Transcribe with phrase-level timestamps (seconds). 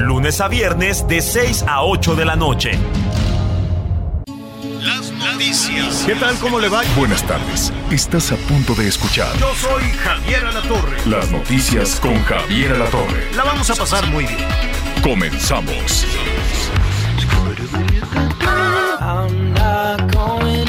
[0.00, 2.72] Lunes a viernes de 6 a 8 de la noche.
[4.80, 6.04] Las noticias.
[6.06, 6.34] ¿Qué tal?
[6.38, 6.82] ¿Cómo le va?
[6.96, 7.72] Buenas tardes.
[7.90, 10.96] Estás a punto de escuchar Yo soy Javier Alatorre.
[11.06, 13.30] las noticias con Javier Alatorre.
[13.36, 14.38] La vamos a pasar muy bien.
[15.02, 16.06] Comenzamos.
[19.02, 20.59] I'm not going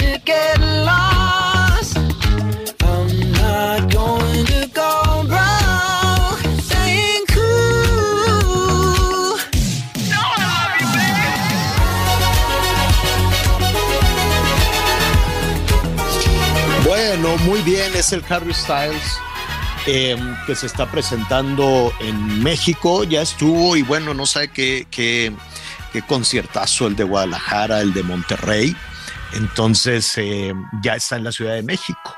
[17.64, 19.18] bien, es el Harry Styles
[19.88, 25.34] eh, que se está presentando en México, ya estuvo y bueno, no sabe qué, qué,
[25.92, 28.76] qué conciertazo el de Guadalajara, el de Monterrey,
[29.34, 32.16] entonces eh, ya está en la Ciudad de México.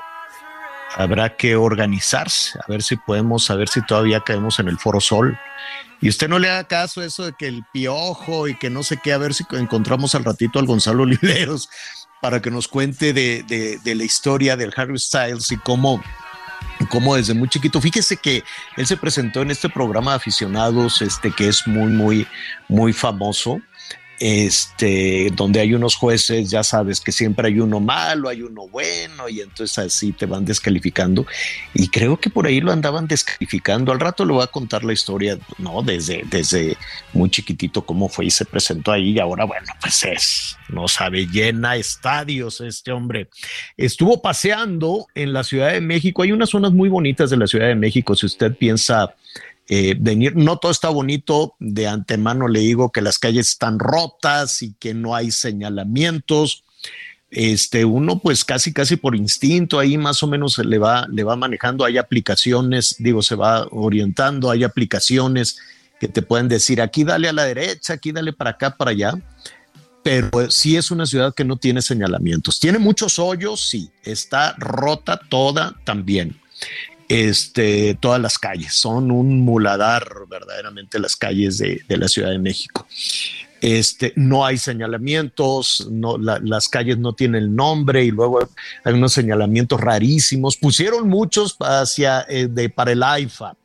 [0.96, 5.00] Habrá que organizarse, a ver si podemos, a ver si todavía caemos en el Foro
[5.00, 5.36] Sol.
[6.00, 8.98] Y usted no le haga caso eso de que el piojo y que no sé
[9.02, 11.68] qué, a ver si encontramos al ratito al Gonzalo Oliveros
[12.24, 16.02] para que nos cuente de, de- la historia del Harry Styles y cómo,
[16.88, 18.42] cómo desde muy chiquito, fíjese que
[18.78, 22.26] él se presentó en este programa de aficionados, este que es muy, muy,
[22.66, 23.60] muy famoso,
[24.26, 29.28] este, donde hay unos jueces, ya sabes que siempre hay uno malo, hay uno bueno,
[29.28, 31.26] y entonces así te van descalificando.
[31.74, 33.92] Y creo que por ahí lo andaban descalificando.
[33.92, 35.82] Al rato le voy a contar la historia, ¿no?
[35.82, 36.78] Desde, desde
[37.12, 39.10] muy chiquitito cómo fue y se presentó ahí.
[39.10, 43.28] Y ahora, bueno, pues es, no sabe, llena estadios este hombre.
[43.76, 46.22] Estuvo paseando en la Ciudad de México.
[46.22, 48.16] Hay unas zonas muy bonitas de la Ciudad de México.
[48.16, 49.14] Si usted piensa
[49.68, 51.54] eh, venir, no todo está bonito.
[51.58, 56.64] De antemano le digo que las calles están rotas y que no hay señalamientos.
[57.30, 61.24] Este, uno pues casi casi por instinto ahí más o menos se le va, le
[61.24, 65.58] va manejando, hay aplicaciones, digo, se va orientando, hay aplicaciones
[65.98, 69.14] que te pueden decir aquí dale a la derecha, aquí dale para acá, para allá,
[70.04, 72.60] pero sí es una ciudad que no tiene señalamientos.
[72.60, 76.38] Tiene muchos hoyos, sí, está rota toda también.
[77.14, 82.88] Este, todas las calles son un muladar verdaderamente las calles de, la Ciudad de México.
[83.60, 85.88] Este, no hay señalamientos,
[86.20, 88.40] las calles no tienen nombre y luego
[88.82, 90.56] hay unos señalamientos rarísimos.
[90.56, 93.56] Pusieron muchos hacia, eh, para el AIFA,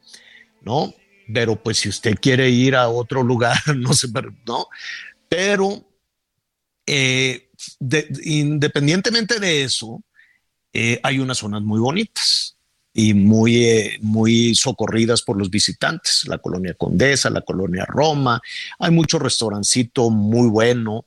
[0.62, 0.94] ¿no?
[1.34, 4.10] Pero pues si usted quiere ir a otro lugar, no sé,
[4.46, 4.68] ¿no?
[5.28, 5.84] Pero
[6.86, 7.50] eh,
[7.80, 10.04] de- independientemente de eso,
[10.72, 12.59] eh, hay unas zonas muy bonitas
[13.00, 18.42] y muy, eh, muy socorridas por los visitantes, la colonia Condesa, la colonia Roma,
[18.78, 21.06] hay mucho restaurancito muy bueno,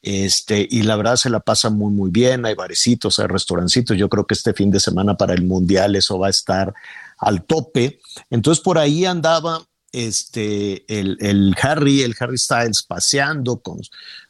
[0.00, 4.08] este, y la verdad se la pasa muy, muy bien, hay barecitos, hay restaurancitos, yo
[4.08, 6.72] creo que este fin de semana para el Mundial eso va a estar
[7.18, 13.78] al tope, entonces por ahí andaba este, el, el Harry, el Harry Styles paseando con,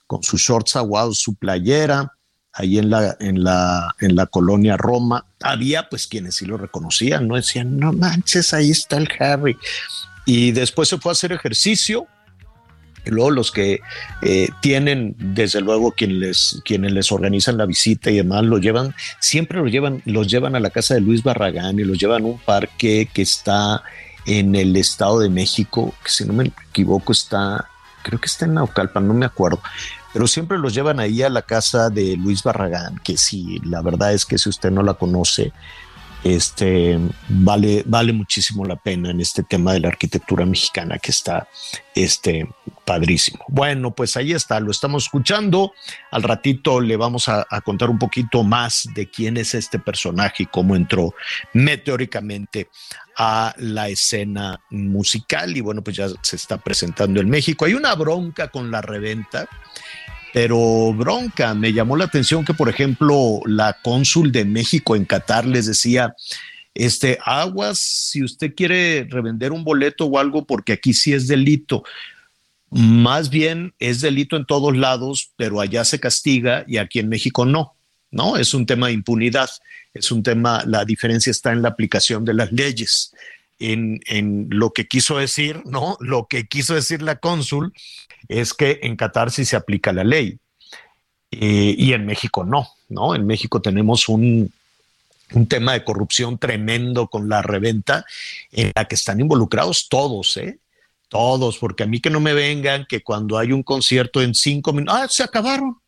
[0.09, 2.16] con sus shorts aguados, su playera,
[2.57, 7.29] ahí en la, en la, en la colonia Roma, había pues quienes sí lo reconocían,
[7.29, 9.57] no decían, no manches, ahí está el Harry.
[10.25, 12.07] Y después se fue a hacer ejercicio.
[13.05, 13.81] Y luego los que
[14.23, 18.97] eh, tienen, desde luego, quien les, quienes les organizan la visita y demás, lo llevan,
[19.21, 22.27] siempre lo llevan, los llevan a la casa de Luis Barragán y los llevan a
[22.27, 23.85] un parque que está
[24.25, 27.69] en el Estado de México, que si no me equivoco está,
[28.03, 29.63] creo que está en Naucalpan, no me acuerdo,
[30.17, 34.15] pero siempre los llevan ahí a la casa de Luis Barragán, que sí, la verdad
[34.15, 35.53] es que si usted no la conoce,
[36.25, 41.47] este vale, vale muchísimo la pena en este tema de la arquitectura mexicana que está
[41.95, 42.49] este,
[42.87, 43.45] padrísimo.
[43.49, 45.75] Bueno, pues ahí está, lo estamos escuchando.
[46.11, 50.45] Al ratito le vamos a, a contar un poquito más de quién es este personaje
[50.45, 51.15] y cómo entró
[51.53, 52.71] meteóricamente
[53.19, 55.55] a la escena musical.
[55.55, 57.67] Y bueno, pues ya se está presentando en México.
[57.67, 59.47] Hay una bronca con la reventa
[60.33, 65.47] pero bronca, me llamó la atención que, por ejemplo, la cónsul de México en Qatar
[65.47, 66.15] les decía,
[66.77, 71.85] este, aguas, si usted quiere revender un boleto o algo, porque aquí sí es delito.
[72.69, 77.47] Más bien es delito en todos lados, pero allá se castiga y aquí en México
[77.47, 77.75] no,
[78.11, 78.37] ¿no?
[78.37, 79.49] Es un tema de impunidad,
[79.95, 83.15] es un tema, la diferencia está en la aplicación de las leyes.
[83.59, 85.97] en, en, lo que quiso decir, ¿no?
[86.01, 87.73] Lo que quiso decir la cónsul
[88.29, 90.39] es que en Qatar sí se aplica la ley
[91.31, 93.15] eh, y en México no, ¿no?
[93.15, 94.53] En México tenemos un,
[95.33, 98.05] un tema de corrupción tremendo con la reventa
[98.53, 100.59] en la que están involucrados todos, ¿eh?
[101.09, 104.73] Todos, porque a mí que no me vengan que cuando hay un concierto en cinco
[104.73, 105.79] minutos, ah, se acabaron.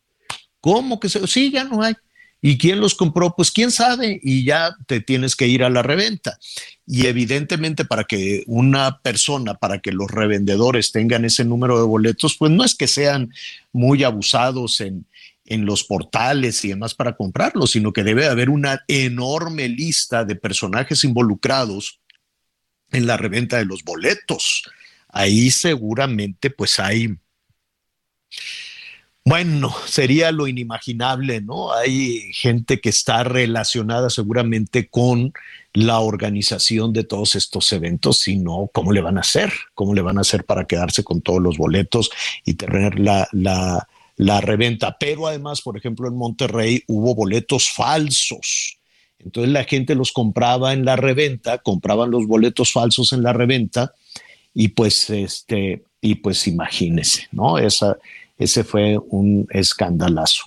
[0.61, 1.25] ¿Cómo que se?
[1.27, 1.93] Sí, ya no hay.
[2.41, 3.35] ¿Y quién los compró?
[3.35, 6.39] Pues quién sabe, y ya te tienes que ir a la reventa.
[6.85, 12.37] Y evidentemente para que una persona, para que los revendedores tengan ese número de boletos,
[12.37, 13.33] pues no es que sean
[13.73, 15.05] muy abusados en,
[15.45, 20.35] en los portales y demás para comprarlos, sino que debe haber una enorme lista de
[20.35, 21.99] personajes involucrados
[22.91, 24.63] en la reventa de los boletos.
[25.09, 27.17] Ahí seguramente pues hay
[29.29, 31.71] bueno, sería lo inimaginable, ¿no?
[31.71, 35.33] Hay gente que está relacionada seguramente con
[35.71, 39.53] la organización de todos estos eventos, si no, ¿cómo le van a hacer?
[39.75, 42.09] ¿Cómo le van a hacer para quedarse con todos los boletos
[42.43, 44.97] y tener la, la, la reventa?
[44.99, 48.79] Pero además, por ejemplo, en Monterrey hubo boletos falsos.
[49.19, 53.93] Entonces la gente los compraba en la reventa, compraban los boletos falsos en la reventa
[54.55, 57.59] y pues este y pues imagínese, ¿no?
[57.59, 57.99] Esa
[58.39, 60.43] ese fue un escandalazo.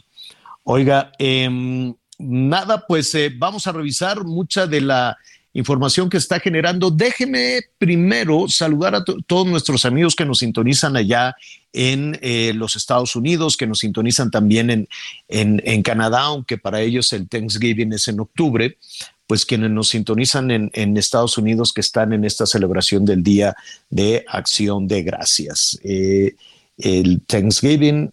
[0.65, 5.17] Oiga, em, nada, pues eh, vamos a revisar mucha de la
[5.53, 6.91] información que está generando.
[6.91, 11.37] Déjeme primero saludar a todos nuestros amigos que nos sintonizan allá
[11.73, 14.89] en eh, los Estados Unidos, que nos sintonizan también en,
[15.29, 18.79] en, Canadá, aunque para ellos el Thanksgiving es en octubre,
[19.27, 23.55] pues quienes nos sintonizan en, Estados Unidos que están en esta celebración del Día
[23.91, 25.79] de Acción de Gracias.
[25.85, 26.35] Eh,
[26.79, 28.13] el Thanksgiving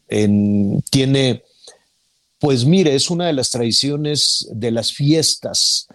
[0.90, 1.44] tiene,
[2.40, 5.88] pues mire, es una de las tradiciones de las fiestas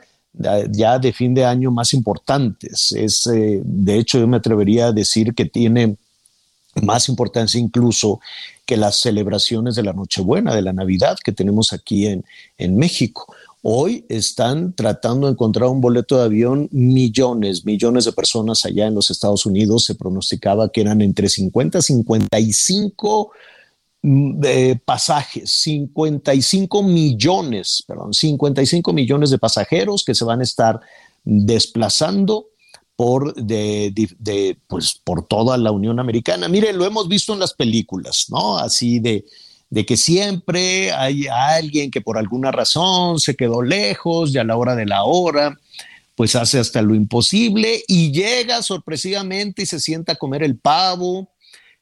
[0.70, 2.92] ya de fin de año más importantes.
[2.92, 5.96] Es, eh, de hecho, yo me atrevería a decir que tiene
[6.82, 8.20] más importancia incluso
[8.66, 12.24] que las celebraciones de la Nochebuena, de la Navidad que tenemos aquí en,
[12.58, 13.34] en México.
[13.66, 18.94] Hoy están tratando de encontrar un boleto de avión millones, millones de personas allá en
[18.94, 19.86] los Estados Unidos.
[19.86, 23.30] Se pronosticaba que eran entre 50 y 55
[24.02, 30.78] de pasajes, 55 millones, perdón, 55 millones de pasajeros que se van a estar
[31.24, 32.48] desplazando
[32.96, 36.48] por, de, pues, por toda la Unión Americana.
[36.48, 38.58] Mire, lo hemos visto en las películas, ¿no?
[38.58, 39.24] Así de,
[39.74, 44.56] de que siempre hay alguien que por alguna razón se quedó lejos y a la
[44.56, 45.58] hora de la hora,
[46.14, 51.32] pues hace hasta lo imposible y llega sorpresivamente y se sienta a comer el pavo,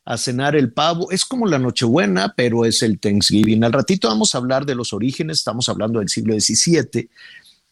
[0.06, 1.10] a cenar el pavo.
[1.10, 3.62] Es como la Nochebuena, pero es el Thanksgiving.
[3.62, 7.10] Al ratito vamos a hablar de los orígenes, estamos hablando del siglo XVII,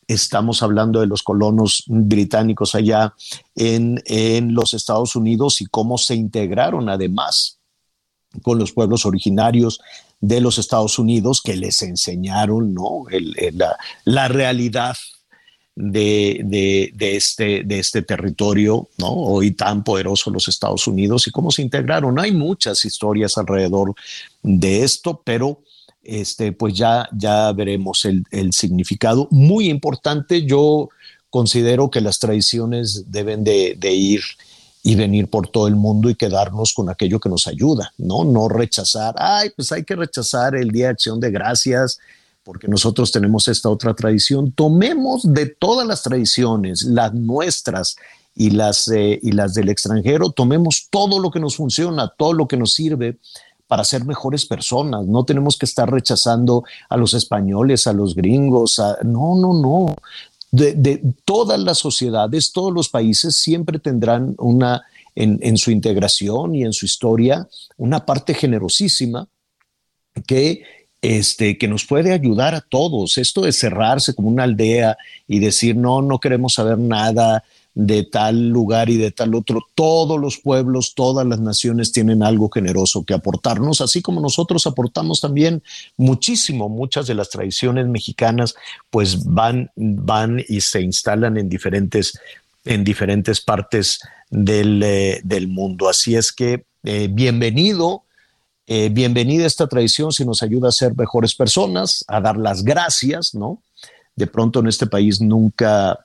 [0.06, 3.14] estamos hablando de los colonos británicos allá
[3.54, 7.56] en, en los Estados Unidos y cómo se integraron además
[8.42, 9.80] con los pueblos originarios
[10.20, 13.04] de los Estados Unidos que les enseñaron ¿no?
[14.04, 14.96] la, realidad
[15.74, 19.12] de, este, de este territorio, ¿no?
[19.12, 22.18] hoy tan poderoso los Estados Unidos y cómo se integraron.
[22.18, 23.94] Hay muchas historias alrededor
[24.42, 25.62] de esto, pero
[26.02, 29.26] este, pues ya, ya veremos el, significado.
[29.30, 30.90] Muy importante, yo
[31.30, 34.20] considero que las tradiciones deben de, de ir
[34.82, 38.24] y venir por todo el mundo y quedarnos con aquello que nos ayuda, ¿no?
[38.24, 41.98] No rechazar, ay, pues hay que rechazar el Día de Acción de Gracias
[42.42, 44.52] porque nosotros tenemos esta otra tradición.
[44.52, 47.96] Tomemos de todas las tradiciones, las nuestras
[48.34, 52.48] y las, eh, y las del extranjero, tomemos todo lo que nos funciona, todo lo
[52.48, 53.18] que nos sirve
[53.66, 55.06] para ser mejores personas.
[55.06, 58.78] No tenemos que estar rechazando a los españoles, a los gringos.
[58.80, 58.98] A...
[59.04, 59.94] No, no, no
[60.50, 64.82] de, todas las sociedades, todos los países siempre tendrán una,
[65.14, 69.28] en, su integración y en su historia, una parte generosísima
[70.26, 70.62] que,
[71.00, 73.16] este, que nos puede ayudar a todos.
[73.18, 74.96] Esto de cerrarse como una aldea
[75.28, 77.44] y decir, no, no queremos saber nada,
[77.86, 79.62] de tal lugar y de tal otro.
[79.74, 85.22] Todos los pueblos, todas las naciones tienen algo generoso que aportarnos, así como nosotros aportamos
[85.22, 85.62] también
[85.96, 86.68] muchísimo.
[86.68, 88.54] Muchas de las tradiciones mexicanas
[88.90, 92.20] pues van, van y se instalan en diferentes,
[92.66, 95.88] en diferentes partes del, eh, mundo.
[95.88, 98.02] Así es que eh, bienvenido.
[98.66, 103.34] Eh, bienvenida esta tradición si nos ayuda a ser mejores personas, a dar las gracias,
[103.34, 103.62] ¿no?
[104.16, 106.04] De pronto en este país nunca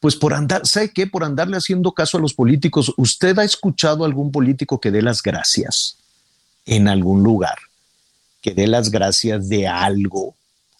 [0.00, 1.06] pues por andar, ¿sabe qué?
[1.06, 2.92] Por andarle haciendo caso a los políticos.
[2.96, 5.96] ¿Usted ha escuchado a algún político que dé las gracias
[6.66, 7.58] en algún lugar?
[8.40, 10.34] Que dé las gracias de algo,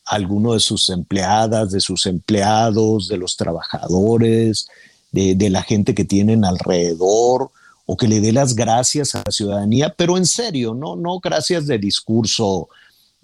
[0.07, 4.69] alguno de sus empleadas, de sus empleados, de los trabajadores,
[5.13, 7.51] de, de la gente que tienen alrededor
[7.93, 11.67] o que le dé las gracias a la ciudadanía, pero en serio, no, no gracias
[11.67, 12.69] de discurso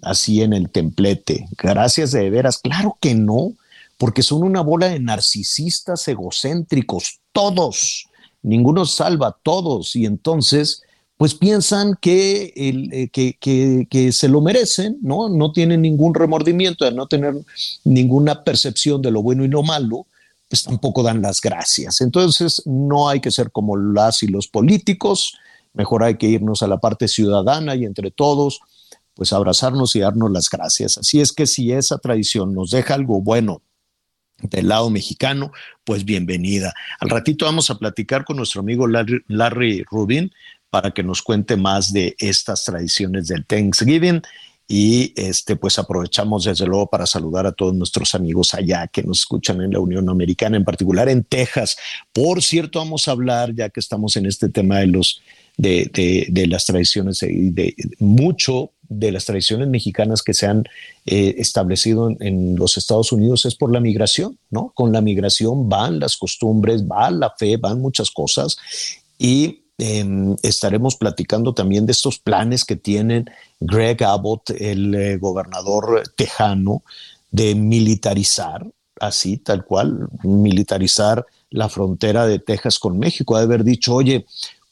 [0.01, 3.53] así en el templete, gracias de veras, claro que no,
[3.97, 8.07] porque son una bola de narcisistas egocéntricos, todos,
[8.41, 10.83] ninguno salva, todos, y entonces
[11.17, 15.29] pues piensan que, eh, que, que, que, se lo merecen, ¿no?
[15.29, 17.33] No tienen ningún remordimiento de no tener
[17.83, 20.05] ninguna percepción de lo bueno y lo malo,
[20.47, 22.01] pues tampoco dan las gracias.
[22.01, 25.33] Entonces, no hay que ser como las y los políticos,
[25.73, 28.59] mejor hay que irnos a la parte ciudadana y entre todos,
[29.15, 30.99] pues abrazarnos y darnos las gracias.
[30.99, 33.63] Así es que si esa tradición nos deja algo bueno
[34.41, 35.51] del lado mexicano,
[35.83, 36.73] pues bienvenida.
[36.99, 40.31] Al ratito vamos a platicar con nuestro amigo Larry, Rubin
[40.69, 44.21] para que nos cuente más de estas tradiciones del Thanksgiving
[44.67, 49.19] y este pues aprovechamos desde luego para saludar a todos nuestros amigos allá que nos
[49.19, 51.77] escuchan en la Unión Americana, en particular en Texas.
[52.11, 55.21] Por cierto, vamos a hablar ya que estamos en este tema de los
[55.57, 60.63] de, de, de las tradiciones y de, mucho de las tradiciones mexicanas que se han
[61.05, 64.71] eh, establecido en, los Estados Unidos es por la migración, ¿no?
[64.75, 68.57] Con la migración van las costumbres, va la fe, van muchas cosas
[69.17, 70.05] y eh,
[70.41, 76.83] estaremos platicando también de estos planes que tienen Greg Abbott, el eh, gobernador tejano,
[77.29, 78.65] de militarizar,
[78.99, 84.25] así tal cual, militarizar la frontera de Texas con México, de haber dicho, oye,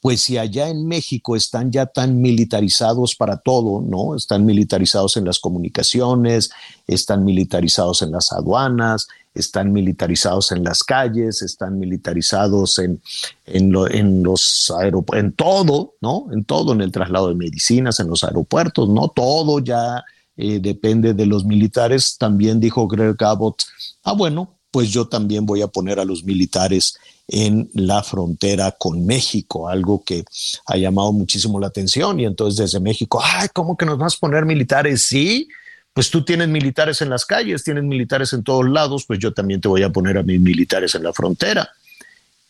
[0.06, 4.16] pues si allá en México están ya tan militarizados para todo, ¿no?
[4.16, 6.52] Están militarizados en las comunicaciones,
[6.86, 13.02] están militarizados en las aduanas, están militarizados en las calles, están militarizados en,
[13.48, 16.28] en, lo, en los aeropuertos, en todo, ¿no?
[16.32, 19.08] En todo, en el traslado de medicinas, en los aeropuertos, ¿no?
[19.08, 20.04] Todo ya
[20.38, 22.16] eh, depende de los militares.
[22.20, 23.64] También dijo Greg Abbott,
[24.04, 26.96] ah, bueno, pues yo también voy a poner a los militares
[27.28, 30.24] en la frontera con México, algo que
[30.68, 32.20] ha llamado muchísimo la atención.
[32.20, 35.08] Y entonces desde México, ay, ¿cómo que nos vas a poner militares?
[35.08, 35.48] Sí,
[35.94, 39.62] pues tú tienes militares en las calles, tienes militares en todos lados, pues yo también
[39.62, 41.70] te voy a poner a mis militares en la frontera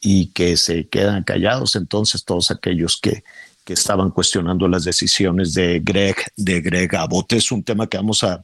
[0.02, 3.24] y que se quedan callados entonces todos aquellos que,
[3.64, 7.34] que estaban cuestionando las decisiones de Greg, de Greg Abbott.
[7.34, 8.44] Es un tema que vamos a,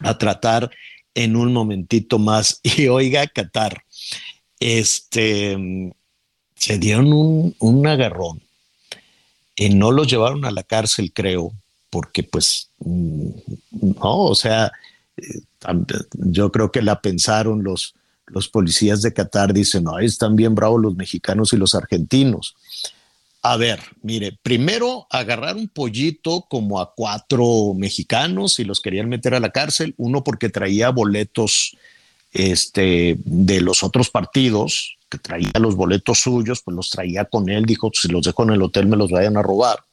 [0.00, 0.70] a tratar
[1.14, 2.60] en un momentito más.
[2.76, 3.84] Y oiga, Qatar,
[4.62, 5.92] este,
[6.54, 8.40] se dieron un, un agarrón
[9.56, 11.52] y no los llevaron a la cárcel, creo,
[11.90, 13.28] porque pues mm,
[13.70, 14.72] no, o sea,
[15.16, 15.40] eh,
[16.14, 17.94] yo creo que la pensaron los,
[18.26, 22.56] los policías de Qatar, dicen, no, están bien bravos los mexicanos y los argentinos.
[23.42, 29.34] A ver, mire, primero agarrar un pollito como a cuatro mexicanos y los querían meter
[29.34, 31.76] a la cárcel, uno porque traía boletos
[32.32, 37.66] este, de los otros partidos, que traía los boletos suyos, pues los traía con él,
[37.66, 39.84] dijo, si los dejo en el hotel me los vayan a robar.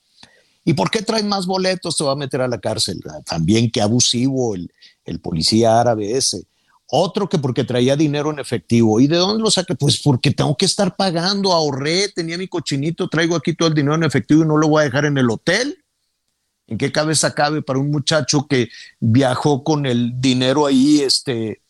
[0.64, 1.98] ¿Y por qué traen más boletos?
[1.98, 3.02] Se va a meter a la cárcel.
[3.26, 4.72] También qué abusivo el,
[5.06, 6.44] el policía árabe ese.
[6.92, 9.00] Otro que porque traía dinero en efectivo.
[9.00, 9.76] ¿Y de dónde lo saqué?
[9.76, 13.96] Pues porque tengo que estar pagando, ahorré, tenía mi cochinito, traigo aquí todo el dinero
[13.96, 15.84] en efectivo y no lo voy a dejar en el hotel.
[16.68, 18.70] ¿En qué cabeza cabe para un muchacho que
[19.00, 21.62] viajó con el dinero ahí, este,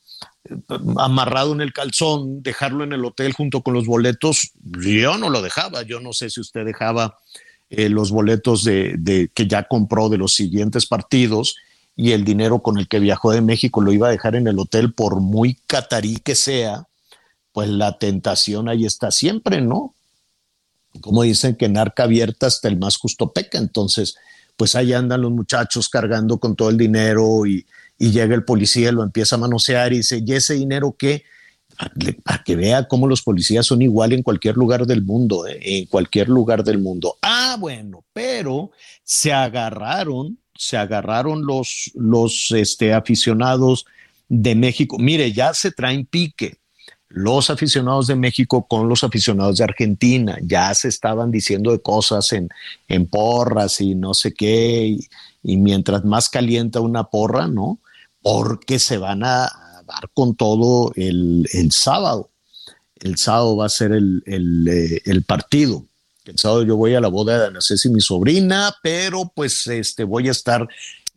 [0.98, 4.52] amarrado en el calzón, dejarlo en el hotel junto con los boletos?
[4.82, 5.84] Yo no lo dejaba.
[5.84, 7.18] Yo no sé si usted dejaba
[7.70, 11.56] eh, los boletos de, de, que ya compró de los siguientes partidos
[11.96, 14.58] y el dinero con el que viajó de México lo iba a dejar en el
[14.58, 16.88] hotel por muy catarí que sea,
[17.52, 19.94] pues la tentación ahí está siempre, ¿no?
[21.02, 24.16] Como dicen que en arca abierta hasta el más justo peca, entonces
[24.56, 27.66] pues ahí andan los muchachos cargando con todo el dinero y,
[28.00, 31.24] y llega el policía, lo empieza a manosear y dice, ¿y ese dinero qué?
[32.24, 35.60] para que vea cómo los policías son igual en cualquier lugar del mundo, ¿eh?
[35.62, 37.18] en cualquier lugar del mundo.
[37.22, 38.72] Ah, bueno, pero
[39.04, 43.86] se agarraron, se agarraron los, los este, aficionados
[44.28, 44.98] de México.
[45.00, 46.58] Mire, ya se traen pique
[47.08, 50.38] los aficionados de México con los aficionados de Argentina.
[50.42, 52.50] Ya se estaban diciendo de cosas en,
[52.88, 54.86] en porras y no sé qué.
[54.86, 55.08] Y,
[55.44, 57.80] y mientras más calienta una porra, ¿no?
[58.22, 59.50] Porque se van a
[59.86, 62.30] dar con todo el, el sábado.
[63.00, 65.86] El sábado va a ser el, el, eh, partido.
[66.26, 70.04] El sábado yo voy a la boda de Ana Ceci, mi sobrina, pero pues este,
[70.04, 70.68] voy a estar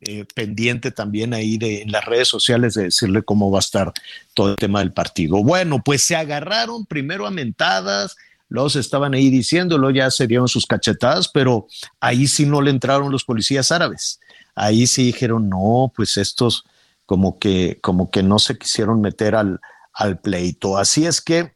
[0.00, 3.92] eh, pendiente también ahí de, en las redes sociales de decirle cómo va a estar
[4.34, 5.42] todo el tema del partido.
[5.42, 8.16] Bueno, pues se agarraron primero a mentadas,
[8.48, 11.66] los estaban ahí diciéndolo, ya se dieron sus cachetadas, pero
[12.00, 14.18] ahí sí no le entraron los policías árabes.
[14.54, 16.64] Ahí sí dijeron, no, pues estos
[17.06, 19.60] como que, como que no se quisieron meter al,
[19.92, 20.78] al pleito.
[20.78, 21.52] Así es que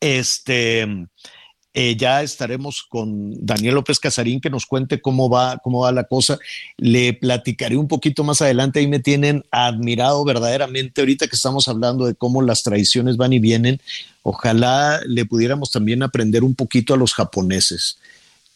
[0.00, 0.86] Este,
[1.74, 6.04] eh, ya estaremos con Daniel López Casarín que nos cuente cómo va, cómo va la
[6.04, 6.38] cosa.
[6.76, 8.80] Le platicaré un poquito más adelante.
[8.80, 13.38] Ahí me tienen admirado verdaderamente ahorita que estamos hablando de cómo las tradiciones van y
[13.38, 13.80] vienen.
[14.22, 17.98] Ojalá le pudiéramos también aprender un poquito a los japoneses.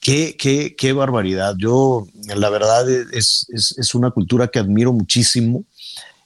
[0.01, 1.55] Qué, qué, qué barbaridad.
[1.57, 5.65] Yo, la verdad, es, es, es una cultura que admiro muchísimo.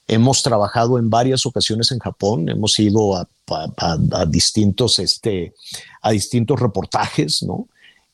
[0.07, 5.53] Hemos trabajado en varias ocasiones en Japón, hemos ido a, a, a, distintos, este,
[6.01, 7.67] a distintos reportajes, ¿no?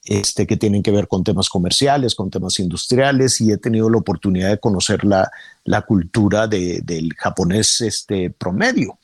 [0.06, 4.00] Este, que tienen que ver con temas comerciales, con temas industriales, y he tenido la
[4.00, 5.32] oportunidad de conocer la,
[5.64, 8.98] la cultura de, del japonés este, promedio.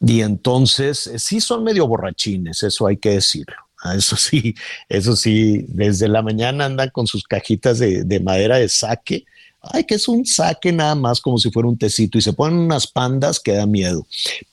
[0.00, 3.56] Y entonces, sí son medio borrachines, eso hay que decirlo.
[3.94, 4.54] Eso sí,
[4.88, 9.24] eso sí, desde la mañana andan con sus cajitas de, de madera de saque
[9.72, 12.58] ay, que es un saque nada más como si fuera un tecito y se ponen
[12.58, 14.06] unas pandas que da miedo.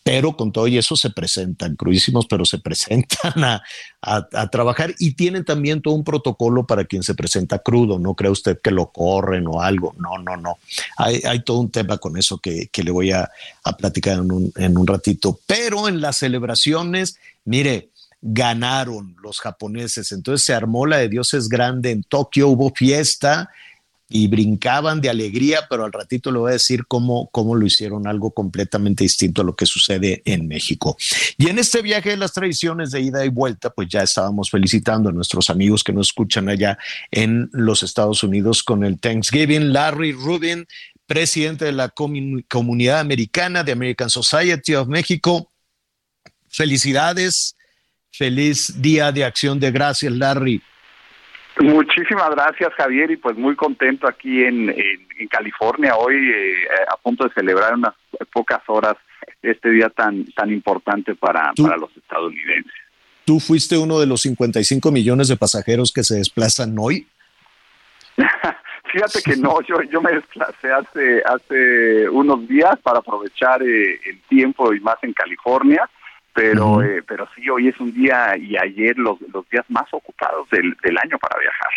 [0.03, 3.63] Pero con todo y eso se presentan, crudísimos, pero se presentan a,
[4.01, 8.00] a, trabajar y tienen también todo un protocolo para quien se presenta crudo.
[8.00, 9.96] No cree usted que lo corren o algo.
[9.98, 10.58] No, no, no.
[10.98, 13.29] Hay, hay todo un tema con eso que, que le voy a,
[13.63, 15.39] a platicar en un, en un ratito.
[15.46, 17.89] Pero en las celebraciones, mire,
[18.22, 20.12] ganaron los japoneses.
[20.12, 23.50] Entonces se armó la de Dios es grande en Tokio, hubo fiesta
[24.15, 28.05] y brincaban de alegría, pero al ratito le voy a decir cómo, cómo lo hicieron
[28.05, 30.96] algo completamente distinto a lo que sucede en México.
[31.36, 35.10] Y en este viaje de las tradiciones de ida y vuelta, pues ya estábamos felicitando
[35.10, 36.77] a nuestros amigos que nos escuchan allá
[37.10, 39.74] en los Estados Unidos con el Thanksgiving.
[39.74, 40.67] Larry Rubin,
[41.08, 45.51] presidente de la comunidad americana de American Society of México.
[46.50, 47.55] Felicidades.
[48.12, 50.62] Feliz Día de Acción de Gracias, Larry.
[51.60, 56.53] Muchísimas gracias, Javier, y pues muy contento aquí en, en, en California hoy, eh,
[56.89, 57.93] a punto de celebrar unas
[58.31, 58.95] pocas horas
[59.41, 62.74] este día tan tan importante para, para los estadounidenses.
[63.25, 67.07] ¿Tú fuiste uno de los 55 millones de pasajeros que se desplazan hoy?
[68.92, 74.22] Fíjate que no, yo yo me desplacé hace hace unos días para aprovechar eh, el
[74.29, 75.89] tiempo y más en California
[76.33, 77.00] pero uh -huh.
[77.00, 80.75] eh, pero sí hoy es un día y ayer los, los días más ocupados del,
[80.83, 81.74] del año para viajar.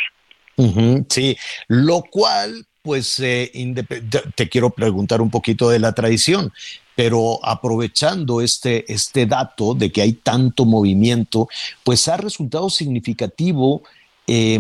[0.57, 1.37] Uh -huh, sí,
[1.69, 3.51] lo cual pues eh,
[4.37, 6.53] te quiero preguntar un poquito de la tradición,
[6.95, 11.49] pero aprovechando este, este dato de que hay tanto movimiento,
[11.83, 13.83] pues ha resultado significativo,
[14.29, 14.57] eh,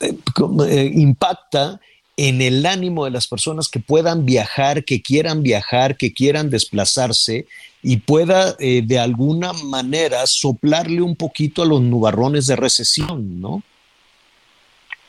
[0.00, 1.78] eh, impacta
[2.22, 7.46] en el ánimo de las personas que puedan viajar, que quieran viajar, que quieran desplazarse
[7.82, 13.62] y pueda eh, de alguna manera soplarle un poquito a los nubarrones de recesión, ¿no?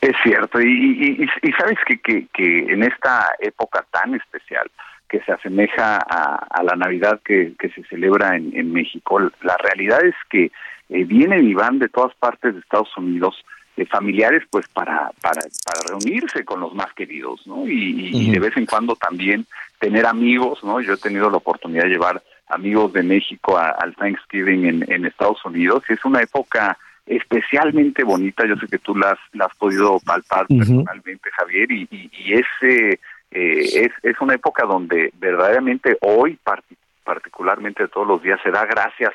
[0.00, 2.00] Es cierto, y, sabes que,
[2.32, 4.70] que, en esta época tan especial
[5.06, 9.58] que se asemeja a, a la Navidad que, que se celebra en, en, México, la
[9.58, 10.50] realidad es que
[10.88, 13.44] eh, vienen y van de todas partes de Estados Unidos
[13.76, 17.66] eh, familiares pues para, para, para reunirse con los más queridos, ¿no?
[17.66, 18.32] Y, y uh -huh.
[18.32, 19.46] de vez en cuando también
[19.78, 20.80] tener amigos, ¿no?
[20.80, 25.06] Yo he tenido la oportunidad de llevar amigos de México a, al Thanksgiving en, en
[25.06, 25.82] Estados Unidos.
[25.88, 30.44] Es una época especialmente bonita, yo sé que tú la has, la has podido palpar
[30.48, 30.58] uh -huh.
[30.58, 32.98] personalmente, Javier, y, y, y es, eh,
[33.32, 36.64] es, es una época donde verdaderamente hoy, part
[37.04, 39.12] particularmente todos los días, se da gracias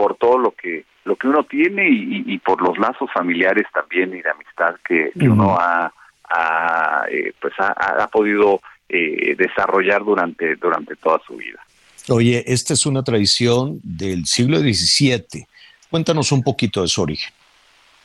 [0.00, 4.16] por todo lo que lo que uno tiene y, y, por los lazos familiares también
[4.16, 5.32] y de amistad que, que uh -huh.
[5.32, 5.92] uno ha,
[6.24, 11.60] ha eh, pues ha, ha podido eh, desarrollar durante durante toda su vida.
[12.08, 15.46] Oye, esta es una tradición del siglo XVII.
[15.90, 17.32] Cuéntanos un poquito de su origen.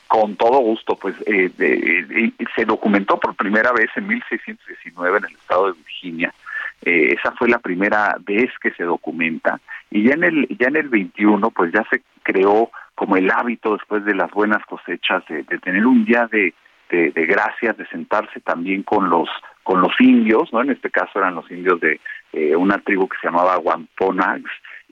[0.08, 5.36] Con todo gusto, pues eh, eh, se documentó por primera vez en 1619 en el
[5.36, 6.34] estado de Virginia.
[6.84, 9.60] Eh, esa fue la primera vez que se documenta
[9.90, 13.74] y ya en el ya en el 21 pues ya se creó como el hábito
[13.74, 16.54] después de las buenas cosechas de, de tener un día de,
[16.90, 19.30] de, de gracias, de sentarse también con los
[19.64, 20.62] con los indios, ¿no?
[20.62, 22.00] En este caso eran los indios de
[22.34, 23.60] eh, una tribu que se llamaba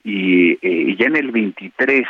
[0.02, 2.06] y, eh, ya en el 23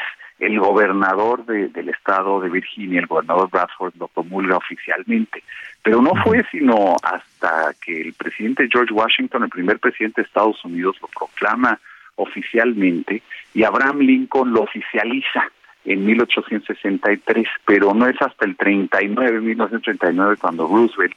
[0.47, 5.43] el gobernador de, del estado de Virginia, el gobernador Bradford, lo promulga oficialmente.
[5.83, 10.65] Pero no fue sino hasta que el presidente George Washington, el primer presidente de Estados
[10.65, 11.79] Unidos, lo proclama
[12.17, 13.23] oficialmente
[13.55, 15.51] y Abraham Lincoln lo oficializa
[15.85, 21.17] en 1863, pero no es hasta el 39, 1939, cuando Roosevelt,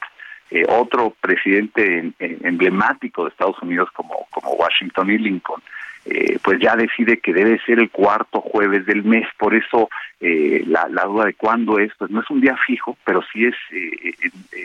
[0.50, 5.62] eh, otro presidente en, emblemático de Estados Unidos como Washington y Lincoln,
[6.10, 9.28] eh, pues ya decide que debe ser el cuarto jueves del mes.
[9.38, 9.90] Por eso
[10.20, 13.56] eh, la, duda de cuándo es, pues no es un día fijo, pero sí es,
[13.72, 14.14] eh,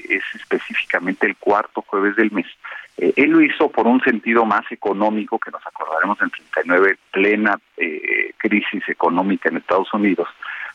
[0.09, 2.47] es específicamente el cuarto jueves del mes.
[2.99, 7.59] Eh, él lo hizo por un sentido más económico, que nos acordaremos en 39, plena
[7.77, 10.29] eh, crisis económica en Estados Unidos.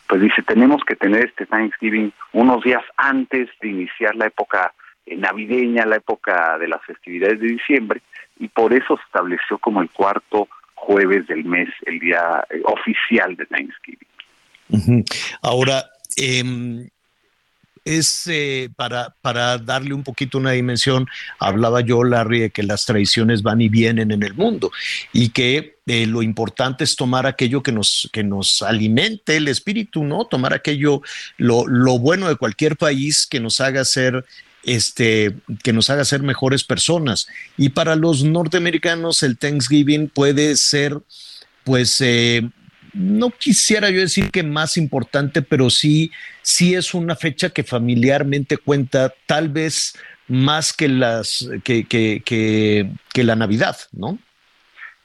[0.08, 4.74] Pues dice, tenemos que tener este Thanksgiving unos días antes de iniciar la época
[5.16, 8.02] navideña, la época de las festividades de diciembre,
[8.40, 13.36] y por eso se estableció como el cuarto jueves del mes, el día eh, oficial
[13.36, 15.06] de Thanksgiving.
[15.42, 15.86] Ahora,
[16.18, 16.90] eh,
[17.88, 21.08] es eh, para, para darle un poquito una dimensión,
[21.40, 24.72] hablaba yo, Larry, de que las tradiciones van y vienen en el mundo
[25.14, 30.04] y que eh, lo importante es tomar aquello que nos, que nos alimente el espíritu,
[30.04, 30.26] ¿no?
[30.26, 31.02] Tomar aquello,
[31.38, 34.26] lo, lo bueno de cualquier país que nos haga ser
[34.68, 37.28] este, que nos haga ser mejores personas.
[37.58, 41.00] Y para los norteamericanos el Thanksgiving puede ser,
[41.64, 42.48] pues, eh,
[42.94, 48.58] no quisiera yo decir que más importante, pero sí, sí es una fecha que familiarmente
[48.58, 49.96] cuenta tal vez
[50.28, 54.20] más que las que, que, que, que la Navidad, ¿no?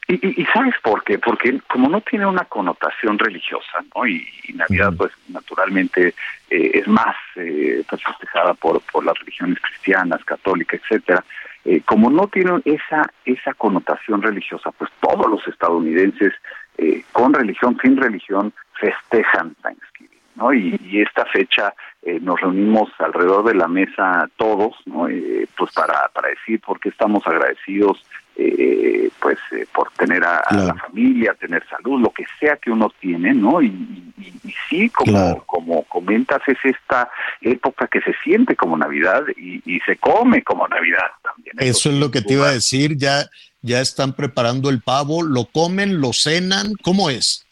[0.08, 1.18] Y, y, y, sabes por qué?
[1.18, 4.06] Porque como no tiene una connotación religiosa, ¿no?
[4.06, 6.14] Y, y Navidad, pues naturalmente
[6.50, 11.24] eh, es más eh, festejada por, por las religiones cristianas, católicas, etcétera.
[11.64, 16.32] Eh, como no tiene esa esa connotación religiosa, pues todos los estadounidenses
[16.78, 20.52] eh, con religión, sin religión, festejan Thanksgiving, ¿no?
[20.52, 25.08] Y, y esta fecha eh, nos reunimos alrededor de la mesa todos, ¿no?
[25.08, 28.04] Eh, pues para, para decir por qué estamos agradecidos,
[28.36, 29.38] eh, pues
[29.74, 30.64] por tener a, claro.
[30.64, 33.62] a, la familia, tener salud, lo que sea que uno tiene, ¿no?
[33.62, 35.44] Y, y, y sí, como, claro.
[35.46, 41.10] como comentas, es esta época que se siente como Navidad y, se come como Navidad
[41.22, 41.56] también.
[41.58, 43.28] Eso, es lo que te iba a decir, ya
[43.62, 47.46] ya están preparando el pavo, lo comen, lo cenan, ¿cómo es?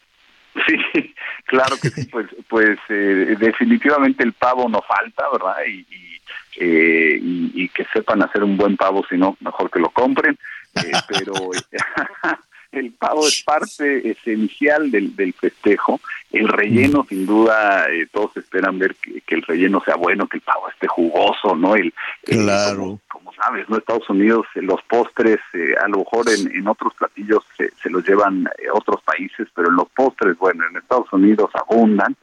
[0.67, 1.13] Sí,
[1.45, 5.55] claro que sí, pues, pues eh, definitivamente el pavo no falta, ¿verdad?
[5.65, 6.21] Y, y,
[6.57, 10.37] eh, y, y, que sepan hacer un buen pavo, si no, mejor que lo compren,
[10.75, 11.33] eh, pero
[12.71, 15.99] el pavo es parte esencial del, del festejo.
[16.31, 17.07] El relleno, mm.
[17.07, 20.69] sin duda, eh, todos esperan ver que, que, el relleno sea bueno, que el pavo
[20.69, 21.75] esté jugoso, ¿no?
[21.75, 22.77] El, claro.
[22.77, 23.77] Como, como, sabes, ¿no?
[23.77, 27.89] Estados Unidos, eh, los postres, eh, a lo mejor en, en otros platillos se, se
[27.89, 32.15] los llevan eh, otros países, pero en los postres, bueno, en Estados Unidos abundan,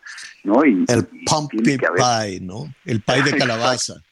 [0.44, 0.64] ¿no?
[0.64, 1.78] Y, el pumpkin pie,
[2.40, 2.72] ¿no?
[2.86, 4.02] El pie de calabaza.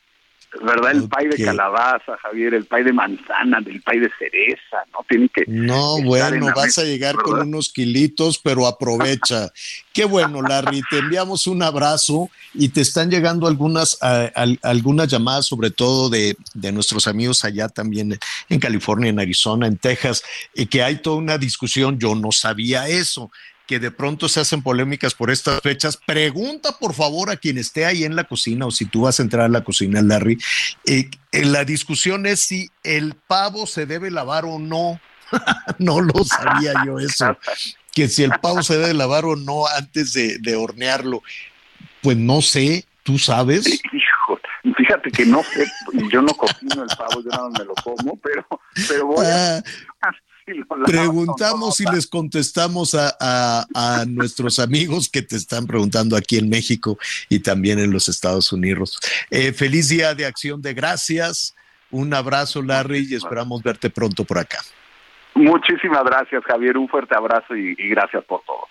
[0.62, 0.92] ¿Verdad?
[0.92, 1.09] El okay.
[1.09, 5.05] pay de calabaza, Javier, el pay de manzana, el pay de cereza, ¿no?
[5.09, 5.45] Tiene que.
[5.47, 7.31] No, bueno, vas mesa, a llegar ¿verdad?
[7.31, 9.51] con unos kilitos, pero aprovecha.
[9.92, 15.09] Qué bueno, Larry, te enviamos un abrazo y te están llegando algunas, a, a, algunas
[15.09, 20.23] llamadas, sobre todo de, de, nuestros amigos allá también en California, en Arizona, en Texas,
[20.55, 21.99] y que hay toda una discusión.
[21.99, 23.31] Yo no sabía eso
[23.67, 27.85] que de pronto se hacen polémicas por estas fechas, pregunta por favor a quien esté
[27.85, 30.39] ahí en la cocina o si tú vas a entrar a la cocina, Larry.
[30.87, 35.01] Eh, la discusión es si el pavo se debe lavar o no.
[35.79, 37.37] no lo sabía yo eso.
[37.93, 41.23] Que si el pavo se debe lavar o no antes de, de hornearlo.
[42.03, 43.67] Pues no sé, tú sabes.
[43.93, 44.41] Hijo,
[44.77, 45.67] fíjate que no sé,
[46.13, 48.47] yo no cocino el pavo, yo no me lo como, pero,
[48.89, 49.63] pero voy a...
[50.87, 56.49] Preguntamos y les contestamos a, a, a, nuestros amigos que te están preguntando aquí en
[56.49, 59.01] México y también en los Estados Unidos.
[59.31, 61.57] Eh, feliz día de acción de gracias.
[61.91, 64.59] Un abrazo, Larry, y esperamos verte pronto por acá.
[65.35, 66.79] Muchísimas gracias, Javier.
[66.79, 68.67] Un fuerte abrazo y, y gracias por todo.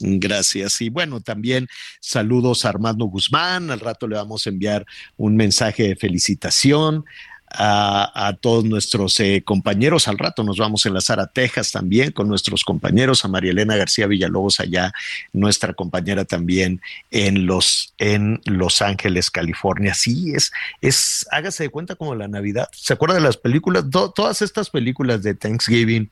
[0.00, 0.80] Gracias.
[0.80, 1.66] Y bueno, también
[2.00, 3.70] saludos a Armando Guzmán.
[3.70, 7.04] Al rato le vamos a enviar un mensaje de felicitación
[7.50, 10.08] a, todos nuestros eh, compañeros.
[10.08, 13.76] Al rato nos vamos a enlazar a Texas también con nuestros compañeros, a María Elena
[13.76, 14.92] García Villalobos allá,
[15.32, 16.80] nuestra compañera también
[17.10, 19.94] en Los, en Los Ángeles, California.
[19.94, 22.68] Sí, es, es, hágase de cuenta como la Navidad.
[22.72, 23.84] ¿Se acuerda de las películas?
[23.90, 26.10] Todas estas películas de Thanksgiving,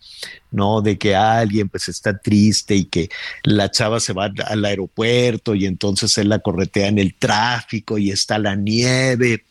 [0.51, 0.81] ¿no?
[0.81, 3.11] De que alguien pues está triste y que
[3.43, 8.11] la chava se va al aeropuerto y entonces él la corretea en el tráfico y
[8.11, 9.45] está la nieve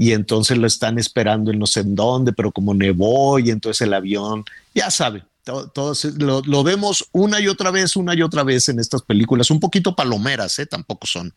[0.00, 3.86] y entonces lo están esperando en no sé en dónde, pero como nevó y entonces
[3.86, 8.22] el avión, ya saben, todos todo, lo, lo, vemos una y otra vez, una y
[8.22, 10.64] otra vez en estas películas, un poquito palomeras, ¿eh?
[10.64, 11.34] tampoco son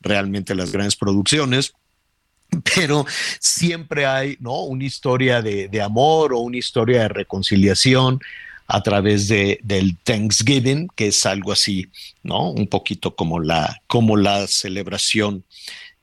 [0.00, 1.72] realmente las grandes producciones,
[2.76, 3.04] pero
[3.40, 4.60] siempre hay ¿no?
[4.60, 8.20] una historia de, de amor o una historia de reconciliación
[8.68, 11.88] a través de, del Thanksgiving, que es algo así,
[12.22, 12.50] ¿no?
[12.50, 15.44] Un poquito como la, como la celebración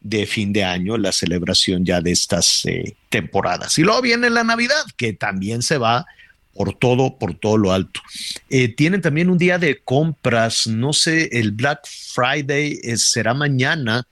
[0.04, 3.80] de fin de año, la celebración ya de estas eh, temporadas.
[3.80, 6.06] Y luego viene la Navidad, que también se va
[6.54, 8.02] por todo, por todo lo alto.
[8.50, 14.06] Eh, tienen también un día de compras, no sé, el Black Friday eh, será mañana.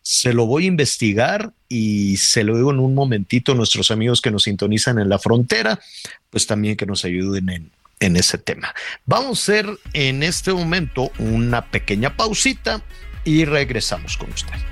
[0.00, 4.20] Se lo voy a investigar y se lo digo en un momentito a nuestros amigos
[4.20, 5.78] que nos sintonizan en la frontera,
[6.30, 8.74] pues también que nos ayuden en, en ese tema.
[9.06, 12.82] Vamos a hacer en este momento una pequeña pausita
[13.24, 14.71] y regresamos con usted.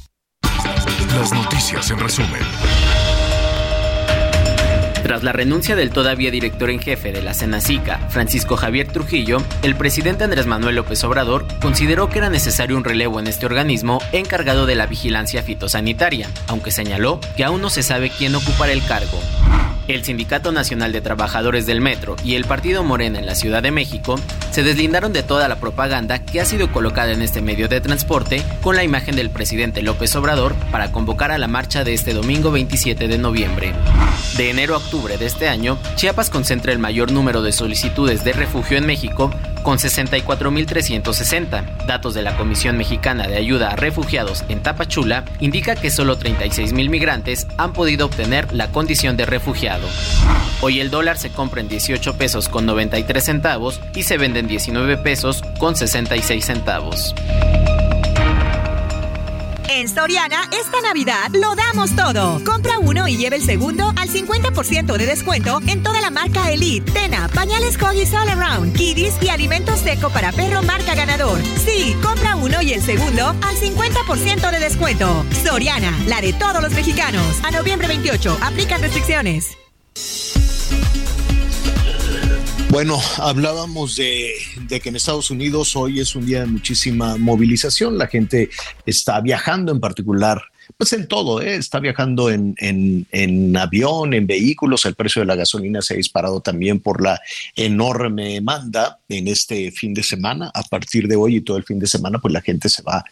[1.15, 2.41] Las noticias en resumen.
[5.03, 9.75] Tras la renuncia del todavía director en jefe de la Senacica, Francisco Javier Trujillo, el
[9.75, 14.65] presidente Andrés Manuel López Obrador consideró que era necesario un relevo en este organismo encargado
[14.65, 19.19] de la vigilancia fitosanitaria, aunque señaló que aún no se sabe quién ocupará el cargo.
[19.91, 23.71] El Sindicato Nacional de Trabajadores del Metro y el Partido Morena en la Ciudad de
[23.71, 24.15] México
[24.51, 28.41] se deslindaron de toda la propaganda que ha sido colocada en este medio de transporte
[28.61, 32.51] con la imagen del presidente López Obrador para convocar a la marcha de este domingo
[32.51, 33.73] 27 de noviembre.
[34.37, 38.31] De enero a octubre de este año, Chiapas concentra el mayor número de solicitudes de
[38.31, 39.29] refugio en México
[39.63, 41.85] con 64.360.
[41.85, 46.89] Datos de la Comisión Mexicana de Ayuda a Refugiados en Tapachula indica que solo 36.000
[46.89, 49.87] migrantes han podido obtener la condición de refugiado.
[50.61, 54.47] Hoy el dólar se compra en 18 pesos con 93 centavos y se vende en
[54.47, 57.15] 19 pesos con 66 centavos.
[59.73, 62.43] En Soriana, esta Navidad lo damos todo.
[62.43, 66.91] Compra uno y lleve el segundo al 50% de descuento en toda la marca Elite,
[66.91, 71.39] Tena, pañales Huggies All Around, Kiddies y alimentos seco para perro marca ganador.
[71.65, 75.25] Sí, compra uno y el segundo al 50% de descuento.
[75.41, 77.39] Soriana, la de todos los mexicanos.
[77.43, 79.57] A noviembre 28, aplican restricciones.
[82.71, 84.31] Bueno, hablábamos de,
[84.69, 87.97] de, que en Estados Unidos hoy es un día de muchísima movilización.
[87.97, 88.49] La gente
[88.85, 90.41] está viajando en particular,
[90.77, 91.55] pues en todo, ¿eh?
[91.55, 94.85] está viajando en, en, en, avión, en vehículos.
[94.85, 97.19] El precio de la gasolina se ha disparado también por la
[97.57, 100.49] enorme demanda en este fin de semana.
[100.53, 103.03] A partir de hoy y todo el fin de semana, pues la gente se va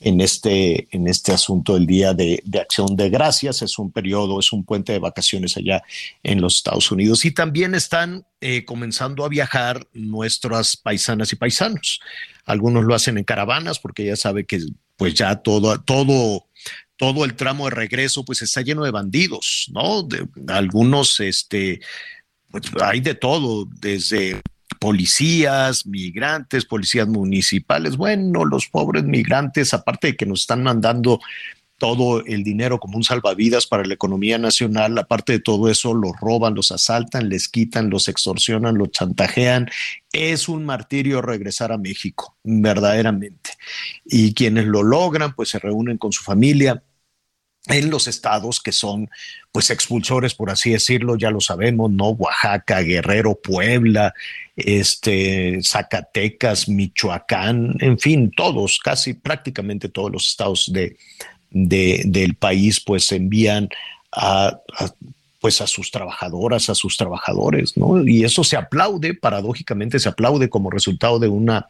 [0.00, 3.62] en este, en este asunto del Día de, de, Acción de Gracias.
[3.62, 5.82] Es un periodo, es un puente de vacaciones allá
[6.22, 7.24] en los Estados Unidos.
[7.24, 12.00] Y también están eh, comenzando a viajar nuestras paisanas y paisanos.
[12.44, 14.60] Algunos lo hacen en caravanas porque ya sabe que
[14.96, 16.46] pues ya todo, todo,
[16.96, 20.02] todo el tramo de regreso pues está lleno de bandidos, ¿no?
[20.02, 21.80] De, algunos, este,
[22.50, 24.40] pues hay de todo, desde
[24.78, 27.96] policías, migrantes, policías municipales.
[27.96, 31.20] Bueno, los pobres migrantes, aparte de que nos están mandando
[31.78, 36.12] todo el dinero como un salvavidas para la economía nacional, aparte de todo eso, los
[36.20, 39.70] roban, los asaltan, les quitan, los extorsionan, los chantajean.
[40.12, 43.50] Es un martirio regresar a México, verdaderamente.
[44.04, 46.82] Y quienes lo logran, pues se reúnen con su familia,
[47.68, 49.08] en los estados que son
[49.52, 54.14] pues expulsores por así decirlo ya lo sabemos no Oaxaca Guerrero Puebla
[54.56, 60.96] este Zacatecas Michoacán en fin todos casi prácticamente todos los estados de,
[61.50, 63.68] de del país pues envían
[64.12, 64.92] a, a
[65.40, 68.04] pues a sus trabajadoras, a sus trabajadores, ¿no?
[68.04, 71.68] Y eso se aplaude, paradójicamente se aplaude como resultado de una,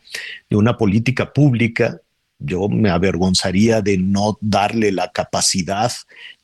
[0.48, 2.00] de una política pública
[2.38, 5.92] yo me avergonzaría de no darle la capacidad,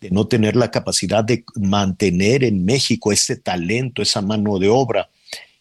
[0.01, 5.09] de no tener la capacidad de mantener en México ese talento, esa mano de obra.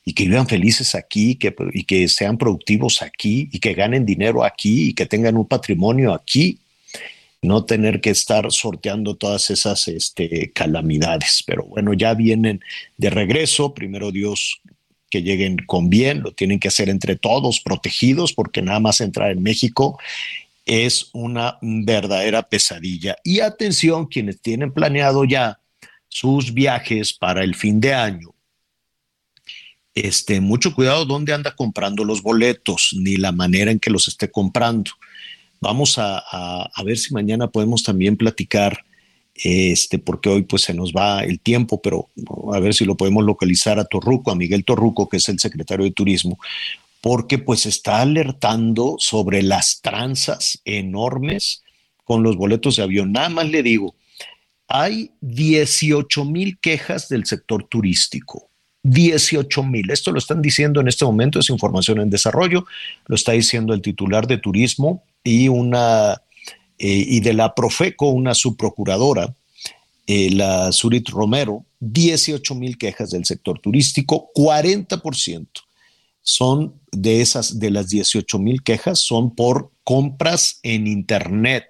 [0.05, 4.43] y que vivan felices aquí que, y que sean productivos aquí y que ganen dinero
[4.43, 6.59] aquí y que tengan un patrimonio aquí
[7.43, 11.43] no tener que estar sorteando todas esas este, calamidades.
[11.45, 12.61] Pero bueno, ya vienen
[12.97, 14.61] de regreso, primero Dios
[15.13, 19.29] que lleguen con bien, lo tienen que hacer entre todos, protegidos, porque nada más entrar
[19.29, 19.99] en México
[20.65, 23.15] es una verdadera pesadilla.
[23.23, 25.59] Y atención, quienes tienen planeado ya
[26.09, 28.33] sus viajes para el fin de año,
[29.93, 34.31] este, mucho cuidado dónde anda comprando los boletos, ni la manera en que los esté
[34.31, 34.89] comprando.
[35.61, 38.83] Vamos a, ver si mañana podemos también platicar,
[39.35, 42.09] este, porque hoy pues se nos va el tiempo, pero
[42.53, 45.85] a ver si lo podemos localizar a Torruco, a Miguel Torruco, que es el secretario
[45.85, 46.39] de Turismo,
[47.01, 51.63] porque pues está alertando sobre las tranzas enormes
[52.03, 53.11] con los boletos de avión.
[53.11, 53.95] Nada más le digo,
[54.67, 58.49] hay 18 mil quejas del sector turístico.
[58.83, 59.89] 18 mil.
[59.89, 62.65] Esto lo están diciendo en este momento, es información en desarrollo,
[63.07, 66.21] lo está diciendo el titular de turismo y una
[66.77, 69.33] y de la Profeco, una subprocuradora,
[70.05, 75.47] eh, la Surit Romero, 18 mil quejas del sector turístico, 40%
[76.23, 81.67] son de esas, de las 18 mil quejas, son por compras en Internet.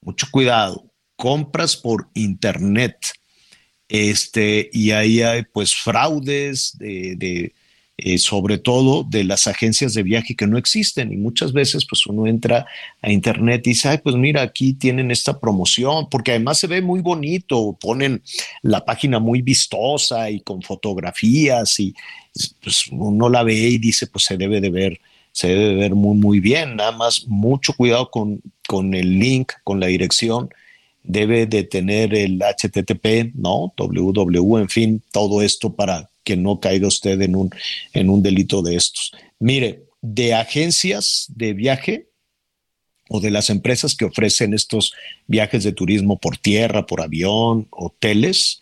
[0.00, 2.96] Mucho cuidado, compras por Internet.
[3.88, 7.52] Este, y ahí hay pues fraudes de,
[8.00, 11.12] eh, sobre todo de las agencias de viaje que no existen.
[11.12, 12.64] Y muchas veces pues uno entra
[13.02, 16.80] a internet y dice, ay pues mira, aquí tienen esta promoción, porque además se ve
[16.80, 18.22] muy bonito, ponen
[18.62, 21.92] la página muy vistosa y con fotografías y
[22.62, 25.00] pues uno la ve y dice pues se debe de ver
[25.32, 29.52] se debe de ver muy muy bien, nada más mucho cuidado con, con el link,
[29.64, 30.50] con la dirección,
[31.02, 33.72] debe de tener el HTTP, ¿no?
[33.76, 37.48] www, en fin, todo esto para que no caiga usted en un,
[37.94, 39.12] en un delito de estos.
[39.38, 42.10] Mire, de agencias de viaje
[43.08, 44.92] o de las empresas que ofrecen estos
[45.26, 48.60] viajes de turismo por tierra, por avión, hoteles,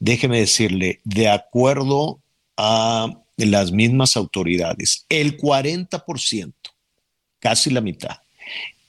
[0.00, 2.18] déjeme decirle, de acuerdo
[2.56, 6.52] a las mismas autoridades, el 40%,
[7.38, 8.16] casi la mitad,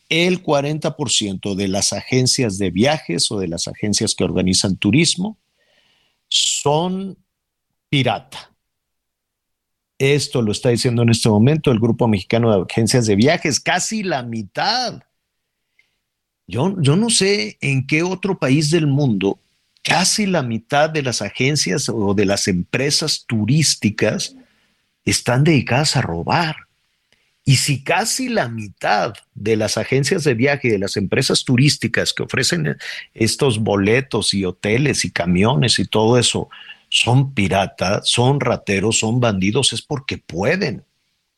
[0.09, 5.37] el 40% de las agencias de viajes o de las agencias que organizan turismo
[6.27, 7.19] son
[7.95, 8.51] pirata.
[9.97, 14.03] Esto lo está diciendo en este momento el Grupo Mexicano de Agencias de Viajes, casi
[14.03, 15.01] la mitad.
[16.45, 19.39] Yo, yo no sé en qué otro país del mundo
[19.81, 24.35] casi la mitad de las agencias o de las empresas turísticas
[25.05, 26.57] están dedicadas a robar.
[27.45, 32.11] Y si casi la mitad de las agencias de viaje y de las empresas turísticas
[32.11, 32.75] que ofrecen
[33.13, 36.49] estos boletos y hoteles y camiones y todo eso
[36.95, 40.85] son piratas, son rateros, son bandidos, es porque pueden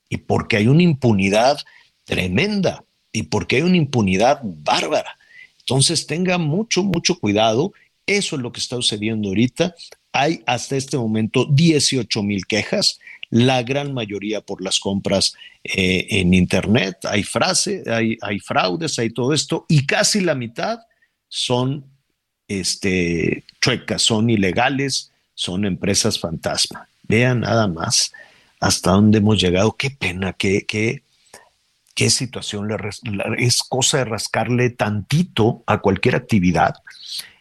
[0.08, 1.58] y porque hay una impunidad
[2.04, 5.18] tremenda y porque hay una impunidad bárbara.
[5.62, 7.74] Entonces tenga mucho, mucho cuidado.
[8.06, 9.74] Eso es lo que está sucediendo ahorita.
[10.12, 13.00] Hay hasta este momento 18 mil quejas
[13.32, 17.00] la gran mayoría por las compras eh, en Internet.
[17.06, 20.82] Hay frase, hay, hay, fraudes, hay todo esto, y casi la mitad
[21.28, 21.84] son
[22.48, 26.90] este, chuecas, son ilegales, son empresas fantasma.
[27.04, 28.12] Vean nada más
[28.60, 29.78] hasta dónde hemos llegado.
[29.78, 31.04] Qué pena, qué, qué,
[31.94, 32.68] qué situación.
[33.38, 36.74] es cosa de rascarle tantito a cualquier actividad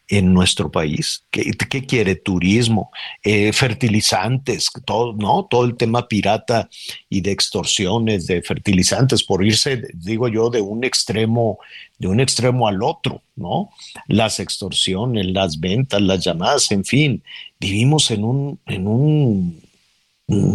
[0.09, 1.25] en nuestro país.
[1.31, 1.53] ¿Qué,
[1.87, 2.17] quiere?
[2.17, 2.91] Turismo,
[3.23, 5.47] eh, fertilizantes, todo, ¿no?
[5.51, 6.69] Todo el tema pirata
[7.09, 11.59] y de extorsiones de fertilizantes, por irse, digo yo, de un extremo,
[11.99, 13.71] de un extremo al otro, ¿no?
[14.07, 17.23] Las extorsiones, las ventas, las llamadas, en fin,
[17.59, 19.63] vivimos en un, en un,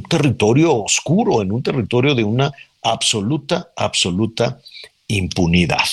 [0.09, 2.51] territorio oscuro, en un territorio de una
[2.83, 4.59] absoluta, absoluta
[5.07, 5.87] impunidad.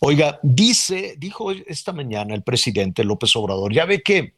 [0.00, 4.34] Oiga, dice, dijo esta mañana el presidente López Obrador, ya ve que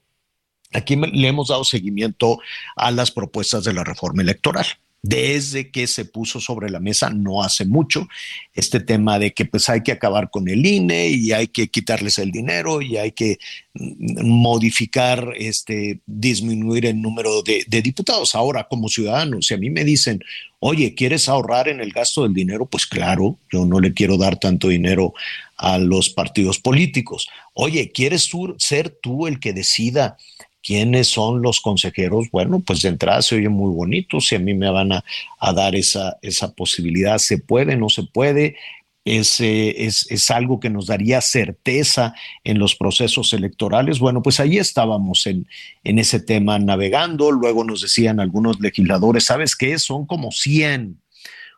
[0.72, 2.38] aquí le hemos dado seguimiento
[2.76, 4.66] a las propuestas de la reforma electoral
[5.04, 8.08] desde que se puso sobre la mesa no hace mucho
[8.54, 12.18] este tema de que pues hay que acabar con el INE y hay que quitarles
[12.18, 13.36] el dinero y hay que
[13.74, 18.34] mm, modificar, este, disminuir el número de, de diputados.
[18.34, 20.24] Ahora, como ciudadanos, si a mí me dicen,
[20.58, 22.64] oye, ¿quieres ahorrar en el gasto del dinero?
[22.64, 25.12] Pues claro, yo no le quiero dar tanto dinero
[25.58, 27.28] a los partidos políticos.
[27.52, 30.16] Oye, ¿quieres ser tú el que decida
[30.64, 32.30] ¿Quiénes son los consejeros?
[32.32, 34.18] Bueno, pues de entrada se oye muy bonito.
[34.18, 35.04] Si a mí me van a,
[35.54, 38.56] dar esa, esa posibilidad, se puede, no se puede.
[39.04, 43.98] es, eh, es, es, algo que nos daría certeza en los procesos electorales.
[43.98, 45.46] Bueno, pues ahí estábamos en,
[45.84, 47.30] en ese tema navegando.
[47.30, 49.78] Luego nos decían algunos legisladores, ¿sabes qué?
[49.78, 50.98] Son como 100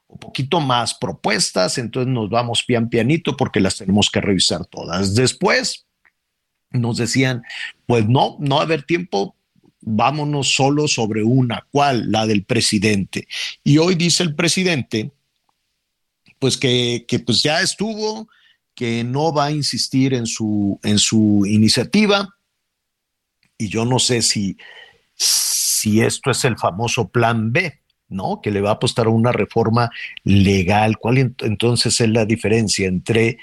[0.09, 5.15] o poquito más propuestas, entonces nos vamos pian pianito porque las tenemos que revisar todas.
[5.15, 5.86] Después
[6.71, 7.43] nos decían,
[7.87, 9.37] pues no, no va a haber tiempo,
[9.81, 12.11] vámonos solo sobre una, ¿cuál?
[12.11, 13.29] La del presidente.
[13.62, 15.12] Y hoy dice el presidente,
[16.39, 18.29] pues que, que pues ya estuvo,
[18.75, 22.37] que no va a insistir en su, en su iniciativa.
[23.59, 24.59] Y yo no sé si,
[25.14, 28.41] si esto es el famoso plan B, ¿no?
[28.43, 29.91] Que le va a apostar a una reforma
[30.25, 30.99] legal.
[30.99, 33.39] ¿Cuál entonces es la diferencia entre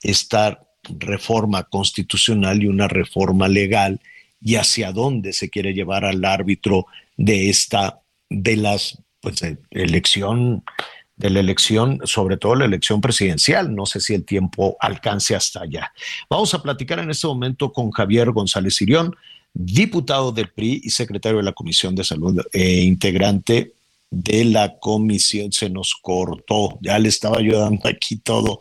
[0.00, 0.67] esta
[0.98, 4.00] reforma constitucional y una reforma legal?
[4.40, 6.86] Y hacia dónde se quiere llevar al árbitro
[7.16, 10.62] de esta, de las, pues, elección
[11.18, 13.74] de la elección, sobre todo la elección presidencial.
[13.74, 15.92] No sé si el tiempo alcance hasta allá.
[16.30, 19.14] Vamos a platicar en este momento con Javier González Sirión,
[19.52, 23.72] diputado del PRI y secretario de la Comisión de Salud e integrante
[24.10, 25.52] de la comisión.
[25.52, 28.60] Se nos cortó, ya le estaba ayudando aquí todo,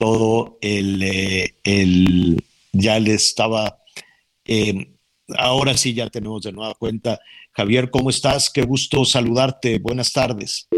[0.00, 2.42] todo el, eh, el
[2.72, 3.78] ya le estaba...
[4.46, 4.88] Eh,
[5.36, 7.20] ahora sí ya tenemos de nueva cuenta.
[7.52, 8.48] Javier, ¿cómo estás?
[8.48, 9.78] Qué gusto saludarte.
[9.78, 10.68] Buenas tardes.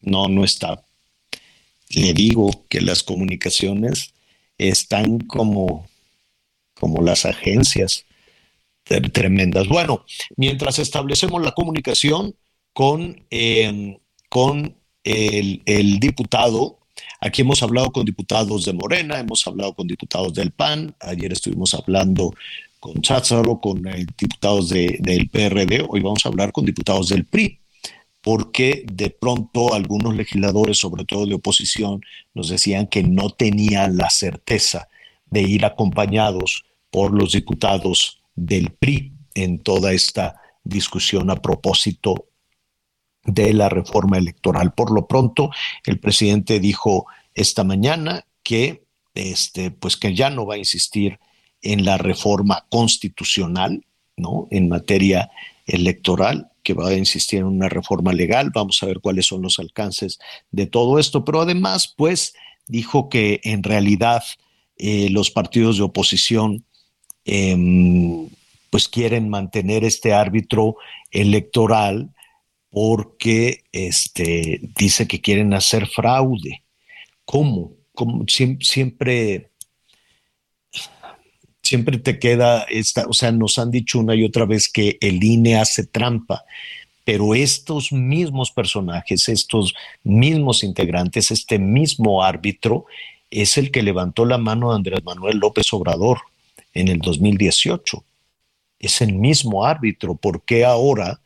[0.00, 0.82] No, no está.
[1.90, 4.12] Le digo que las comunicaciones
[4.58, 5.86] están como,
[6.74, 8.06] como las agencias
[9.12, 9.68] tremendas.
[9.68, 10.04] Bueno,
[10.36, 12.34] mientras establecemos la comunicación
[12.72, 14.74] con, em, con
[15.04, 16.80] el, el, diputado,
[17.24, 21.72] aquí hemos hablado con diputados de Morena, hemos hablado con diputados del PAN, ayer estuvimos
[21.72, 22.34] hablando
[22.78, 23.82] con Chácharo, con
[24.18, 27.58] diputados de, del PRD, hoy vamos a hablar con diputados del PRI
[28.20, 32.00] porque de pronto algunos legisladores, sobre todo de oposición,
[32.32, 34.88] nos decían que no tenían la certeza
[35.26, 42.28] de ir acompañados por los diputados del PRI en toda esta discusión a propósito
[43.24, 44.74] de la reforma electoral.
[44.74, 45.50] Por lo pronto,
[45.84, 51.18] el presidente dijo esta mañana que, este, pues que ya no va a insistir
[51.62, 53.84] en la reforma constitucional,
[54.16, 54.46] ¿no?
[54.50, 55.30] En materia
[55.66, 58.50] electoral, que va a insistir en una reforma legal.
[58.54, 60.18] Vamos a ver cuáles son los alcances
[60.50, 61.24] de todo esto.
[61.24, 62.34] Pero además, pues,
[62.66, 64.22] dijo que en realidad
[64.76, 66.64] eh, los partidos de oposición
[67.24, 68.28] em,
[68.70, 70.76] pues quieren mantener este árbitro
[71.10, 72.10] electoral
[72.74, 76.64] porque este, dice que quieren hacer fraude.
[77.24, 77.76] ¿Cómo?
[78.26, 79.52] Siempre
[81.62, 85.22] siempre te queda esta, o sea, nos han dicho una y otra vez que el
[85.22, 86.44] INE hace trampa,
[87.04, 89.72] pero estos mismos personajes, estos
[90.02, 92.86] mismos integrantes, este mismo árbitro,
[93.30, 96.18] es el que levantó la mano de Andrés Manuel López Obrador
[96.74, 98.04] en el 2018.
[98.80, 100.16] Es el mismo árbitro.
[100.16, 101.20] ¿Por qué ahora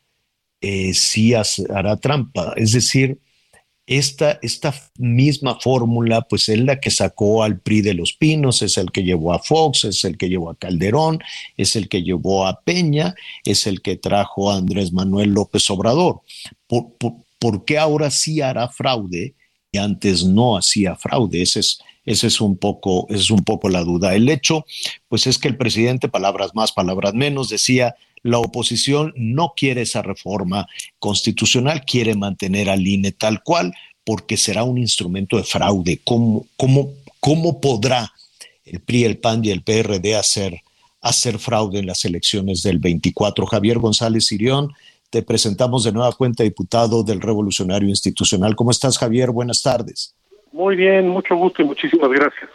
[0.61, 2.53] eh, sí hará trampa?
[2.55, 3.19] Es decir,
[3.89, 8.77] esta, esta misma fórmula, pues es la que sacó al PRI de los Pinos, es
[8.77, 11.19] el que llevó a Fox, es el que llevó a Calderón,
[11.57, 16.21] es el que llevó a Peña, es el que trajo a Andrés Manuel López Obrador.
[16.67, 19.33] ¿Por, qué ahora sí hará fraude
[19.71, 21.41] y antes no hacía fraude?
[21.41, 24.13] Ese es, ese es un poco, es un poco la duda.
[24.13, 24.67] El hecho,
[25.07, 30.01] pues es que el presidente, palabras más, palabras menos, decía la oposición no quiere esa
[30.01, 30.67] reforma
[30.99, 35.99] constitucional, quiere mantener al INE tal cual, porque será un instrumento de fraude.
[36.03, 38.11] ¿Cómo, cómo, cómo podrá
[38.65, 40.61] el PRI, el PAN y el PRD hacer,
[41.01, 43.45] hacer fraude en las elecciones del 24?
[43.45, 44.71] Javier González Sirión,
[45.09, 48.55] te presentamos de nueva cuenta diputado del Revolucionario Institucional.
[48.55, 49.31] ¿Cómo estás, Javier?
[49.31, 50.15] Buenas tardes.
[50.51, 52.49] Muy bien, mucho gusto y muchísimas gracias.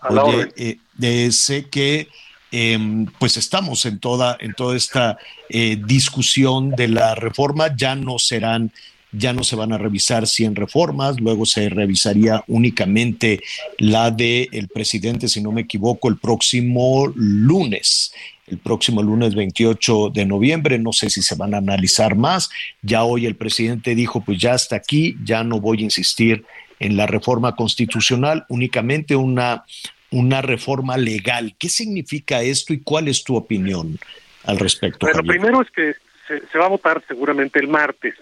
[0.00, 2.08] A Oye, eh, sé que
[2.52, 5.18] Em, pues estamos en toda, en toda esta
[5.48, 7.74] eh, discusión de la reforma.
[7.76, 8.72] Ya no serán,
[9.12, 13.42] ya no se van a revisar 100 reformas, luego se revisaría únicamente
[13.78, 18.12] la del el presidente, si no me equivoco, el próximo lunes
[18.46, 20.78] el próximo lunes 28 de noviembre.
[20.78, 22.48] No sé si se van a analizar más.
[22.82, 26.44] Ya hoy el presidente dijo, pues ya hasta aquí, ya no voy a insistir
[26.78, 29.64] en la reforma constitucional, únicamente una,
[30.10, 31.54] una reforma legal.
[31.58, 33.98] ¿Qué significa esto y cuál es tu opinión
[34.44, 35.06] al respecto?
[35.06, 35.94] Bueno, primero es que
[36.26, 38.14] se, va a votar seguramente el martes.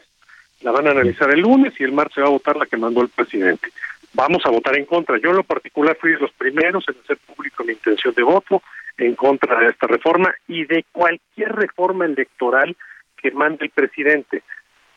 [0.63, 2.77] La van a analizar el lunes y el martes se va a votar la que
[2.77, 3.69] mandó el presidente.
[4.15, 5.19] Vamos a votar en contra.
[5.19, 8.63] Yo en lo particular fui de los primeros en hacer público mi intención de voto
[8.97, 12.77] en contra de esta reforma y de cualquier reforma electoral
[13.21, 14.43] que mande el presidente.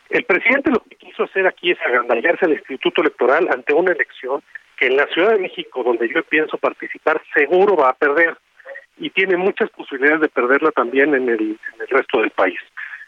[0.10, 4.42] El presidente lo que quiso hacer aquí es agandallarse al Instituto Electoral ante una elección
[4.78, 8.38] que en la Ciudad de México, donde yo pienso participar, seguro va a perder
[8.98, 11.60] y tiene muchas posibilidades de perderla también en el,
[11.90, 12.60] resto del país.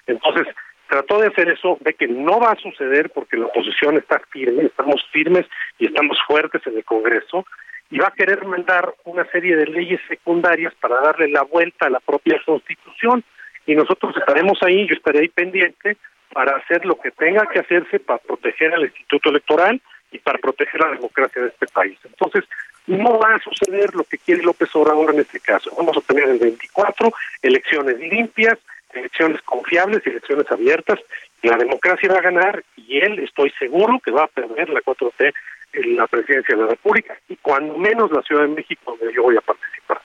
[0.07, 0.47] Entonces,
[0.88, 4.63] trató de hacer eso, ve que no va a suceder porque la oposición está firme,
[4.63, 5.45] estamos firmes
[5.78, 7.45] y estamos fuertes en el Congreso,
[7.91, 11.89] y va a querer mandar una serie de leyes secundarias para darle la vuelta a
[11.89, 13.24] la propia Constitución.
[13.65, 15.97] Y nosotros estaremos ahí, yo estaré ahí pendiente
[16.32, 19.82] para hacer lo que tenga que hacerse para proteger al Instituto Electoral
[20.12, 21.97] y para proteger la democracia de este país.
[22.03, 22.45] Entonces,
[22.88, 25.72] no va a suceder lo que quiere López Obrador en este caso.
[25.78, 28.57] Vamos a tener el 24 elecciones limpias,
[28.93, 30.99] elecciones confiables, elecciones abiertas,
[31.41, 34.82] y la democracia va a ganar y él, estoy seguro, que va a perder la
[34.82, 35.34] 4T
[35.74, 39.24] en la presidencia de la República y cuando menos la Ciudad de México, donde yo
[39.24, 40.01] voy a participar.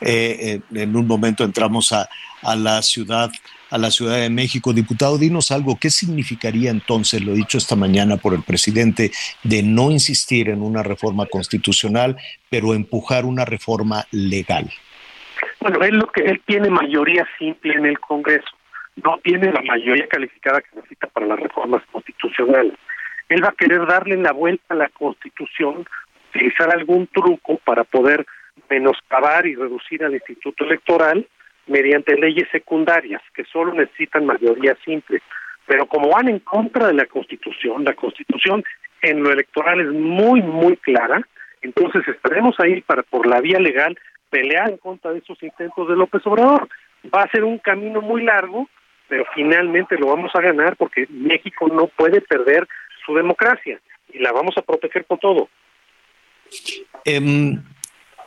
[0.00, 2.08] Eh, eh, en un momento entramos a,
[2.42, 3.30] a la ciudad
[3.70, 4.72] a la Ciudad de México.
[4.72, 9.10] Diputado, dinos algo, ¿qué significaría entonces, lo dicho esta mañana por el presidente,
[9.42, 12.16] de no insistir en una reforma constitucional,
[12.50, 14.70] pero empujar una reforma legal?
[15.60, 18.48] Bueno, él lo que él tiene mayoría simple en el Congreso,
[18.96, 22.72] no tiene la mayoría calificada que necesita para las reformas constitucionales.
[23.28, 25.84] Él va a querer darle la vuelta a la Constitución,
[26.30, 28.24] utilizar algún truco para poder
[28.70, 31.26] menoscabar y reducir al Instituto Electoral
[31.66, 35.20] mediante leyes secundarias que solo necesitan mayoría simple.
[35.66, 38.64] Pero como van en contra de la Constitución, la Constitución
[39.02, 41.20] en lo electoral es muy, muy clara,
[41.62, 43.98] entonces estaremos ahí para, por la vía legal,
[44.30, 46.68] pelear en contra de esos intentos de López Obrador.
[47.12, 48.68] Va a ser un camino muy largo,
[49.08, 52.66] pero finalmente lo vamos a ganar porque México no puede perder
[53.04, 53.80] su democracia
[54.12, 55.48] y la vamos a proteger con todo.
[57.04, 57.62] Em,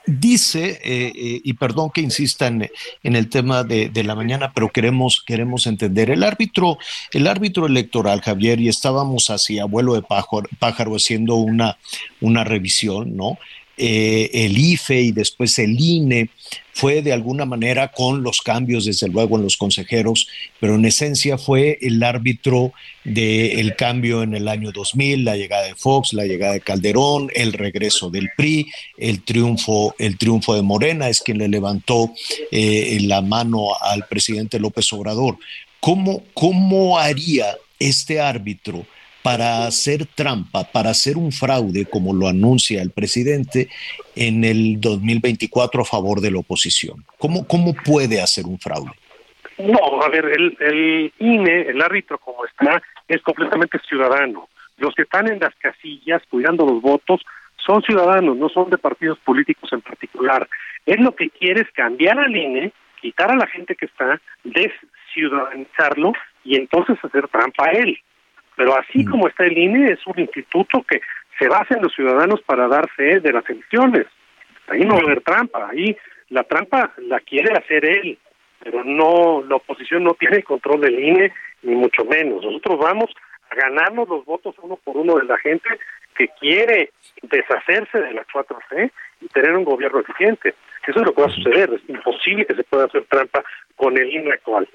[0.10, 2.70] dice, eh, eh, y perdón que insista en,
[3.04, 6.78] en el tema de, de, la mañana, pero queremos, queremos entender, el árbitro,
[7.14, 11.78] el árbitro electoral, Javier, y estábamos así, abuelo de pájaro, pájaro haciendo una,
[12.22, 13.38] una revisión, ¿no?
[13.82, 16.30] Eh, el IFE y después el INE
[16.74, 20.28] fue de alguna manera con los cambios, desde luego, en los consejeros,
[20.60, 22.74] pero en esencia fue el árbitro
[23.06, 27.54] del cambio en el año 2000, la llegada de Fox, la llegada de Calderón, el
[27.54, 28.68] regreso del PRI,
[28.98, 32.12] el triunfo, el triunfo de Morena, es quien le levantó
[32.52, 35.38] eh, la mano al presidente López Obrador.
[35.80, 38.86] ¿Cómo, cómo haría este árbitro?
[39.24, 43.70] Para hacer trampa, para hacer un fraude, como lo anuncia el presidente,
[44.16, 47.06] en el 2024 a favor de la oposición?
[47.18, 48.92] ¿Cómo, cómo puede hacer un fraude?
[49.58, 54.48] No, a ver, el, el INE, el árbitro como está, es completamente ciudadano.
[54.78, 57.22] Los que están en las casillas cuidando los votos
[57.58, 60.48] son ciudadanos, no son de partidos políticos en particular.
[60.86, 66.14] Él lo que quiere es cambiar al INE, quitar a la gente que está, desciudadanizarlo
[66.44, 68.00] y entonces hacer trampa a él.
[68.60, 71.00] Pero así como está el INE, es un instituto que
[71.40, 74.06] se basa en los ciudadanos para dar fe de las elecciones.
[74.68, 75.96] Ahí no va a haber trampa, ahí
[76.28, 78.18] la trampa la quiere hacer él,
[78.62, 81.32] pero no, la oposición no tiene control del INE,
[81.62, 82.44] ni mucho menos.
[82.44, 83.10] Nosotros vamos
[83.50, 85.70] a ganarnos los votos uno por uno de la gente
[86.18, 86.92] que quiere
[87.22, 88.92] deshacerse de la 4C
[89.22, 90.54] y tener un gobierno eficiente.
[90.86, 91.70] Eso es lo que va a suceder.
[91.74, 93.42] Es imposible que se pueda hacer trampa
[93.78, 94.68] con el INE actual.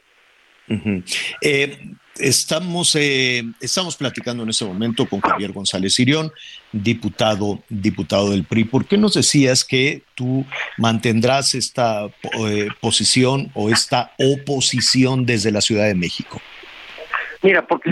[0.71, 1.37] Uh -huh.
[1.43, 1.77] eh,
[2.19, 6.31] estamos, eh, estamos platicando en este momento con Javier González Sirión,
[6.73, 8.65] diputado, diputado del PRI.
[8.65, 10.45] ¿Por qué nos decías que tú
[10.79, 16.41] mantendrás esta eh, posición o esta oposición desde la Ciudad de México?
[17.43, 17.91] Mira, porque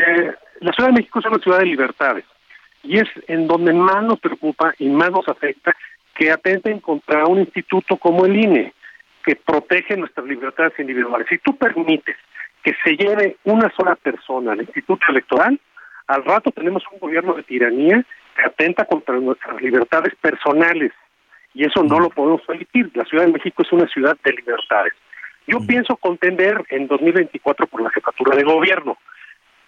[0.61, 2.25] la Ciudad de México es una ciudad de libertades
[2.83, 5.77] y es en donde más nos preocupa y más nos afecta
[6.15, 8.73] que atenten contra un instituto como el INE,
[9.25, 11.27] que protege nuestras libertades individuales.
[11.31, 12.17] Si tú permites
[12.63, 15.59] que se lleve una sola persona al Instituto Electoral,
[16.07, 18.05] al rato tenemos un gobierno de tiranía
[18.37, 20.93] que atenta contra nuestras libertades personales
[21.55, 22.91] y eso no lo podemos permitir.
[22.95, 24.93] La Ciudad de México es una ciudad de libertades.
[25.47, 28.97] Yo pienso contender en 2024 por la jefatura de gobierno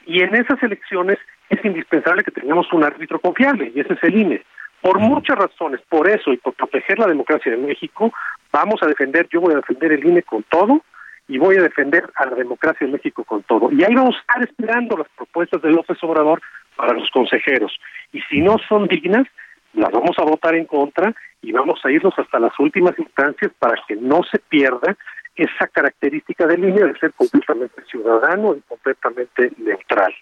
[0.07, 1.18] y en esas elecciones
[1.51, 4.42] es indispensable que tengamos un árbitro confiable y ese es el INE.
[4.80, 8.12] Por muchas razones, por eso y por proteger la democracia de México,
[8.53, 10.82] vamos a defender, yo voy a defender el INE con todo
[11.29, 13.70] y voy a defender a la democracia en México con todo.
[13.72, 16.41] Y ahí vamos a estar esperando las propuestas de López Obrador
[16.77, 17.72] para los consejeros.
[18.12, 19.27] Y si no son dignas,
[19.72, 23.75] las vamos a votar en contra y vamos a irnos hasta las últimas instancias para
[23.87, 24.97] que no se pierda
[25.37, 30.14] esa característica de línea de ser completamente ciudadano y completamente neutral.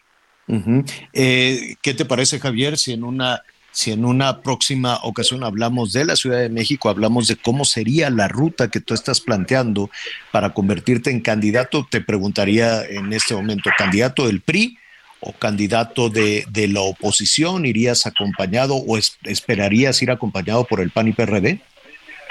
[1.13, 3.43] Eh, ¿Qué te parece, Javier, si en una
[3.73, 8.11] si en una próxima ocasión hablamos de la Ciudad de México, hablamos de cómo sería
[8.11, 9.91] la ruta que tú estás planteando
[10.31, 14.79] para convertirte en candidato, te preguntaría en este momento, ¿candidato del PRI
[15.21, 17.65] o candidato de, la oposición?
[17.65, 21.61] ¿Irías acompañado o es- esperarías ir acompañado por el PAN y PRD?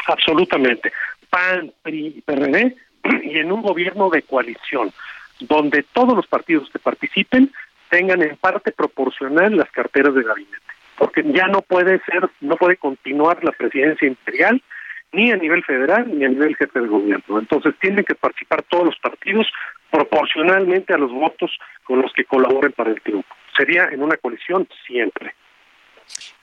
[0.08, 0.92] Absolutamente.
[1.30, 2.76] PAN, PRI y PRD
[3.24, 4.94] y en un gobierno de coalición
[5.39, 7.52] donde todos los partidos que participen
[7.89, 10.58] tengan en parte proporcional las carteras de gabinete.
[11.02, 14.62] Porque ya no puede ser, no puede continuar la presidencia imperial
[15.12, 17.39] ni a nivel federal ni a nivel jefe de gobierno.
[17.39, 19.47] Entonces tienen que participar todos los partidos
[19.89, 21.49] proporcionalmente a los votos
[21.86, 23.36] con los que colaboren para el triunfo.
[23.58, 25.34] Sería en una coalición siempre.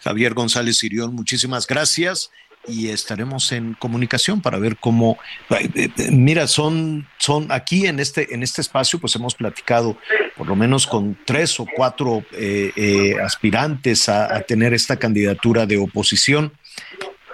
[0.00, 2.32] Javier González Sirión, muchísimas gracias
[2.66, 5.18] y estaremos en comunicación para ver cómo
[5.50, 9.96] eh, eh, mira son son aquí en este en este espacio pues hemos platicado
[10.39, 15.76] por lo menos con tres o cuatro eh, eh, aspirantes a, tener esta candidatura de
[15.76, 16.53] oposición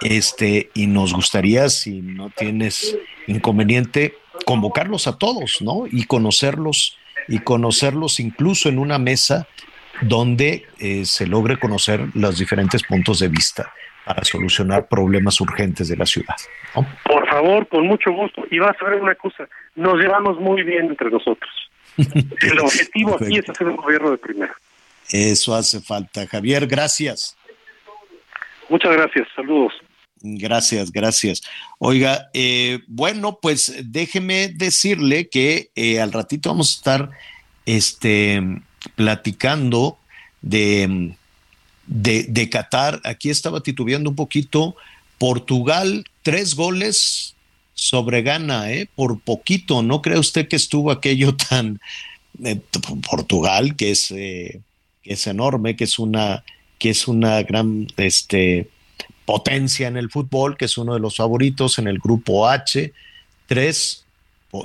[0.01, 2.97] este y nos gustaría si no tienes
[3.27, 6.97] inconveniente convocarlos a todos no y conocerlos
[7.27, 9.47] y conocerlos incluso en una mesa
[10.01, 13.71] donde eh, se logre conocer los diferentes puntos de vista
[14.05, 16.35] para solucionar problemas urgentes de la ciudad.
[17.05, 18.43] Por favor, con mucho gusto.
[18.51, 21.49] Y vas a ver una cosa, nos llevamos muy bien entre nosotros.
[21.97, 24.55] El objetivo aquí es hacer un gobierno de primera.
[25.09, 26.27] Eso hace falta.
[26.27, 27.35] Javier, gracias.
[28.69, 29.73] Muchas gracias, saludos.
[30.21, 31.43] Gracias, gracias.
[31.77, 37.09] Oiga, eh, bueno, pues déjeme decirle que eh, al ratito vamos a estar
[37.65, 38.41] este,
[38.95, 39.99] platicando
[40.41, 41.15] de,
[41.85, 43.01] de, de Qatar.
[43.03, 44.75] Aquí estaba titubeando un poquito.
[45.19, 47.34] Portugal, tres goles
[47.75, 48.87] sobre Ghana, ¿eh?
[48.95, 49.83] por poquito.
[49.83, 51.79] ¿No cree usted que estuvo aquello tan...
[52.43, 52.59] eh,
[53.07, 54.61] Portugal, que es, eh,
[55.03, 56.43] es enorme, que es una,
[56.79, 58.69] que es una gran este,
[59.25, 62.91] potencia en el fútbol, que es uno de los favoritos en el grupo H.
[63.47, 64.05] Tres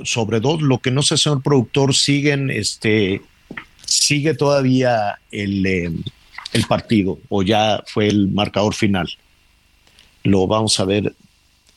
[0.03, 3.21] sobre dos, lo que no sé, señor productor, siguen, este,
[3.85, 5.91] sigue todavía el, eh,
[6.53, 9.09] el partido o ya fue el marcador final.
[10.23, 11.13] Lo vamos a ver.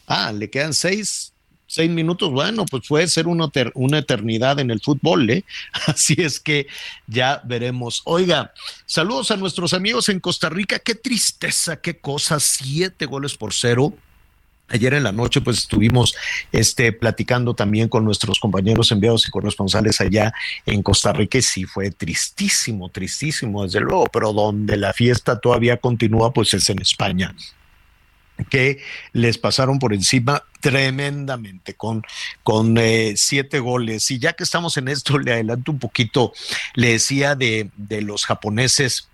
[0.06, 1.32] Ah, le quedan seis,
[1.66, 2.30] seis minutos.
[2.30, 5.44] Bueno, pues puede ser una, una eternidad en el fútbol, ¿eh?
[5.86, 6.66] Así es que
[7.06, 8.02] ya veremos.
[8.04, 8.52] Oiga,
[8.86, 10.78] saludos a nuestros amigos en Costa Rica.
[10.78, 12.40] Qué tristeza, qué cosa.
[12.40, 13.94] Siete goles por cero.
[14.68, 16.14] Ayer en la noche pues estuvimos
[16.50, 20.32] este, platicando también con nuestros compañeros enviados y corresponsales allá
[20.64, 25.76] en Costa Rica y sí fue tristísimo, tristísimo desde luego, pero donde la fiesta todavía
[25.76, 27.34] continúa pues es en España
[28.50, 28.82] que
[29.12, 32.02] les pasaron por encima tremendamente con,
[32.42, 34.10] con eh, siete goles.
[34.10, 36.32] Y ya que estamos en esto, le adelanto un poquito,
[36.74, 39.08] le decía de, de los japoneses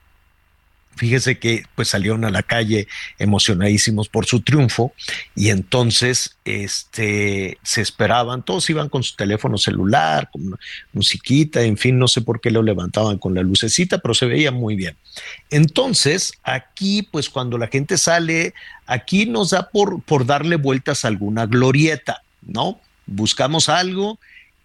[0.97, 2.87] Fíjese que pues salieron a la calle
[3.19, 4.93] emocionadísimos por su triunfo
[5.35, 10.59] y entonces este se esperaban, todos iban con su teléfono celular, con
[10.93, 14.51] musiquita, en fin, no sé por qué lo levantaban con la lucecita, pero se veía
[14.51, 14.97] muy bien.
[15.49, 18.53] Entonces, aquí pues cuando la gente sale,
[18.85, 22.79] aquí nos da por por darle vueltas a alguna glorieta, ¿no?
[23.07, 24.19] Buscamos algo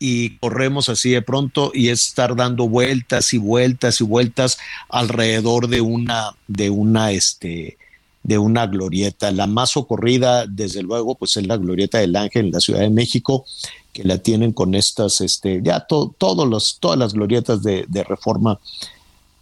[0.08, 5.68] y corremos así de pronto y es estar dando vueltas y vueltas y vueltas alrededor
[5.68, 7.80] de una de una este
[8.22, 9.32] de una glorieta.
[9.32, 12.91] La más socorrida desde luego pues es la glorieta del Ángel en la Ciudad de
[12.91, 13.45] México
[13.93, 18.03] que la tienen con estas este ya to, todos los todas las glorietas de, de
[18.03, 18.60] reforma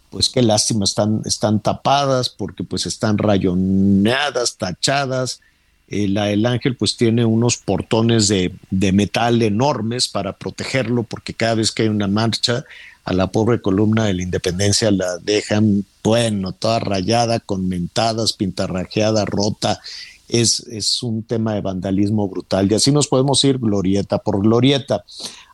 [0.08, 5.42] pues qué lástima están están tapadas porque pues están rayoneadas tachadas
[5.88, 8.52] eh, la del Ángel pues tiene unos portones de,
[8.92, 12.64] metal enormes para protegerlo porque cada vez que hay una marcha
[13.04, 19.26] a la pobre columna de la Independencia la dejan, bueno, toda rayada, con mentadas, pintarrajeada,
[19.26, 19.78] rota.
[20.26, 25.04] Es, es un tema de vandalismo brutal y así nos podemos ir glorieta por glorieta.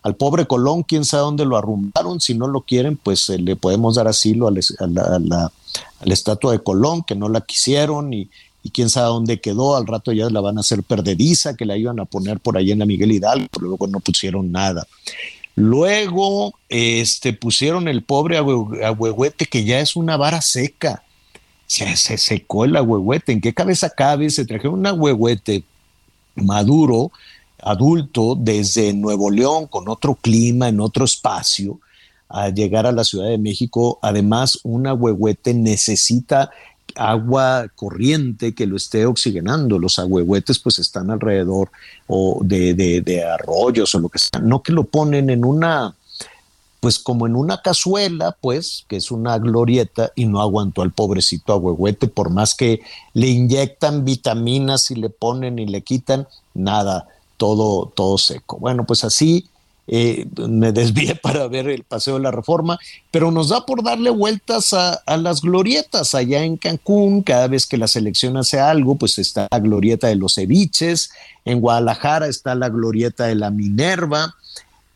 [0.02, 3.56] Al pobre Colón, quién sabe dónde lo arrumbaron, si no lo quieren, pues eh, le
[3.56, 4.62] podemos dar asilo a, la,
[5.10, 8.30] a la estatua de Colón, que no la quisieron y,
[8.62, 11.76] y quién sabe dónde quedó, al rato ya la van a hacer perdediza, que la
[11.76, 14.86] iban a poner por ahí en la Miguel Hidalgo, pero luego no pusieron nada.
[15.56, 21.02] Luego este, pusieron el pobre ahuehuete, que ya es una vara seca.
[21.66, 23.32] Se, se secó el ahuehuete.
[23.32, 24.30] ¿En qué cabeza cabe?
[24.30, 25.64] Se trajeron un ahuehuete
[26.34, 27.12] maduro,
[27.62, 31.78] adulto, desde Nuevo León, con otro clima, en otro espacio,
[32.28, 33.98] a llegar a la Ciudad de México.
[34.02, 36.50] Además, un ahuehuete necesita
[36.94, 39.78] agua corriente que lo esté oxigenando.
[39.78, 41.70] Los agüehuetes pues están alrededor
[42.06, 44.40] o de, de, de, arroyos o lo que sea.
[44.40, 45.94] No que lo ponen en una,
[46.80, 51.52] pues como en una cazuela, pues, que es una glorieta y no aguantó al pobrecito
[51.52, 52.80] agüehuete, por más que
[53.14, 58.58] le inyectan vitaminas y le ponen y le quitan, nada, todo, todo seco.
[58.58, 59.48] Bueno, pues así
[59.86, 62.78] eh, me desvié para ver el Paseo de la Reforma,
[63.10, 67.76] pero nos da por darle vueltas a, las glorietas allá en Cancún, cada vez que
[67.76, 71.10] la selección hace algo, pues está la glorieta de los ceviches,
[71.44, 74.34] en Guadalajara está la glorieta de la Minerva,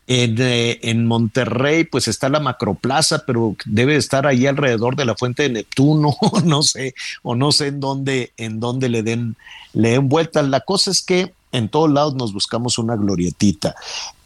[0.07, 5.45] en, eh, Monterrey, pues está la macroplaza, pero debe estar ahí alrededor de la fuente
[5.45, 9.37] de Neptuno, no sé, o no sé en dónde, en dónde le den,
[9.72, 10.47] le den vueltas.
[10.49, 13.74] La cosa es que en todos lados nos buscamos una glorietita.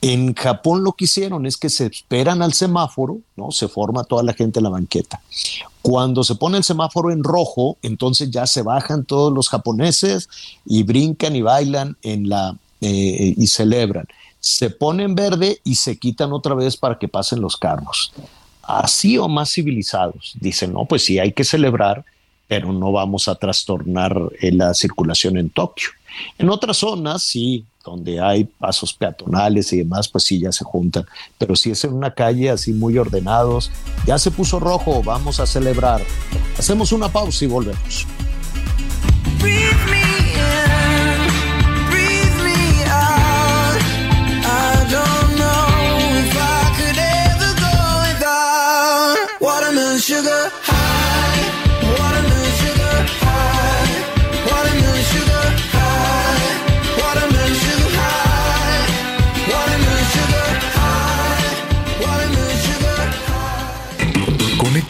[0.00, 3.50] En Japón lo que hicieron es que se esperan al semáforo, ¿no?
[3.50, 5.20] Se forma toda la gente en la banqueta.
[5.82, 10.28] Cuando se pone el semáforo en rojo, entonces ya se bajan todos los japoneses
[10.64, 14.06] y brincan y bailan en la eh, y celebran
[14.40, 18.12] se pone en verde y se quitan otra vez para que pasen los carros.
[18.62, 20.34] Así o más civilizados.
[20.40, 22.04] Dicen, no, pues sí, hay que celebrar,
[22.46, 25.88] pero no vamos a trastornar eh, la circulación en Tokio.
[26.38, 31.06] En otras zonas, sí, donde hay pasos peatonales y demás, pues sí, ya se juntan.
[31.38, 33.70] Pero si es en una calle así muy ordenados,
[34.06, 36.02] ya se puso rojo, vamos a celebrar.
[36.58, 38.06] Hacemos una pausa y volvemos.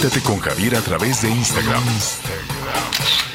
[0.09, 1.83] Conéctate con Javier a través de Instagram.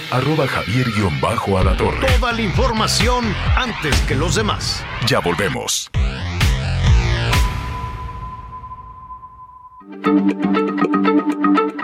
[0.09, 2.07] Arroba Javier-Alatorre.
[2.17, 4.83] Toda la información antes que los demás.
[5.05, 5.91] Ya volvemos.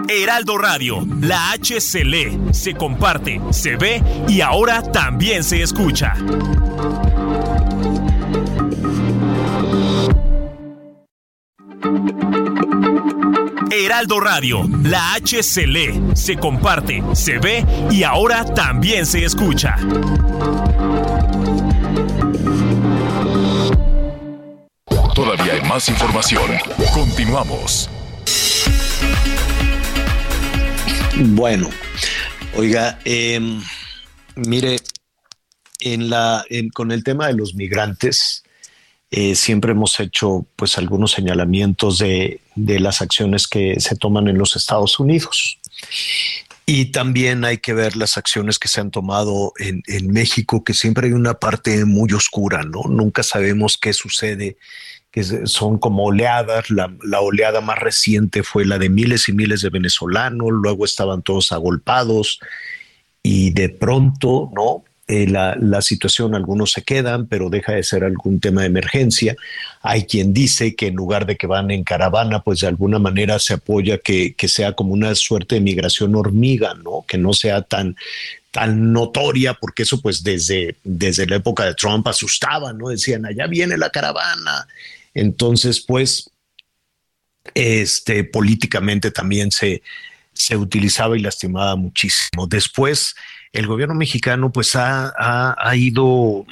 [0.08, 6.16] Heraldo Radio, la H se lee, se comparte, se ve y ahora también se escucha.
[13.72, 19.76] Heraldo Radio, la H se lee, se comparte, se ve y ahora también se escucha.
[25.14, 26.52] Todavía hay más información.
[26.94, 27.90] Continuamos.
[31.18, 31.70] Bueno,
[32.56, 33.40] oiga, eh,
[34.36, 34.80] mire,
[35.82, 38.44] en la, en, con el tema de los migrantes,
[39.12, 44.38] eh, siempre hemos hecho pues algunos señalamientos de, de, las acciones que se toman en
[44.38, 45.58] los Estados Unidos.
[46.66, 50.76] Y también hay que ver las acciones que se han tomado en, en México, que
[50.76, 52.84] siempre hay una parte muy oscura, ¿no?
[52.84, 54.58] Nunca sabemos qué sucede
[55.12, 56.70] que son como oleadas.
[56.70, 61.24] La, la, oleada más reciente fue la de miles y miles de venezolanos, luego estaban
[61.24, 62.40] todos agolpados
[63.24, 64.84] y de pronto, ¿no?
[65.12, 69.36] Eh, la, la, situación, algunos se quedan, pero deja de ser algún tema de emergencia.
[69.82, 73.40] Hay quien dice que en lugar de que van en caravana, pues de alguna manera
[73.40, 77.06] se apoya que, que sea como una suerte de migración hormiga, ¿no?
[77.08, 77.96] Que no sea tan,
[78.52, 82.90] tan notoria, porque eso pues desde, desde la época de Trump asustaba, ¿no?
[82.90, 84.68] Decían, allá viene la caravana.
[85.16, 86.30] Entonces, pues,
[87.56, 89.82] este, políticamente también se,
[90.34, 92.46] se utilizaba y lastimaba muchísimo.
[92.46, 93.16] Después,
[93.54, 96.46] el gobierno mexicano pues ha, ha, ha ido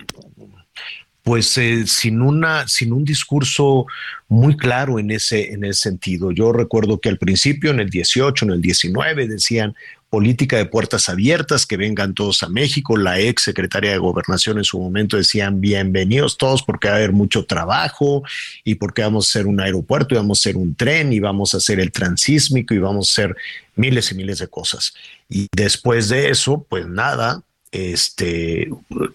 [1.28, 3.86] pues eh, sin una sin un discurso
[4.30, 6.32] muy claro en ese en ese sentido.
[6.32, 9.76] Yo recuerdo que al principio en el 18, en el 19 decían
[10.10, 12.97] política de puertas abiertas, que vengan todos a México.
[12.97, 17.12] La ex secretaria de Gobernación en su momento decían bienvenidos todos porque va a haber
[17.12, 18.24] mucho trabajo
[18.64, 21.53] y porque vamos a hacer un aeropuerto y vamos a hacer un tren y vamos
[21.53, 23.36] a hacer el transísmico y vamos a hacer
[23.76, 24.93] miles y miles de cosas.
[25.30, 27.41] Y después de eso, pues nada,
[27.72, 28.70] este,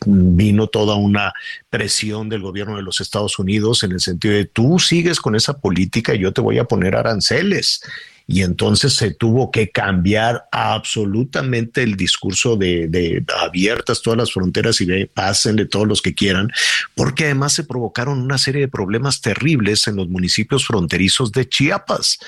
[0.05, 1.33] vino toda una
[1.71, 5.59] presión del gobierno de los Estados Unidos en el sentido de tú sigues con esa
[5.59, 7.83] política y yo te voy a poner aranceles
[8.27, 14.87] y entonces se tuvo que cambiar absolutamente el discurso de, abiertas todas las fronteras y
[14.87, 16.51] de, pásenle todos los que quieran,
[16.95, 22.19] porque además se provocaron una serie de problemas terribles en los municipios fronterizos de Chiapas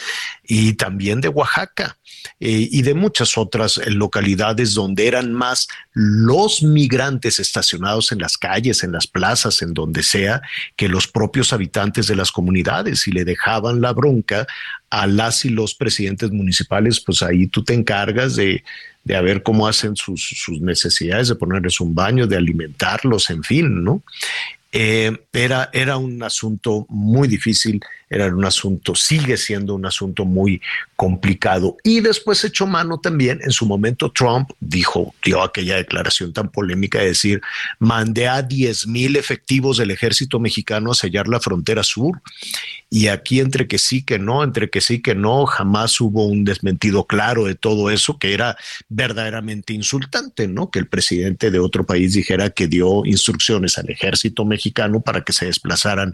[0.42, 1.96] y también de Oaxaca.
[2.40, 8.82] Eh, y de muchas otras localidades donde eran más los migrantes estacionados en las calles,
[8.82, 10.42] en las plazas, en donde sea,
[10.76, 14.46] que los propios habitantes de las comunidades y le dejaban la bronca
[14.94, 18.62] a las y los presidentes municipales, pues ahí tú te encargas de,
[19.02, 23.82] de ver cómo hacen sus, sus, necesidades, de ponerles un baño, de alimentarlos, en fin,
[23.82, 24.04] ¿no?
[24.70, 27.80] Eh, era, era un asunto muy difícil
[28.14, 30.60] era un asunto, sigue siendo un asunto muy
[30.96, 31.76] complicado.
[31.82, 37.00] Y después echó mano también, en su momento Trump dijo, dio aquella declaración tan polémica
[37.00, 37.40] de decir,
[37.78, 42.20] mandé a 10 mil efectivos del ejército mexicano a sellar la frontera sur.
[42.90, 46.44] Y aquí entre que sí, que no, entre que sí, que no, jamás hubo un
[46.44, 48.56] desmentido claro de todo eso, que era
[48.88, 50.70] verdaderamente insultante, ¿no?
[50.70, 55.32] Que el presidente de otro país dijera que dio instrucciones al ejército mexicano para que
[55.32, 56.12] se desplazaran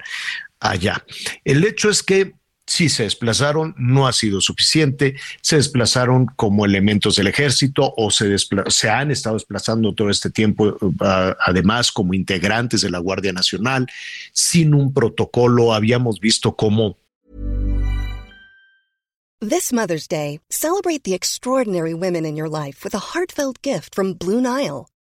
[0.61, 1.05] allá.
[1.45, 2.35] El hecho es que
[2.71, 8.37] si se desplazaron, no ha sido suficiente, se desplazaron como elementos del ejército o se,
[8.39, 10.95] se han estado desplazando todo este tiempo, uh,
[11.45, 13.89] además como integrantes de la Guardia Nacional,
[14.33, 15.75] sin un protocolo.
[15.75, 16.97] Habíamos visto cómo
[19.41, 24.13] This Mother's Day, celebrate the extraordinary women in your life with a heartfelt gift from
[24.13, 24.87] Blue Nile.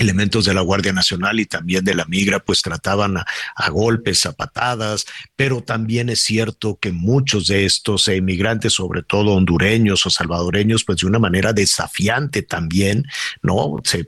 [0.00, 4.32] elementos de la Guardia Nacional y también de la migra, pues trataban a, golpes, a
[4.32, 10.84] patadas, pero también es cierto que muchos de estos inmigrantes, sobre todo hondureños o salvadoreños,
[10.84, 13.04] pues de una manera desafiante también,
[13.42, 13.76] ¿no?
[13.84, 14.06] Se,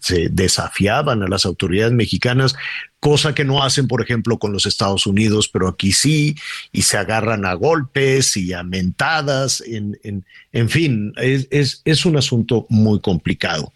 [0.00, 2.54] se, desafiaban a las autoridades mexicanas,
[3.00, 6.36] cosa que no hacen, por ejemplo, con los Estados Unidos, pero aquí sí,
[6.70, 12.06] y se agarran a golpes y a mentadas, en, en, en fin, es, es, es
[12.06, 13.72] un asunto muy complicado.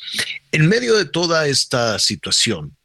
[0.52, 2.76] En medio de toda esta situación,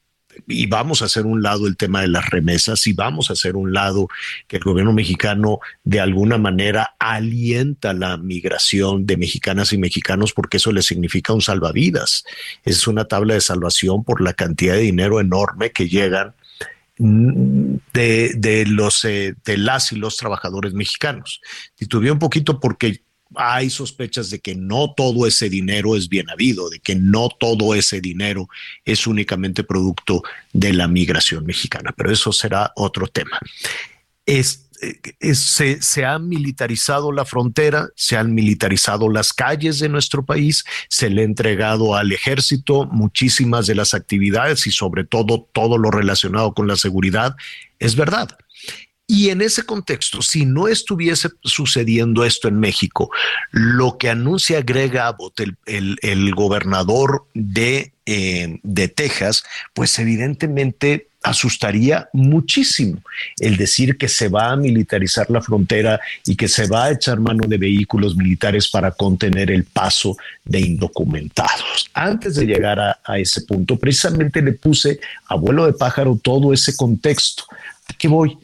[0.48, 3.56] y vamos a hacer un lado el tema de las remesas y vamos a hacer
[3.56, 4.08] un lado
[4.48, 10.58] que el gobierno mexicano de alguna manera alienta la migración de mexicanas y mexicanos porque
[10.58, 12.24] eso le significa un salvavidas.
[12.64, 16.34] Es una tabla de salvación por la cantidad de dinero enorme que llegan
[16.98, 21.42] de, de los eh, de las y los trabajadores mexicanos.
[21.76, 23.02] Titubeé un poquito porque
[23.36, 27.76] hay sospechas de que no todo ese dinero es bien habido, de que no todo
[27.76, 28.48] ese dinero
[28.86, 30.24] es únicamente producto
[30.54, 33.40] de la migración mexicana, pero eso será otro tema.
[34.26, 41.10] Se, se, ha militarizado la frontera, se han militarizado las calles de nuestro país, se
[41.10, 46.54] le ha entregado al ejército muchísimas de las actividades y sobre todo todo lo relacionado
[46.54, 47.36] con la seguridad.
[47.78, 48.38] Es verdad.
[49.14, 53.12] Y en ese contexto, si no estuviese sucediendo esto en México,
[53.52, 59.44] lo que anuncia Greg Abbott, el, gobernador de, eh, de Texas,
[59.74, 63.02] pues evidentemente asustaría muchísimo
[63.38, 67.20] el decir que se va a militarizar la frontera y que se va a echar
[67.20, 71.90] mano de vehículos militares para contener el paso de indocumentados.
[71.94, 76.54] Antes de llegar a, a ese punto, precisamente le puse a vuelo de pájaro todo
[76.54, 77.44] ese contexto.
[77.90, 78.38] ¿A qué voy?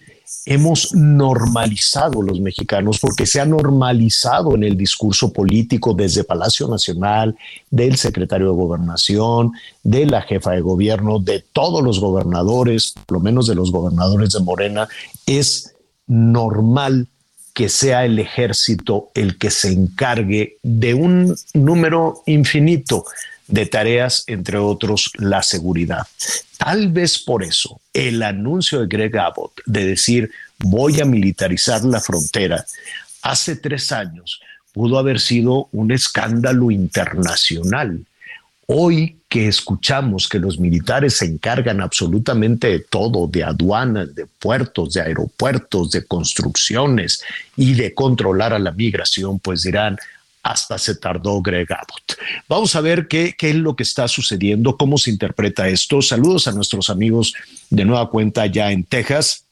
[0.46, 7.36] Hemos normalizado los mexicanos porque se ha normalizado en el discurso político desde Palacio Nacional,
[7.70, 9.52] del secretario de gobernación,
[9.84, 14.32] de la jefa de gobierno, de todos los gobernadores, por lo menos de los gobernadores
[14.32, 14.88] de Morena,
[15.26, 15.74] es
[16.08, 17.08] normal
[17.54, 23.06] que sea el ejército el que se encargue de un número infinito
[23.48, 26.06] de tareas, entre otros la seguridad.
[26.58, 32.02] Tal vez por eso el anuncio de Greg Abbott de decir voy a militarizar la
[32.02, 32.66] frontera
[33.22, 34.42] hace tres años
[34.74, 38.06] pudo haber sido un escándalo internacional.
[38.68, 44.94] Hoy que escuchamos que los militares se encargan absolutamente de todo, de aduanas, de puertos,
[44.94, 47.24] de aeropuertos, de construcciones
[47.56, 49.98] y de controlar a la migración, pues dirán,
[50.48, 52.18] hasta se tardó Greg Abbott.
[52.48, 56.02] Vamos a ver qué, es lo que está sucediendo, cómo se interpreta esto.
[56.02, 57.34] Saludos a nuestros amigos
[57.70, 59.44] de nueva cuenta ya en Texas,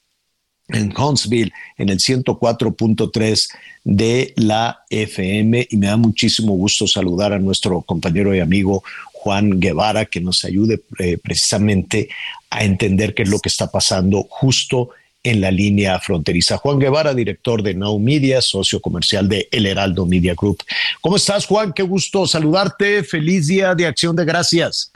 [0.69, 3.49] en Huntsville, en el 104.3
[3.83, 5.67] de la FM.
[5.69, 10.45] Y me da muchísimo gusto saludar a nuestro compañero y amigo Juan Guevara, que nos
[10.45, 12.09] ayude eh, precisamente
[12.49, 16.57] a entender qué es lo que está pasando justo en la línea fronteriza.
[16.57, 20.57] Juan Guevara, director de Now Media, socio comercial de El Heraldo Media Group.
[21.01, 21.73] ¿Cómo estás, Juan?
[21.73, 23.03] Qué gusto saludarte.
[23.03, 24.93] Feliz día de acción de gracias.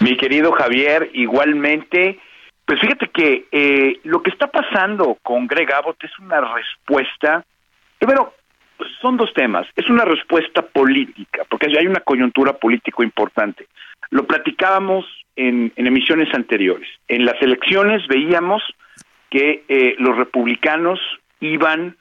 [0.00, 2.18] Mi querido Javier, igualmente.
[2.64, 7.44] Pues fíjate que eh, lo que está pasando con Greg Abbott es una respuesta,
[7.98, 8.34] primero,
[8.76, 13.66] pues son dos temas, es una respuesta política, porque hay una coyuntura político importante.
[14.10, 15.04] Lo platicábamos
[15.36, 16.88] en, en emisiones anteriores.
[17.08, 18.62] En las elecciones veíamos
[19.32, 21.00] que eh, los republicanos
[21.40, 21.96] iban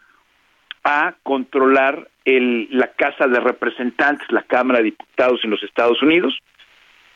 [0.84, 6.38] a controlar el, la Casa de Representantes, la Cámara de Diputados en los Estados Unidos,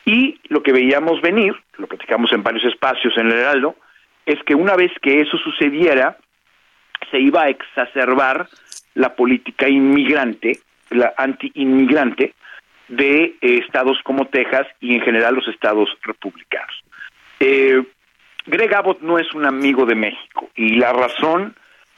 [0.06, 3.76] y lo que veíamos venir, lo platicamos en varios espacios en el Heraldo,
[4.24, 6.16] es que una vez que eso sucediera,
[7.10, 8.48] se iba a exacerbar
[8.94, 12.32] la política inmigrante, la anti-inmigrante
[12.88, 16.74] de eh, estados como Texas y en general los estados republicanos.
[17.38, 17.82] Eh,
[18.46, 21.56] Greg Abbott no es un amigo de México y la razón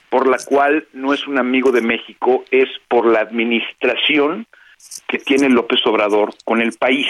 [0.09, 4.47] por la cual no es un amigo de México es por la administración
[5.07, 7.07] que tiene López Obrador con el país.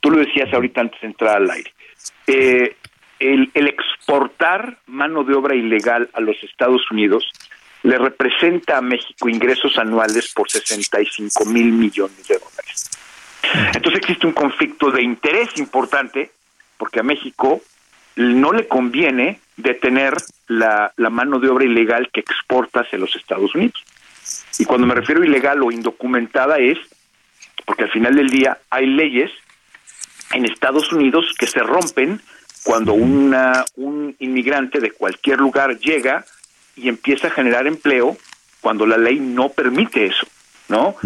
[0.00, 1.72] Tú lo decías ahorita antes de entrar al aire.
[2.26, 2.76] Eh,
[3.18, 7.30] el, el exportar mano de obra ilegal a los Estados Unidos
[7.82, 12.90] le representa a México ingresos anuales por 65 mil millones de dólares.
[13.74, 16.30] Entonces existe un conflicto de interés importante
[16.78, 17.60] porque a México
[18.16, 20.14] no le conviene detener
[20.48, 23.82] la, la mano de obra ilegal que exporta hacia los Estados Unidos.
[24.58, 26.78] Y cuando me refiero a ilegal o indocumentada es
[27.64, 29.30] porque al final del día hay leyes
[30.32, 32.20] en Estados Unidos que se rompen
[32.64, 36.24] cuando una, un inmigrante de cualquier lugar llega
[36.74, 38.16] y empieza a generar empleo
[38.60, 40.26] cuando la ley no permite eso,
[40.68, 40.96] ¿no?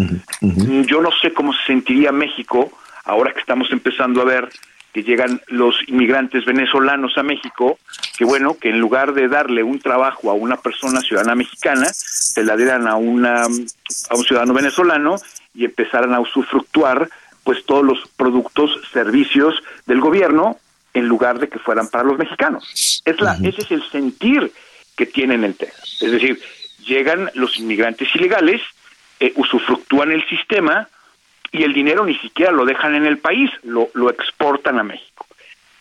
[0.41, 2.73] Yo no sé cómo se sentiría México
[3.05, 4.49] ahora que estamos empezando a ver
[4.93, 7.78] que llegan los inmigrantes venezolanos a México,
[8.18, 12.43] que bueno, que en lugar de darle un trabajo a una persona ciudadana mexicana, se
[12.43, 15.16] la dieran a una a un ciudadano venezolano
[15.55, 17.09] y empezaran a usufructuar
[17.45, 20.59] pues todos los productos, servicios del gobierno
[20.93, 23.03] en lugar de que fueran para los mexicanos.
[23.05, 24.53] Es la, Ese es el sentir
[24.97, 25.99] que tienen en Texas.
[26.01, 26.41] Es decir,
[26.84, 28.61] llegan los inmigrantes ilegales,
[29.20, 30.88] eh, usufructúan el sistema
[31.53, 35.27] y el dinero ni siquiera lo dejan en el país, lo, exportan a México.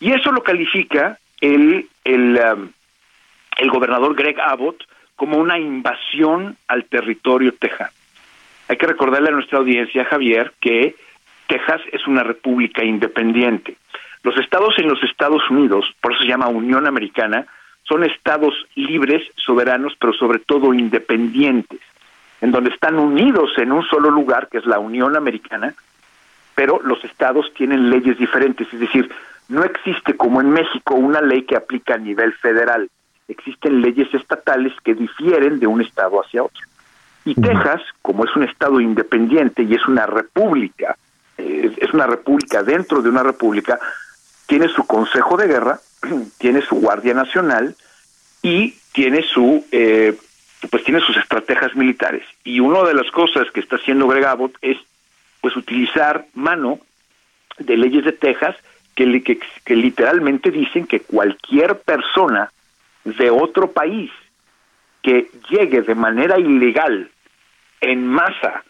[0.00, 2.68] Y eso lo califica el, el, um,
[3.58, 4.84] el gobernador Greg Abbott
[5.16, 7.92] como una invasión al territorio tejano.
[8.68, 10.94] Hay que recordarle a nuestra audiencia, Javier, que
[11.46, 13.76] Texas es una república independiente.
[14.22, 17.46] Los estados en los Estados Unidos, por eso se llama Unión Americana,
[17.84, 21.80] son estados libres, soberanos, pero sobre todo independientes,
[22.40, 25.74] en donde están unidos en un solo lugar, que es la Unión Americana,
[26.54, 29.10] pero los estados tienen leyes diferentes, es decir,
[29.48, 32.88] no existe como en México una ley que aplica a nivel federal,
[33.28, 36.62] existen leyes estatales que difieren de un estado hacia otro.
[37.24, 40.96] Y Texas, como es un estado independiente y es una república,
[41.36, 43.78] eh, es una república dentro de una república,
[44.46, 45.80] tiene su consejo de guerra,
[46.38, 47.76] tiene su guardia nacional
[48.42, 50.16] y tiene su eh,
[50.68, 54.56] pues tiene sus estrategias militares y una de las cosas que está haciendo Greg Abbott
[54.60, 54.76] es
[55.40, 56.78] pues utilizar mano
[57.58, 58.56] de leyes de Texas
[58.94, 62.52] que, que, que literalmente dicen que cualquier persona
[63.04, 64.10] de otro país
[65.02, 67.10] que llegue de manera ilegal
[67.80, 68.62] en masa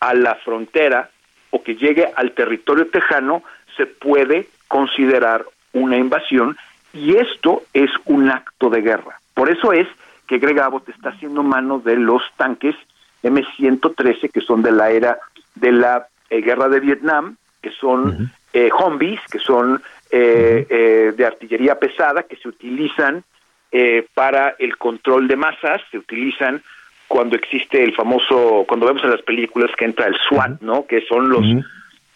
[0.00, 1.10] a la frontera
[1.50, 3.42] o que llegue al territorio tejano
[3.76, 6.56] se puede considerar una invasión
[6.92, 9.20] y esto es un acto de guerra.
[9.34, 9.86] Por eso es
[10.30, 12.76] que Greg Abbott está haciendo mano de los tanques
[13.24, 15.18] M113 que son de la era
[15.56, 21.26] de la eh, guerra de Vietnam, que son eh, Humvees, que son eh, eh, de
[21.26, 23.24] artillería pesada, que se utilizan
[23.72, 26.62] eh, para el control de masas, se utilizan
[27.08, 30.86] cuando existe el famoso, cuando vemos en las películas que entra el SWAT, ¿no?
[30.86, 31.44] Que son los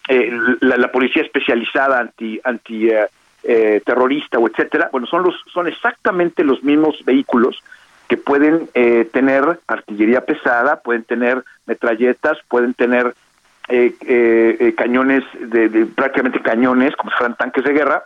[0.07, 2.91] eh, la, la policía especializada anti anti
[3.85, 4.87] terrorista o etcétera.
[4.89, 7.61] Bueno, son los son exactamente los mismos vehículos
[8.07, 13.15] que pueden eh, tener artillería pesada, pueden tener metralletas, pueden tener
[13.67, 18.03] eh, eh, eh, cañones de, de prácticamente cañones como si fueran tanques de guerra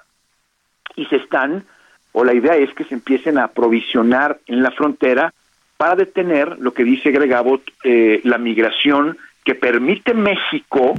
[0.95, 1.65] y se están
[2.11, 5.33] o la idea es que se empiecen a aprovisionar en la frontera
[5.77, 10.95] para detener lo que dice Greg Abbott, eh, la migración que permite México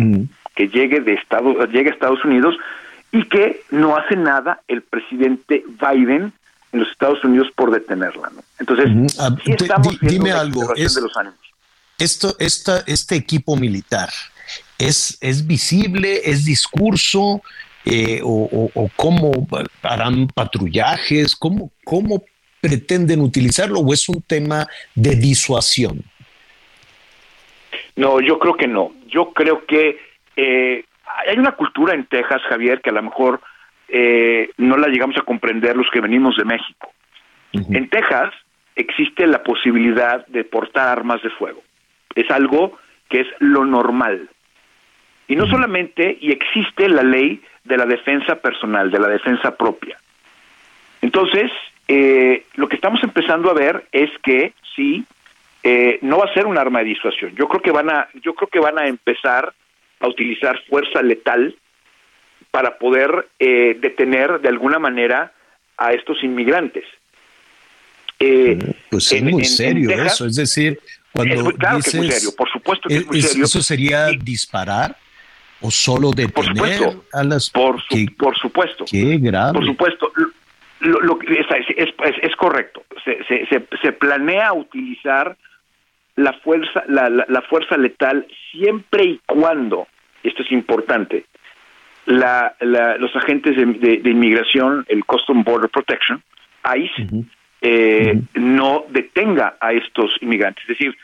[0.55, 2.57] que llegue de Estados llegue a Estados Unidos
[3.12, 6.32] y que no hace nada el presidente Biden
[6.72, 8.30] en los Estados Unidos por detenerla.
[8.34, 8.42] ¿no?
[8.58, 8.86] Entonces,
[9.18, 11.38] Ah, sí estamos di- viendo dime una algo, es- de los ánimos.
[11.98, 14.08] Esto, esta, este equipo militar
[14.78, 17.42] es, es visible, es discurso,
[17.84, 19.30] eh, o, o- o cómo
[19.82, 22.22] harán patrullajes, cómo, cómo
[22.60, 26.02] pretenden utilizarlo, o es un tema de disuasión.
[27.96, 28.92] No, yo creo que no.
[29.08, 29.98] Yo creo que
[30.36, 30.84] eh,
[31.26, 33.40] hay una cultura en Texas, Javier, que a lo mejor
[33.93, 36.93] eh, no la llegamos a comprender los que venimos de México.
[37.53, 38.32] En Texas
[38.76, 41.62] existe la posibilidad de portar armas de fuego.
[42.14, 42.78] Es algo
[43.09, 44.28] que es lo normal.
[45.26, 49.99] Y no solamente, y existe la ley de la defensa personal, de la defensa propia.
[51.03, 51.51] Entonces,
[51.88, 55.05] eh, lo que estamos empezando a ver es que sí,
[55.62, 57.34] eh, no va a ser un arma de disuasión.
[57.36, 59.53] Yo creo que van a, yo creo que van a empezar
[60.01, 61.55] a utilizar fuerza letal
[62.51, 65.32] para poder eh, detener de alguna manera
[65.78, 66.84] a estos inmigrantes.
[68.18, 68.59] Eh,
[68.90, 70.78] Pues es en- muy en- en serio Texas- eso, es decir,
[71.12, 73.28] cuando Es muy- claro que es muy dices- serio, por supuesto que es muy ¿es-
[73.30, 73.44] serio.
[73.44, 74.96] ¿Eso sería disparar
[75.62, 76.46] o solo detener
[76.76, 77.05] supuesto.
[77.12, 77.51] a las...
[77.51, 78.84] Por, su- por supuesto.
[78.90, 79.55] Qué grave.
[79.55, 80.12] Por supuesto.
[80.80, 82.84] Lo, lo es- es correcto.
[83.05, 85.36] Se, se, se, se planea utilizar
[86.16, 89.86] la fuerza, la, la, la fuerza letal siempre y cuando,
[90.22, 91.24] esto es importante,
[92.11, 96.22] la, la- los agentes de, de- de inmigración, el Custom Border Protection,
[96.76, 97.06] ICE,
[97.62, 100.62] eh, no detenga a estos inmigrantes.
[100.64, 100.96] Es decir,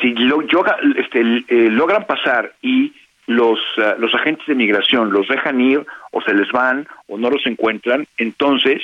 [0.00, 2.92] si lo- yoga- este, eh, logran pasar y
[3.26, 7.30] los, ah, los agentes de migración los dejan ir o se les van o no
[7.30, 8.80] los encuentran, entonces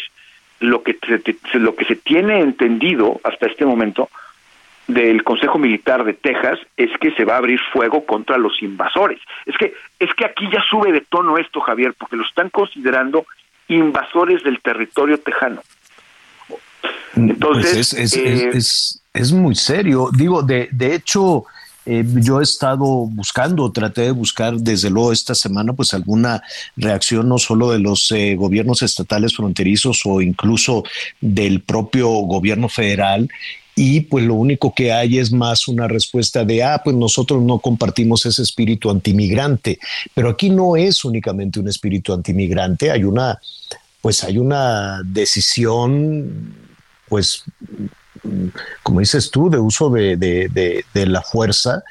[0.61, 4.11] lo que se, te- lo que se tiene entendido hasta este momento
[4.89, 9.21] del Consejo Militar de Texas es que se va a abrir fuego contra los invasores.
[9.47, 13.25] Es que es que aquí ya sube de tono esto, Javier, porque lo están considerando
[13.69, 15.61] invasores del territorio tejano.
[17.17, 20.09] Entonces, Pues es, es, eh, es, es- es muy serio.
[20.17, 21.45] Digo, de, de hecho,
[21.85, 26.43] eh, yo he estado buscando, traté de buscar desde luego esta semana, pues alguna
[26.77, 30.85] reacción no solo de los eh, gobiernos estatales fronterizos o incluso
[31.21, 33.29] del propio gobierno federal.
[33.79, 37.61] Y pues lo único que hay es más una respuesta de, ah, pues nosotros no
[37.61, 39.79] compartimos ese espíritu antimigrante.
[40.15, 43.39] Pero aquí no es únicamente un espíritu antimigrante, hay una,
[44.03, 46.55] pues hay una decisión
[47.09, 47.43] pues,
[48.83, 51.83] como dices tú, de uso de, de- de- de la fuerza,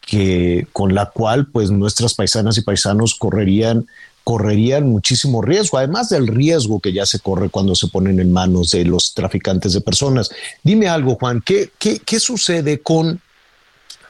[0.00, 3.86] que, con la cual pues nuestras paisanas y paisanos correrían,
[4.30, 8.70] correrían muchísimo riesgo, además del riesgo que ya se corre cuando se ponen en manos
[8.70, 10.30] de los traficantes de personas.
[10.62, 13.20] Dime algo, Juan, ¿qué, qué, qué sucede con,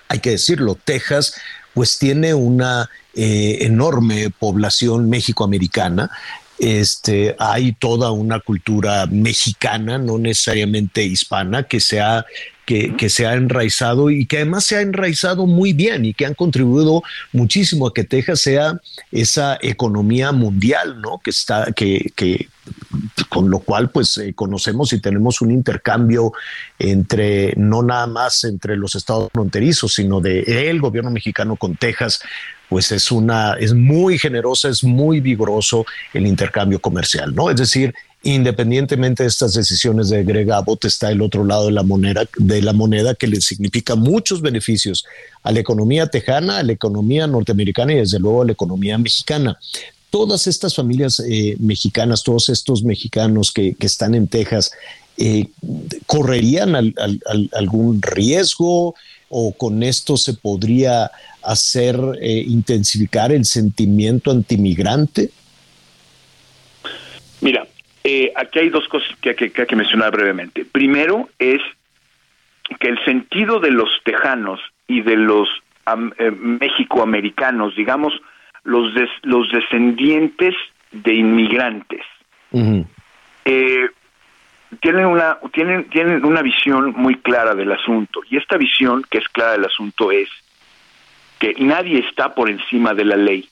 [0.08, 1.36] hay que decirlo, Texas?
[1.72, 6.10] Pues tiene una eh, enorme población mexicoamericana,
[6.60, 12.26] este, hay toda una cultura mexicana, no necesariamente hispana, que se ha
[12.96, 16.34] que, se ha enraizado y que además se ha enraizado muy bien y que han
[16.34, 17.02] contribuido
[17.32, 18.80] muchísimo a que Texas sea
[19.10, 21.18] esa economía mundial, ¿no?
[21.18, 22.48] Que está, que, que
[23.28, 26.32] con lo cual pues eh, conocemos y tenemos un intercambio
[26.78, 32.20] entre no nada más entre los estados fronterizos, sino de el gobierno mexicano con Texas,
[32.70, 37.50] pues es una es muy generosa, es muy vigoroso el intercambio comercial, ¿no?
[37.50, 37.92] Es decir,
[38.22, 42.62] independientemente de estas decisiones de Greg Abbott, está el otro lado de la moneda, de
[42.62, 45.04] la moneda que le significa muchos beneficios
[45.42, 49.58] a la economía tejana, a la economía norteamericana y desde luego a la economía mexicana.
[50.10, 54.70] Todas estas familias eh, mexicanas, todos estos mexicanos que, que están en Texas,
[55.16, 55.46] eh,
[56.06, 58.94] ¿correrían al- al- al- algún riesgo
[59.30, 61.10] o con esto se podría
[61.42, 65.30] hacer eh, intensificar el sentimiento antimigrante?
[67.40, 67.66] Mira,
[68.04, 70.64] eh, aquí hay dos cosas que, que- que hay que mencionar brevemente.
[70.64, 71.60] Primero es
[72.78, 75.48] que el sentido de los tejanos y de los
[75.86, 78.12] am- eh, mexicoamericanos, digamos,
[78.64, 80.54] los, des- los descendientes
[80.92, 82.02] de inmigrantes,
[83.44, 83.86] eh,
[84.80, 89.28] tienen una tienen tienen una visión muy clara del asunto y esta visión que es
[89.28, 90.28] clara del asunto es
[91.40, 93.48] que nadie está por encima de la ley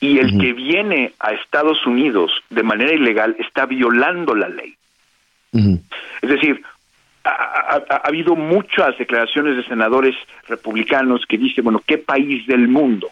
[0.00, 4.74] y el que viene a Estados Unidos de manera ilegal está violando la ley.
[6.20, 6.62] Es decir,
[7.24, 10.14] ha, ha- ha habido muchas declaraciones de senadores
[10.48, 13.08] republicanos que dicen, bueno, ¿qué país del mundo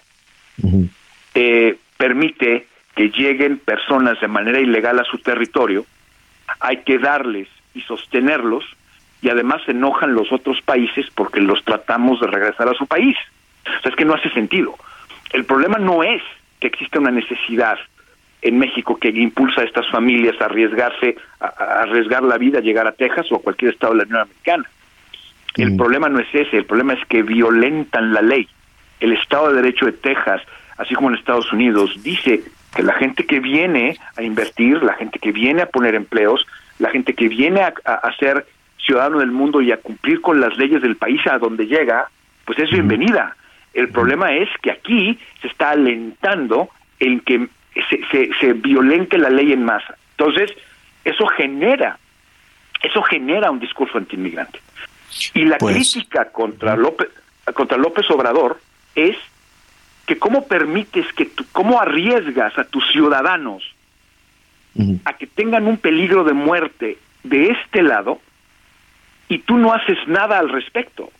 [1.34, 5.86] eh, permite que lleguen personas de manera ilegal a su territorio?
[6.60, 8.64] Hay que darles y sostenerlos
[9.20, 13.16] y además se enojan los otros países porque los tratamos de regresar a su país.
[13.66, 14.74] O sea, es que no hace sentido.
[15.32, 16.22] El problema no es
[16.60, 17.78] que exista una necesidad
[18.42, 22.62] en México que impulsa a estas familias a arriesgarse, a, a arriesgar la vida, a
[22.62, 24.68] llegar a Texas o a cualquier estado de la Unión Americana.
[25.56, 28.48] El problema no es ese, el problema es que violentan la ley.
[29.00, 30.40] El Estado de Derecho de Texas,
[30.78, 32.42] así como en Estados Unidos, dice
[32.74, 36.46] que la gente que viene a invertir, la gente que viene a poner empleos,
[36.78, 38.46] la gente que viene a, a- a ser
[38.84, 42.08] ciudadano del mundo y a cumplir con las leyes del país a donde llega,
[42.44, 43.36] pues es bienvenida.
[43.74, 46.68] El problema es que aquí se está alentando
[46.98, 47.48] el que
[47.88, 49.96] se, se, se violente la ley en masa.
[50.18, 50.52] Entonces,
[51.04, 51.98] eso genera,
[52.82, 54.60] eso genera un discurso antiinmigrante.
[55.34, 57.08] Y la Pues- crítica contra López,
[57.54, 58.60] contra López Obrador
[58.94, 59.16] es
[60.12, 63.62] que cómo permites que tú, cómo arriesgas a tus ciudadanos
[65.06, 68.20] a que tengan un peligro de muerte de este lado
[69.30, 71.10] y tú no haces nada al respecto.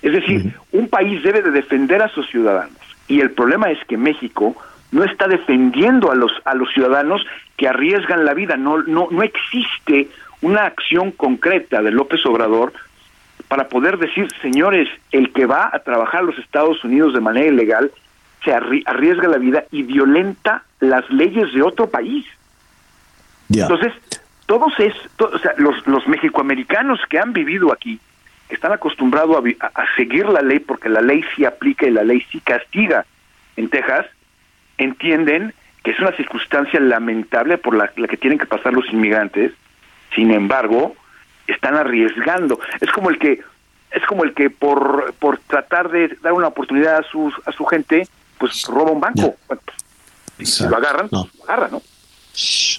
[0.00, 2.78] Es decir, un país debe de defender a sus ciudadanos
[3.08, 4.54] y el problema es que México
[4.92, 9.22] no está defendiendo a los a los ciudadanos que arriesgan la vida, no no no
[9.24, 10.08] existe
[10.40, 12.72] una acción concreta de López Obrador
[13.48, 17.46] para poder decir, señores, el que va a trabajar a los Estados Unidos de manera
[17.46, 17.90] ilegal
[18.44, 22.26] se arri- arriesga la vida y violenta las leyes de otro país.
[23.62, 23.92] Entonces,
[24.46, 27.98] todos es, to- o sea, los, los mexicoamericanos que han vivido aquí,
[28.48, 31.86] que están acostumbrados a, vi- a- a seguir la ley porque la ley sí aplica
[31.86, 33.06] y la ley sí castiga
[33.56, 34.06] en Texas,
[34.78, 39.52] entienden que es una circunstancia lamentable por la, la que tienen que pasar los inmigrantes.
[40.14, 40.96] Sin embargo,
[41.46, 42.58] están arriesgando.
[42.80, 43.40] Es como el que
[43.90, 47.64] es como el que por por tratar de dar una oportunidad a sus a su
[47.64, 48.06] gente,
[48.38, 49.36] pues roba un banco.
[49.46, 49.62] Bueno,
[50.36, 51.28] pues, si lo agarran, No.
[51.38, 51.82] lo agarran, ¿no?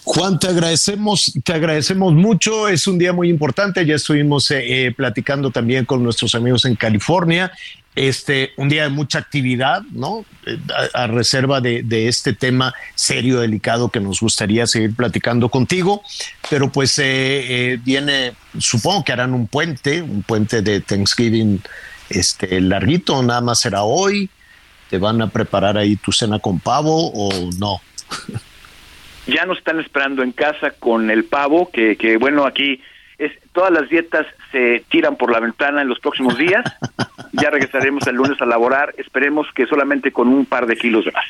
[0.04, 2.68] Juan, te agradecemos, te agradecemos mucho.
[2.68, 3.86] Es un día muy importante.
[3.86, 7.52] Ya estuvimos eh, eh, platicando también con nuestros amigos en California.
[7.96, 10.26] Este, un día de mucha actividad, ¿no?
[10.46, 10.58] Eh,
[10.94, 16.04] A, reserva de, este tema serio, delicado que nos gustaría seguir platicando contigo.
[16.50, 21.62] Pero pues viene, supongo que harán un puente, un puente de Thanksgiving
[22.10, 24.30] este, larguito, nada más será hoy.
[24.90, 27.82] ¿Te van a preparar ahí tu cena con pavo o no?
[29.28, 32.82] ya nos están esperando en casa con el pavo, que, que bueno, aquí
[33.18, 36.64] es, todas las dietas se tiran por la ventana en los próximos días.
[37.34, 41.26] ya regresaremos el lunes a laborar, esperemos que solamente con un par de kilos más.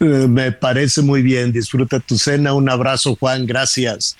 [0.00, 1.52] Eh, Me parece muy bien.
[1.52, 2.54] Disfruta tu cena.
[2.54, 3.46] Un abrazo, Juan.
[3.46, 4.16] Gracias.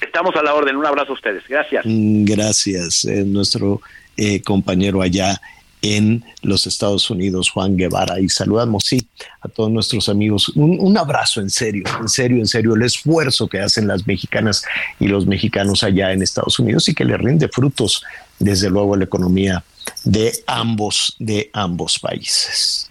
[0.00, 1.84] Estamos a la orden, un abrazo a ustedes, gracias.
[1.84, 3.04] Mm, Gracias.
[3.04, 3.80] Eh, nuestro
[4.16, 5.40] eh, compañero allá
[5.82, 8.20] en los Estados Unidos, Juan Guevara.
[8.20, 9.06] Y saludamos, sí,
[9.40, 10.50] a todos nuestros amigos.
[10.54, 12.74] Un, abrazo, en serio, en serio, en serio.
[12.74, 14.64] El esfuerzo que hacen las mexicanas
[14.98, 18.02] y los mexicanos allá en Estados Unidos y que le rinde frutos,
[18.38, 19.64] desde luego, a la economía
[20.04, 22.90] de ambos, de ambos países.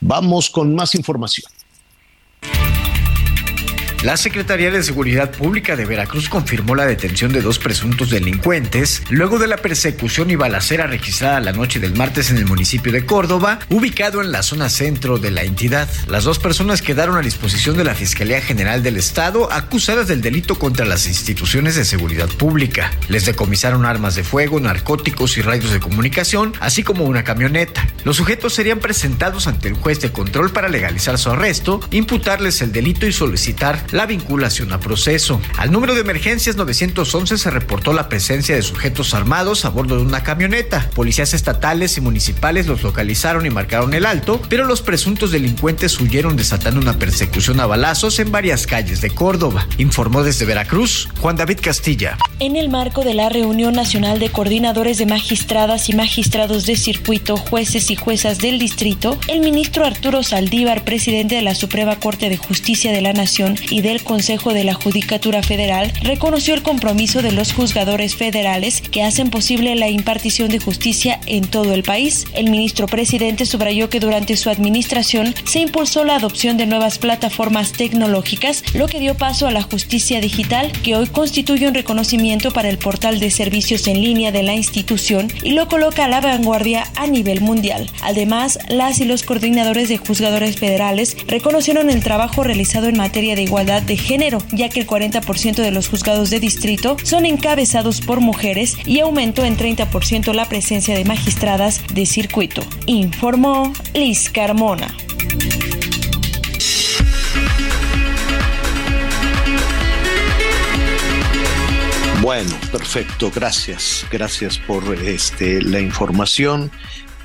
[0.00, 1.53] Vamos con más información.
[4.04, 9.38] La Secretaría de Seguridad Pública de Veracruz confirmó la detención de dos presuntos delincuentes luego
[9.38, 13.60] de la persecución y balacera registrada la noche del martes en el municipio de Córdoba,
[13.70, 15.88] ubicado en la zona centro de la entidad.
[16.06, 20.58] Las dos personas quedaron a disposición de la Fiscalía General del Estado acusadas del delito
[20.58, 22.90] contra las instituciones de seguridad pública.
[23.08, 27.88] Les decomisaron armas de fuego, narcóticos y radios de comunicación, así como una camioneta.
[28.04, 32.70] Los sujetos serían presentados ante el juez de control para legalizar su arresto, imputarles el
[32.70, 35.40] delito y solicitar la vinculación a proceso.
[35.56, 40.02] Al número de emergencias 911 se reportó la presencia de sujetos armados a bordo de
[40.02, 40.90] una camioneta.
[40.96, 46.36] Policías estatales y municipales los localizaron y marcaron el alto, pero los presuntos delincuentes huyeron
[46.36, 49.68] desatando una persecución a balazos en varias calles de Córdoba.
[49.78, 52.18] Informó desde Veracruz Juan David Castilla.
[52.40, 57.36] En el marco de la reunión nacional de coordinadores de magistradas y magistrados de circuito,
[57.36, 62.36] jueces y juezas del distrito, el ministro Arturo Saldívar, presidente de la Suprema Corte de
[62.36, 67.32] Justicia de la Nación y del Consejo de la Judicatura Federal, reconoció el compromiso de
[67.32, 72.24] los juzgadores federales que hacen posible la impartición de justicia en todo el país.
[72.32, 77.72] El ministro presidente subrayó que durante su administración se impulsó la adopción de nuevas plataformas
[77.72, 82.70] tecnológicas, lo que dio paso a la justicia digital, que hoy constituye un reconocimiento para
[82.70, 86.84] el portal de servicios en línea de la institución y lo coloca a la vanguardia
[86.96, 87.90] a nivel mundial.
[88.02, 93.42] Además, las y los coordinadores de juzgadores federales reconocieron el trabajo realizado en materia de
[93.42, 98.20] igualdad de género, ya que el 40% de los juzgados de distrito son encabezados por
[98.20, 104.94] mujeres y aumentó en 30% la presencia de magistradas de circuito, informó Liz Carmona.
[112.24, 116.70] Bueno, perfecto, gracias, gracias por este la información.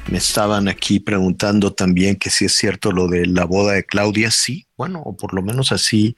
[0.08, 4.32] Me estaban aquí preguntando también que si es cierto lo de la boda de Claudia,
[4.32, 6.16] sí, bueno, o por lo menos así,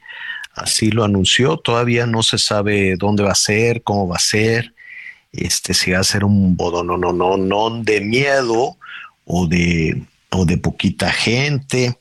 [0.53, 1.57] así lo anunció.
[1.57, 4.73] Todavía no se sabe dónde va a ser, cómo va a ser,
[5.33, 8.77] este, si va a ser un bodo, no, no, no, no de miedo
[9.25, 11.97] o de, o de poquita gente.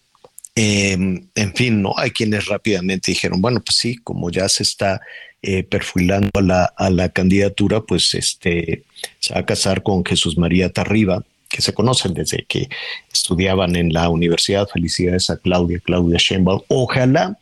[0.55, 0.93] Eh,
[1.35, 5.01] en fin, no hay quienes rápidamente dijeron, bueno, pues sí, como ya se está
[5.43, 8.85] eh, perfilando a la, a la candidatura, pues este
[9.20, 12.68] se va a casar con Jesús María Tarriba, que se conocen desde que
[13.12, 14.68] estudiaban en la universidad.
[14.68, 16.62] Felicidades a Claudia, Claudia Sheinbaum.
[16.68, 17.36] Ojalá,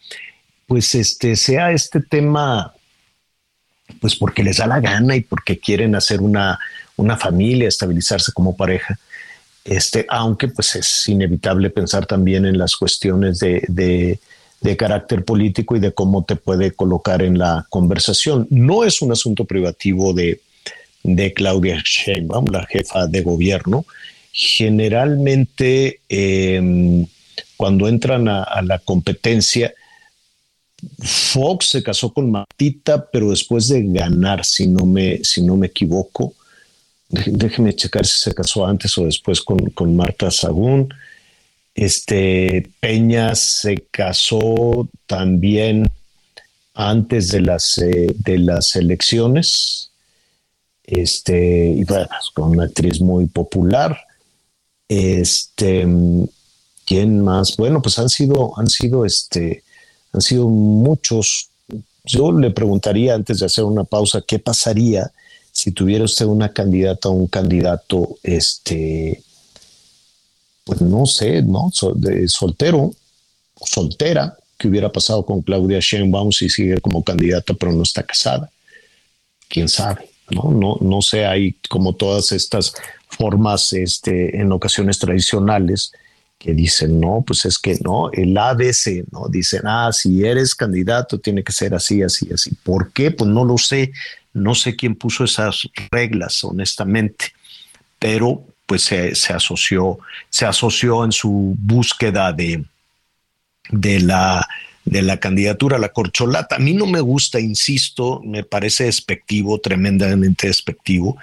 [0.66, 2.74] pues este sea este tema,
[4.00, 6.58] pues porque les da la gana y porque quieren hacer una,
[6.96, 8.98] una familia, estabilizarse como pareja.
[9.64, 14.18] Este, aunque pues es inevitable pensar también en las cuestiones de, de,
[14.62, 18.46] de carácter político y de cómo te puede colocar en la conversación.
[18.48, 20.40] No es un asunto privativo de,
[21.16, 23.84] de Claudia Sheinbaum, la jefa de gobierno.
[24.32, 27.06] Generalmente, eh,
[27.56, 29.74] cuando entran a, la competencia,
[31.00, 35.66] Fox se casó con Martita, pero después de ganar, si no me, si no me
[35.66, 36.34] equivoco.
[37.08, 40.92] Déjeme checar si se casó antes o después con, con Marta Sagún.
[41.74, 45.88] Este Peña se casó también
[46.74, 49.87] antes de las, eh, de las elecciones.
[50.90, 53.94] Este, y bueno, con una actriz muy popular.
[54.88, 55.86] Este,
[56.86, 57.58] ¿quién más?
[57.58, 59.62] Bueno, pues han sido, han sido, este,
[60.12, 61.50] han sido muchos.
[62.04, 65.12] Yo le preguntaría antes de hacer una pausa, ¿qué pasaría
[65.52, 69.22] si tuviera usted una candidata o un candidato, este,
[70.64, 71.70] pues no sé, ¿no?
[71.72, 72.92] soltero,
[73.62, 78.50] soltera, que hubiera pasado con Claudia Sheinbaum si sigue como candidata pero no está casada.
[79.48, 80.17] ¿Quién sabe?
[80.30, 82.74] No, no, no sé, hay como todas estas
[83.08, 85.92] formas este, en ocasiones tradicionales
[86.38, 89.28] que dicen, no, pues es que no, el ABC, ¿no?
[89.28, 92.52] Dicen, ah, si eres candidato tiene que ser así, así, así.
[92.62, 93.10] ¿Por qué?
[93.10, 93.92] Pues no lo sé,
[94.32, 97.32] no sé quién puso esas reglas, honestamente,
[97.98, 99.98] pero pues se, se asoció,
[100.28, 102.64] se asoció en su búsqueda de,
[103.70, 104.46] de la
[104.90, 106.56] de la candidatura a la corcholata.
[106.56, 111.18] A mí no me gusta, insisto, me parece despectivo, tremendamente despectivo,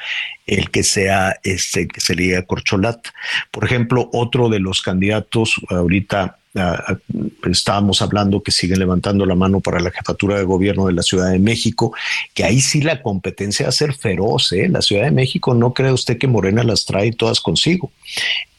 [0.46, 3.12] el que sea este, que se le corcholata.
[3.52, 9.62] Por ejemplo, otro de los candidatos, ahorita uh, estábamos hablando que sigue levantando la mano
[9.62, 11.94] para la jefatura de gobierno de la Ciudad de México,
[12.36, 14.70] que ahí sí la competencia va a ser feroz, ¿eh?
[14.70, 17.92] La Ciudad de México no cree usted que Morena las trae todas consigo.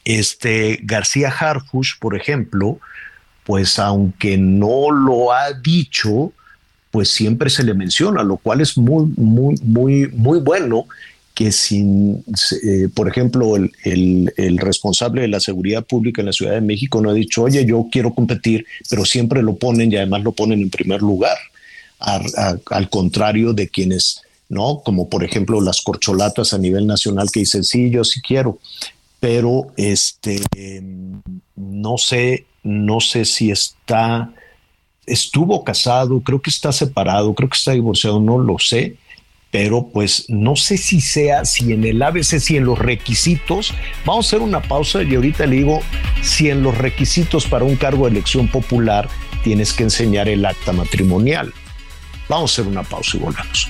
[0.03, 2.79] Este García Harfush, por ejemplo,
[3.47, 6.33] pues aunque no lo ha dicho,
[6.91, 10.85] pues siempre se le menciona, lo cual es muy, muy, muy, muy bueno
[11.33, 12.25] que sin,
[12.61, 13.71] eh, por ejemplo, el,
[14.35, 17.65] el, responsable de la seguridad pública en la Ciudad de México no ha dicho, oye,
[17.65, 21.37] yo quiero competir, pero siempre lo ponen y además lo ponen en primer lugar,
[21.99, 24.81] al contrario de quienes, ¿no?
[24.83, 28.59] Como por ejemplo las corcholatas a nivel nacional que dicen, sí, yo sí quiero,
[29.21, 30.41] pero este,
[31.55, 34.29] no sé no sé si está,
[35.05, 38.97] estuvo casado, creo que está separado, creo que está divorciado, no lo sé,
[39.51, 43.73] pero pues no sé si sea, si en el ABC, si en los requisitos,
[44.05, 45.79] vamos a hacer una pausa y ahorita le digo,
[46.21, 49.07] si en los requisitos para un cargo de elección popular
[49.43, 51.53] tienes que enseñar el acta matrimonial.
[52.27, 53.69] Vamos a hacer una pausa y volvemos.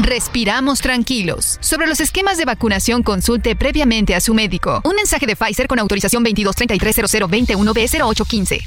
[0.00, 1.58] Respiramos tranquilos.
[1.60, 4.80] Sobre los esquemas de vacunación, consulte previamente a su médico.
[4.84, 8.66] Un mensaje de Pfizer con autorización 22330021B0815.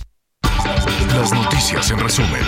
[1.15, 2.41] Las noticias en resumen.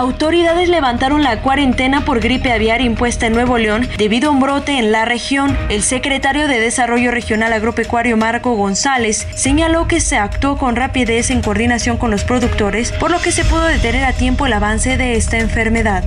[0.00, 4.78] Autoridades levantaron la cuarentena por gripe aviar impuesta en Nuevo León debido a un brote
[4.78, 5.58] en la región.
[5.68, 11.42] El secretario de Desarrollo Regional Agropecuario Marco González señaló que se actuó con rapidez en
[11.42, 15.16] coordinación con los productores, por lo que se pudo detener a tiempo el avance de
[15.16, 16.02] esta enfermedad.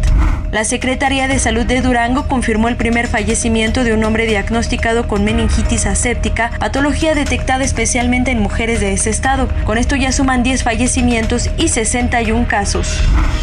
[0.51, 5.23] La Secretaría de Salud de Durango confirmó el primer fallecimiento de un hombre diagnosticado con
[5.23, 9.49] meningitis aséptica, patología detectada especialmente en mujeres de ese estado.
[9.65, 12.99] Con esto ya suman 10 fallecimientos y 61 casos.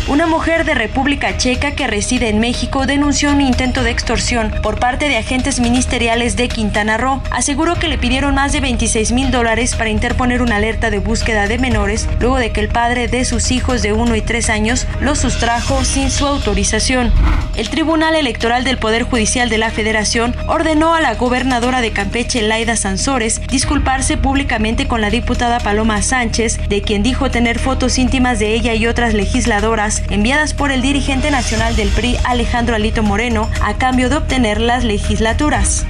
[0.06, 4.81] Una mujer de República Checa que reside en México denunció un intento de extorsión por
[4.81, 7.23] parte de agentes ministeriales de Quintana Roo.
[7.31, 11.47] Aseguró que le pidieron más de 26 mil dólares para interponer una alerta de búsqueda
[11.47, 14.87] de menores luego de que el padre de sus hijos de 1 y 3 años
[15.01, 17.12] los sustrajo sin su autorización.
[17.57, 22.41] El Tribunal Electoral del Poder Judicial de la Federación ordenó a la gobernadora de Campeche,
[22.41, 28.39] Laida Sansores, disculparse públicamente con la diputada Paloma Sánchez, de quien dijo tener fotos íntimas
[28.39, 33.51] de ella y otras legisladoras enviadas por el dirigente nacional del PRI, Alejandro Alito Moreno,
[33.62, 35.85] a cambio de obtener las legislaturas.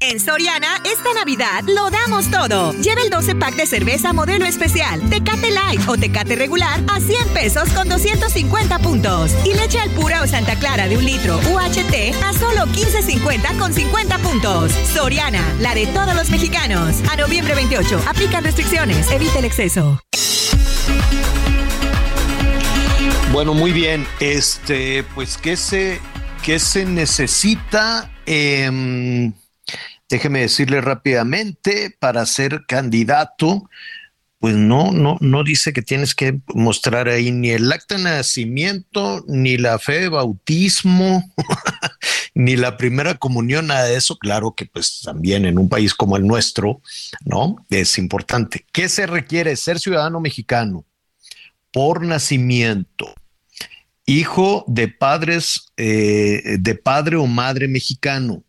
[0.00, 2.72] En Soriana, esta Navidad lo damos todo.
[2.72, 7.28] Lleva el 12 pack de cerveza modelo especial, Tecate Light o Tecate regular a 100
[7.28, 9.30] pesos con 250 puntos.
[9.44, 13.72] Y leche al pura o Santa Clara de un litro UHT a solo 15.50 con
[13.72, 14.72] 50 puntos.
[14.92, 16.96] Soriana, la de todos los mexicanos.
[17.12, 20.00] A noviembre 28, aplican restricciones, evita el exceso.
[23.30, 24.06] Bueno, muy bien.
[24.20, 26.00] Este, pues, ¿qué se,
[26.42, 28.10] qué se necesita?
[28.24, 29.34] Em,
[30.08, 33.68] déjeme decirle rápidamente, para ser candidato,
[34.38, 39.22] pues no, no, no dice que tienes que mostrar ahí ni el acta de nacimiento,
[39.28, 41.30] ni la fe de bautismo,
[42.34, 44.16] ni la primera comunión, nada de eso.
[44.16, 46.80] Claro que pues también en un país como el nuestro,
[47.26, 47.56] ¿no?
[47.68, 48.64] Es importante.
[48.72, 49.54] ¿Qué se requiere?
[49.54, 50.86] Ser ciudadano mexicano
[51.72, 53.14] por nacimiento,
[54.08, 58.42] hijo de padres, eh, de padre o madre mexicano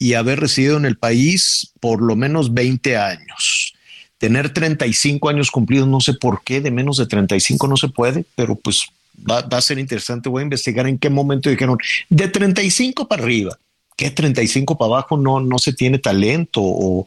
[0.00, 3.72] y haber residido en el país por lo menos 20 años.
[4.18, 8.24] Tener 35 años cumplidos, no sé por qué, de menos de 35 no se puede,
[8.34, 8.86] pero pues
[9.30, 10.28] va, a ser interesante.
[10.28, 11.78] Voy a investigar en qué momento dijeron
[12.08, 13.56] de 35 para arriba.
[13.96, 16.60] ¿Qué 35 para abajo no, no se tiene talento?
[16.62, 17.06] O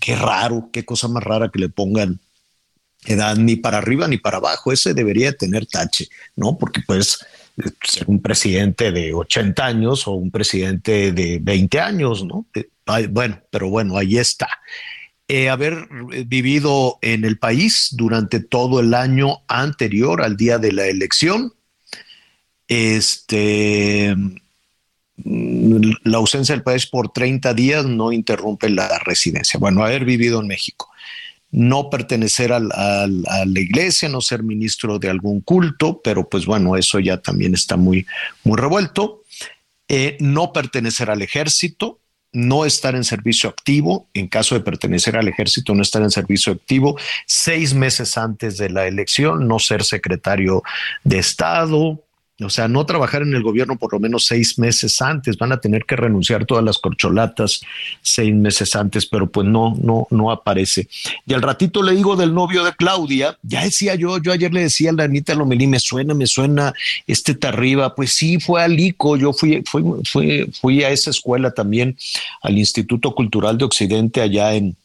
[0.00, 2.18] qué raro, qué cosa más rara que le pongan
[3.04, 4.72] edad ni para arriba ni para abajo.
[4.72, 6.56] Ese debería tener tache, ¿no?
[6.58, 7.18] Porque pues
[7.82, 12.46] ser un presidente de 80 años o un presidente de 20 años, ¿no?
[12.54, 12.68] Eh,
[13.10, 14.48] Bueno, pero bueno, ahí está.
[15.28, 15.88] Eh, haber
[16.26, 21.52] vivido en el país durante todo el año anterior al día de la elección,
[22.68, 24.14] este,
[25.16, 29.58] mm, la ausencia del país por 30 días no interrumpe la residencia.
[29.58, 30.90] Bueno, haber vivido en México
[31.56, 36.76] no pertenecer al- a la iglesia, no ser ministro de algún culto, pero pues bueno,
[36.76, 38.06] eso ya también está muy,
[38.44, 39.22] muy revuelto.
[39.88, 41.98] Eh, no pertenecer al ejército,
[42.32, 46.52] no estar en servicio activo, en caso de pertenecer al ejército, no estar en servicio
[46.52, 50.62] activo, seis meses antes de la elección, no ser secretario
[51.04, 52.02] de Estado,
[52.42, 55.60] o sea, no trabajar en el gobierno por lo menos seis meses antes, van a
[55.60, 57.62] tener que renunciar todas las corcholatas
[58.02, 60.88] seis meses antes, pero pues no, no, no aparece.
[61.26, 64.62] Y al ratito le digo del novio de Claudia, ya decía yo, yo ayer le
[64.62, 66.74] decía a la Anita Lomelí, me suena, me suena
[67.06, 71.52] este Tarriba, pues sí, fue al ICO, yo fui, fui, fui, fui a esa escuela
[71.52, 71.96] también,
[72.42, 74.76] al Instituto Cultural de Occidente allá en,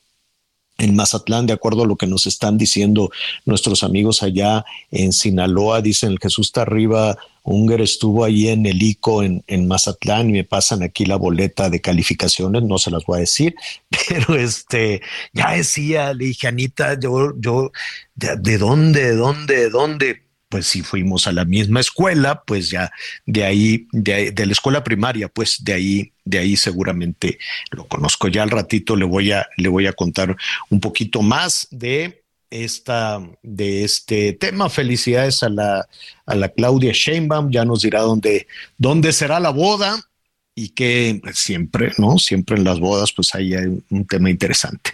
[0.81, 3.11] en Mazatlán, de acuerdo a lo que nos están diciendo
[3.45, 8.81] nuestros amigos allá en Sinaloa, dicen el Jesús está arriba, Unger estuvo ahí en el
[8.81, 13.05] ICO en, en Mazatlán y me pasan aquí la boleta de calificaciones, no se las
[13.05, 13.55] voy a decir,
[14.09, 15.01] pero este,
[15.33, 17.71] ya decía, le dije, Anita, yo, yo,
[18.15, 20.30] ¿de, de dónde, de dónde, de dónde?
[20.51, 22.91] Pues si fuimos a la misma escuela, pues ya
[23.25, 28.27] de ahí, de, la escuela primaria, pues de ahí, de ahí seguramente lo conozco.
[28.27, 30.35] Ya al ratito le voy a, le voy a contar
[30.69, 34.69] un poquito más de esta, de este tema.
[34.69, 35.87] Felicidades a la,
[36.25, 38.47] a la Claudia Sheinbaum, ya nos dirá dónde,
[38.77, 40.05] dónde será la boda
[40.53, 42.17] y que siempre, ¿no?
[42.17, 44.91] Siempre en las bodas, pues ahí hay un tema interesante.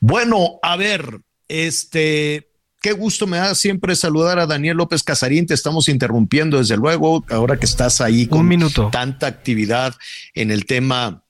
[0.00, 2.48] Bueno, a ver, este,
[2.80, 5.46] qué gusto me da siempre saludar a Daniel López Casarín.
[5.46, 8.48] Te estamos interrumpiendo, desde luego, ahora que estás ahí con
[8.90, 9.94] tanta actividad
[10.34, 11.22] en el tema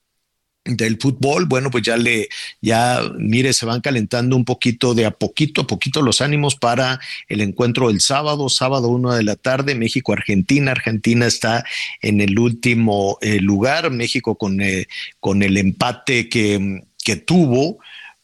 [0.66, 2.28] del fútbol, bueno, pues ya le,
[2.60, 6.98] ya, mire, se van calentando un poquito de a poquito a poquito los ánimos para
[7.28, 10.73] el encuentro del sábado, sábado una de la tarde, México-Argentina.
[10.73, 11.64] Argentina está
[12.02, 14.89] en el último eh, lugar, México con, eh,
[15.20, 17.78] con el empate que, que tuvo,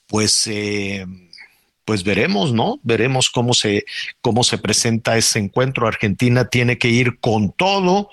[0.07, 1.07] pues, eh,
[1.85, 2.79] pues veremos, ¿no?
[2.83, 3.85] Veremos cómo se,
[4.21, 5.87] cómo se presenta ese encuentro.
[5.87, 8.11] Argentina tiene que ir con todo.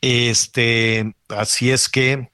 [0.00, 2.28] Este, así es que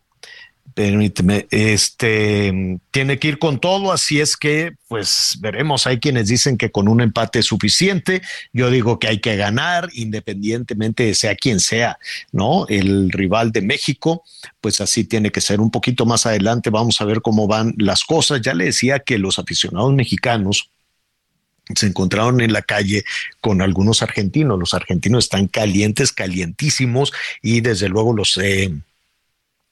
[0.74, 6.56] permíteme, este tiene que ir con todo, así es que pues veremos, hay quienes dicen
[6.56, 8.22] que con un empate es suficiente,
[8.52, 11.98] yo digo que hay que ganar independientemente de sea quien sea,
[12.32, 12.66] ¿no?
[12.68, 14.24] El rival de México,
[14.60, 18.04] pues así tiene que ser un poquito más adelante, vamos a ver cómo van las
[18.04, 20.70] cosas, ya le decía que los aficionados mexicanos
[21.74, 23.04] se encontraron en la calle
[23.40, 24.58] con algunos argentinos.
[24.58, 28.72] Los argentinos están calientes, calientísimos y desde luego los eh,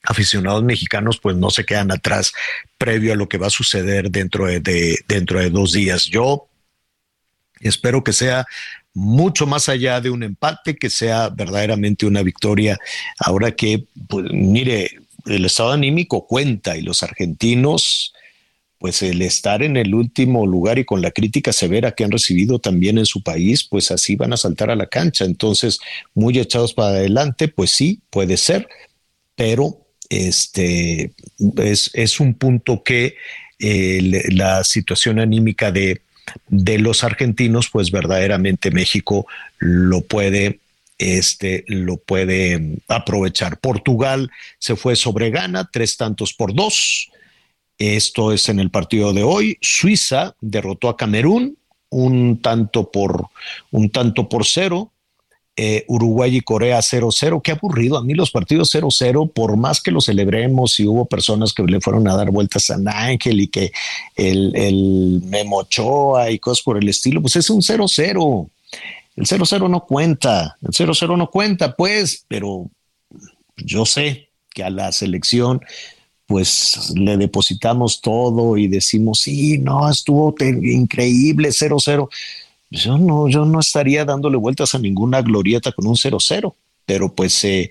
[0.02, 2.32] aficionados mexicanos pues no se quedan atrás
[2.78, 6.06] previo a lo que va a suceder dentro de, de- dentro de dos días.
[6.06, 6.48] Yo
[7.60, 8.46] espero que sea
[8.94, 12.78] mucho más allá de un empate, que sea verdaderamente una victoria.
[13.18, 14.90] Ahora que, pues, mire,
[15.26, 18.12] el estado anímico cuenta y los argentinos,
[18.78, 22.60] pues el estar en el último lugar y con la crítica severa que han recibido
[22.60, 25.24] también en su país, pues así van a saltar a la cancha.
[25.24, 25.78] Entonces,
[26.14, 28.68] muy echados para adelante, pues sí, puede ser,
[29.34, 31.12] pero este
[31.56, 33.16] es, es un punto que
[33.58, 36.02] eh, la situación anímica de,
[36.48, 39.26] de los argentinos, pues verdaderamente México
[39.58, 40.60] lo puede
[40.98, 43.58] este lo puede aprovechar.
[43.60, 47.10] Portugal se fue sobre Ghana, tres tantos por dos.
[47.78, 49.56] Esto es en el partido de hoy.
[49.60, 51.56] Suiza derrotó a Camerún
[51.90, 53.28] un tanto por
[53.70, 54.90] un tanto por cero.
[55.60, 57.42] Eh, Uruguay y Corea 0-0.
[57.42, 57.98] Qué aburrido.
[57.98, 61.80] A mí los partidos 0-0, por más que lo celebremos y hubo personas que le
[61.80, 63.72] fueron a dar vueltas a Ángel y que
[64.14, 68.48] el, el Memo Ochoa y cosas por el estilo, pues es un 0-0.
[69.16, 70.56] El 0-0 no cuenta.
[70.62, 72.70] El 0-0 no cuenta, pues, pero
[73.56, 75.60] yo sé que a la selección
[76.26, 82.08] pues le depositamos todo y decimos, sí, no, estuvo increíble 0-0.
[82.70, 86.54] Yo no, yo no estaría dándole vueltas a ninguna glorieta con un 0-0,
[86.84, 87.70] pero pues, eh,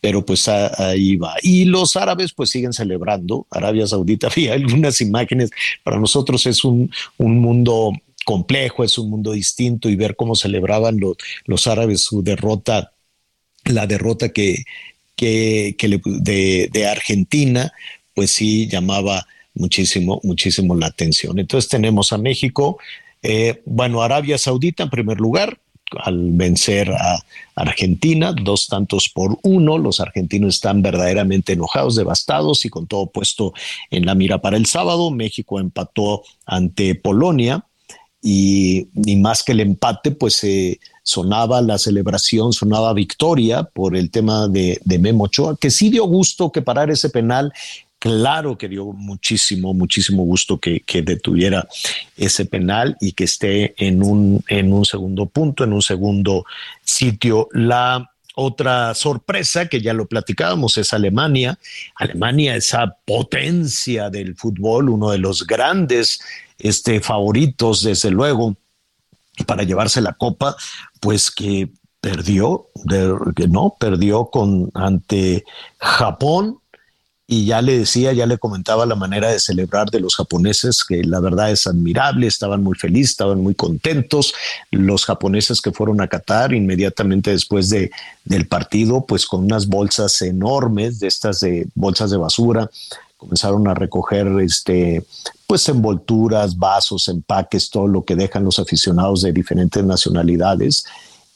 [0.00, 1.34] pero pues ahí va.
[1.42, 3.46] Y los árabes pues siguen celebrando.
[3.50, 5.50] Arabia Saudita, había algunas imágenes.
[5.82, 7.92] Para nosotros es un, un mundo
[8.24, 11.16] complejo, es un mundo distinto y ver cómo celebraban los,
[11.46, 12.92] los árabes su derrota,
[13.64, 14.64] la derrota que,
[15.16, 17.72] que, que de, de Argentina,
[18.14, 21.38] pues sí llamaba muchísimo, muchísimo la atención.
[21.38, 22.78] Entonces tenemos a México,
[23.24, 25.58] eh, bueno, Arabia Saudita en primer lugar,
[25.98, 27.22] al vencer a
[27.54, 29.78] Argentina, dos tantos por uno.
[29.78, 33.54] Los argentinos están verdaderamente enojados, devastados y con todo puesto
[33.90, 35.10] en la mira para el sábado.
[35.10, 37.64] México empató ante Polonia
[38.20, 44.48] y, más que el empate, pues eh, sonaba la celebración, sonaba victoria por el tema
[44.48, 47.54] de, de Memo Ochoa, que sí dio gusto que parar ese penal.
[48.04, 51.66] Claro que dio muchísimo, muchísimo gusto que, que detuviera
[52.18, 56.44] ese penal y que esté en un, en un segundo punto, en un segundo
[56.82, 57.48] sitio.
[57.52, 61.58] La otra sorpresa que ya lo platicábamos es Alemania.
[61.94, 66.20] Alemania, esa potencia del fútbol, uno de los grandes
[66.58, 68.54] este, favoritos, desde luego,
[69.46, 70.54] para llevarse la copa,
[71.00, 71.70] pues que
[72.02, 72.66] perdió,
[73.48, 75.42] no, perdió con ante
[75.78, 76.58] Japón
[77.26, 81.02] y ya le decía, ya le comentaba la manera de celebrar de los japoneses, que
[81.04, 84.34] la verdad es admirable, estaban muy felices, estaban muy contentos.
[84.70, 87.90] Los japoneses que fueron a Qatar inmediatamente después de,
[88.26, 92.70] del partido, pues con unas bolsas enormes, de estas de bolsas de basura,
[93.16, 95.02] comenzaron a recoger este
[95.46, 100.84] pues envolturas, vasos, empaques, todo lo que dejan los aficionados de diferentes nacionalidades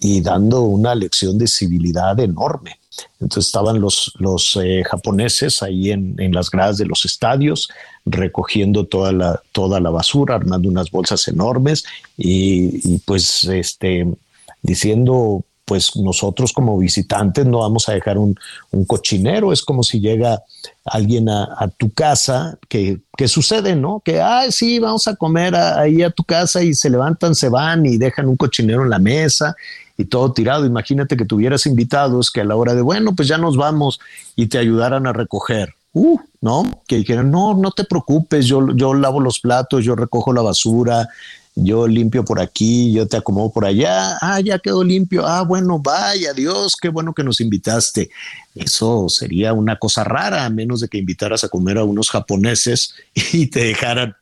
[0.01, 2.78] y dando una lección de civilidad enorme.
[3.21, 7.69] Entonces estaban los, los eh, japoneses ahí en, en las gradas de los estadios
[8.07, 11.85] recogiendo toda la, toda la basura, armando unas bolsas enormes
[12.17, 14.07] y, pues este,
[14.63, 18.35] diciendo pues nosotros como visitantes no vamos a dejar un,
[18.71, 20.43] un cochinero, es como si llega
[20.87, 24.01] alguien a, a tu casa, que, que sucede, ¿no?
[24.03, 27.51] Que, ay, sí, vamos a comer a- ahí a tu casa y se levantan, se
[27.51, 29.55] van y dejan un cochinero en la mesa
[29.99, 30.65] y todo tirado.
[30.65, 34.01] Imagínate que tuvieras invitados que a la hora de, bueno, pues ya nos vamos
[34.37, 35.75] y te ayudaran a recoger.
[35.93, 36.83] Uh, ¿no?
[36.87, 41.09] Que dijeran, no, no te preocupes, yo, yo lavo los platos, yo recojo la basura,
[41.57, 45.81] yo limpio por aquí, yo te acomodo por allá, ah, ya quedó limpio, ah, bueno,
[45.81, 48.11] vaya, Dios, qué bueno que nos invitaste.
[48.55, 52.95] Eso sería una cosa rara, a menos de que invitaras a comer a unos japoneses
[53.33, 54.15] y te dejaran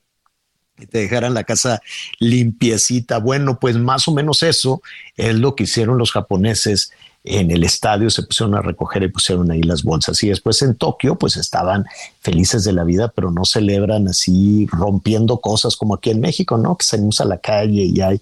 [0.79, 1.81] y te dejaran la casa
[2.19, 3.19] limpiecita.
[3.19, 4.83] Bueno, pues más o menos eso
[5.17, 6.93] es lo que hicieron los japoneses
[7.29, 10.23] en el estadio, se pusieron a recoger y pusieron ahí las bolsas.
[10.23, 11.85] Y después en Tokio, pues estaban
[12.21, 16.77] felices de la vida, pero no celebran así rompiendo cosas como aquí en México, ¿no?
[16.77, 18.21] Que salimos a la calle y hay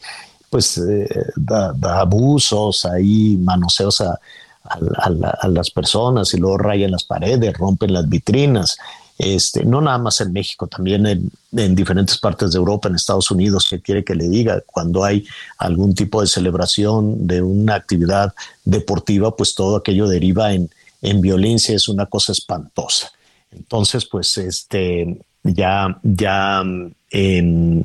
[0.49, 4.19] pues eh, da- abusos, hay manoseos a,
[4.65, 8.79] a las personas y luego rayan las paredes, rompen las vitrinas.
[9.17, 13.31] Este, no nada más en México, también en, en diferentes partes de Europa, en Estados
[13.31, 15.25] Unidos, que quiere que le diga, cuando hay
[15.59, 18.35] algún tipo de celebración de una actividad
[18.65, 20.69] deportiva, pues todo aquello deriva en,
[21.01, 23.13] en violencia, es una cosa espantosa.
[23.53, 27.85] Entonces, pues, este, ya, ya, mm, em,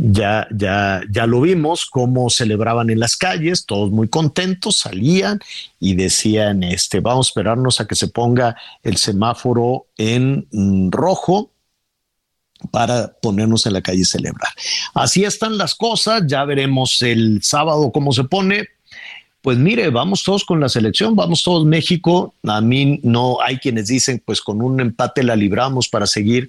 [0.00, 5.40] ya, ya, ya lo vimos cómo celebraban en las calles, todos muy contentos, salían
[5.80, 11.50] y decían, este, vamos a esperarnos a que se ponga el semáforo en mm, rojo
[12.70, 14.52] para ponernos en la calle y celebrar.
[14.94, 18.68] Así están las cosas, ya veremos el sábado cómo se pone.
[19.42, 22.34] Pues mire, vamos todos con la selección, vamos todos México.
[22.44, 26.48] A mí no hay quienes dicen, pues con un empate la libramos para seguir.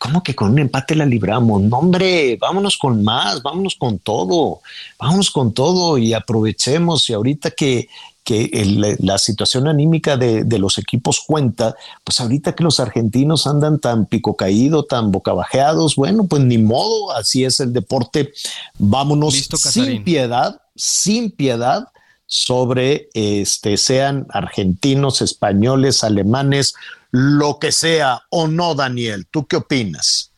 [0.00, 1.60] ¿Cómo que con un empate la libramos?
[1.60, 4.60] No, hombre, vámonos con más, vámonos con todo,
[4.98, 7.10] vámonos con todo y aprovechemos.
[7.10, 7.86] Y ahorita que,
[8.24, 13.46] que el- la situación anímica de, de los equipos cuenta, pues ahorita que los argentinos
[13.46, 18.32] andan tan pico caído, tan bocabajeados, bueno, pues ni modo, así es el deporte.
[18.78, 19.34] Vámonos
[19.72, 21.88] sin piedad, sin piedad
[22.30, 26.76] sobre este sean argentinos, españoles, alemanes,
[27.10, 29.26] lo que sea o no, Daniel.
[29.28, 30.30] ¿Tú qué opinas?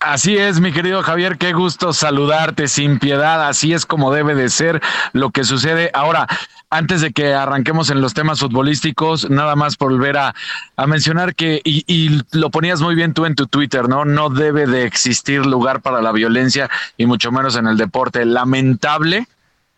[0.00, 3.46] Así es, mi querido Javier, qué gusto saludarte sin piedad.
[3.46, 5.92] Así es como debe de ser lo que sucede.
[5.94, 6.26] Ahora,
[6.70, 10.34] antes de que arranquemos en los temas futbolísticos, nada más volver a,
[10.88, 14.04] mencionar que, y lo ponías muy bien tú en tu Twitter, ¿no?
[14.04, 18.24] No debe de existir lugar para la violencia y mucho menos en el deporte.
[18.24, 19.28] Lamentable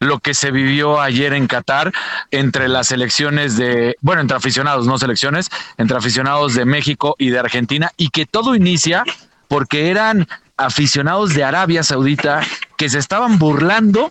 [0.01, 1.93] lo que se vivió ayer en Qatar
[2.31, 7.39] entre las selecciones de, bueno, entre aficionados, no selecciones, entre aficionados de México y de
[7.39, 9.05] Argentina, y que todo inicia
[9.49, 12.41] porque eran aficionados de Arabia Saudita
[12.77, 14.11] que se estaban burlando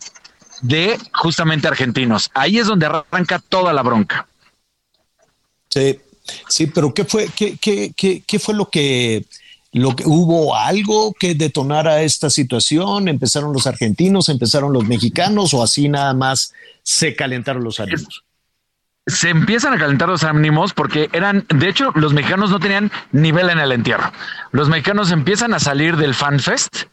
[0.61, 2.31] de justamente argentinos.
[2.33, 4.27] Ahí es donde arranca toda la bronca.
[5.69, 5.99] Sí,
[6.47, 9.25] sí, pero ¿qué fue, qué, qué, qué, qué fue lo que,
[9.73, 13.07] lo que hubo algo que detonara esta situación?
[13.07, 16.53] ¿Empezaron los argentinos, empezaron los mexicanos o así nada más
[16.83, 18.23] se calentaron los ánimos?
[19.07, 23.49] se empiezan a calentar los ánimos porque eran, de hecho, los mexicanos no tenían nivel
[23.49, 24.11] en el entierro.
[24.51, 26.83] Los mexicanos empiezan a salir del fan fest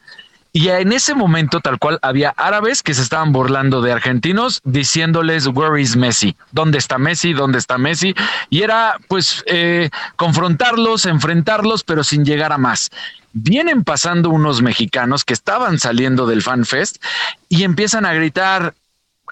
[0.56, 5.48] y en ese momento, tal cual, había árabes que se estaban burlando de argentinos diciéndoles,
[5.48, 6.36] where is Messi?
[6.52, 7.32] ¿Dónde está Messi?
[7.32, 8.14] ¿Dónde está Messi?
[8.51, 12.90] Y era, pues, eh, confrontarlos, enfrentarlos, pero sin llegar a más.
[13.32, 17.02] Vienen pasando unos mexicanos que estaban saliendo del fan fest
[17.48, 18.74] y empiezan a gritar,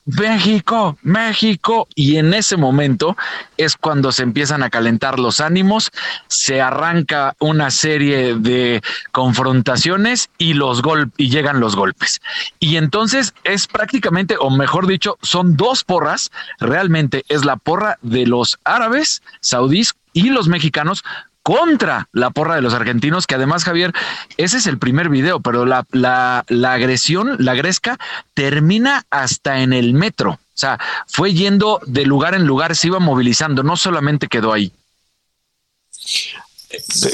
[0.05, 1.89] México, México.
[1.95, 3.17] Y en ese momento
[3.57, 5.91] es cuando se empiezan a calentar los ánimos,
[6.29, 10.83] se arranca una serie de confrontaciones y los
[11.17, 12.21] y llegan los golpes.
[12.59, 16.31] Y entonces es prácticamente, o mejor dicho, son dos porras.
[16.59, 21.05] Realmente es la porra de los árabes, saudíes y los mexicanos
[21.43, 23.93] contra la porra de los argentinos, que además, Javier,
[24.37, 27.99] ese es el primer video, pero la, la, agresión, la gresca,
[28.35, 30.33] termina hasta en el metro.
[30.33, 34.73] O sea, fue yendo de lugar en lugar, se iba movilizando, no solamente quedó ahí.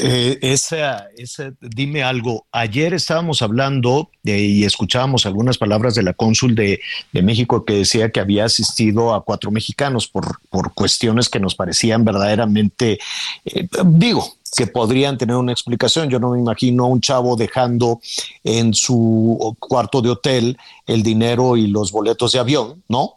[0.01, 2.45] Eh, esa, esa, dime algo.
[2.51, 6.79] Ayer estábamos hablando de- y escuchábamos algunas palabras de la cónsul de,
[7.11, 11.55] de México que decía que había asistido a cuatro mexicanos por, por cuestiones que nos
[11.55, 12.99] parecían verdaderamente,
[13.45, 14.25] eh, digo,
[14.55, 16.09] que podrían tener una explicación.
[16.09, 17.99] Yo no me imagino a un chavo dejando
[18.43, 20.57] en su cuarto de hotel
[20.87, 23.13] el dinero y los boletos de avión, ¿no?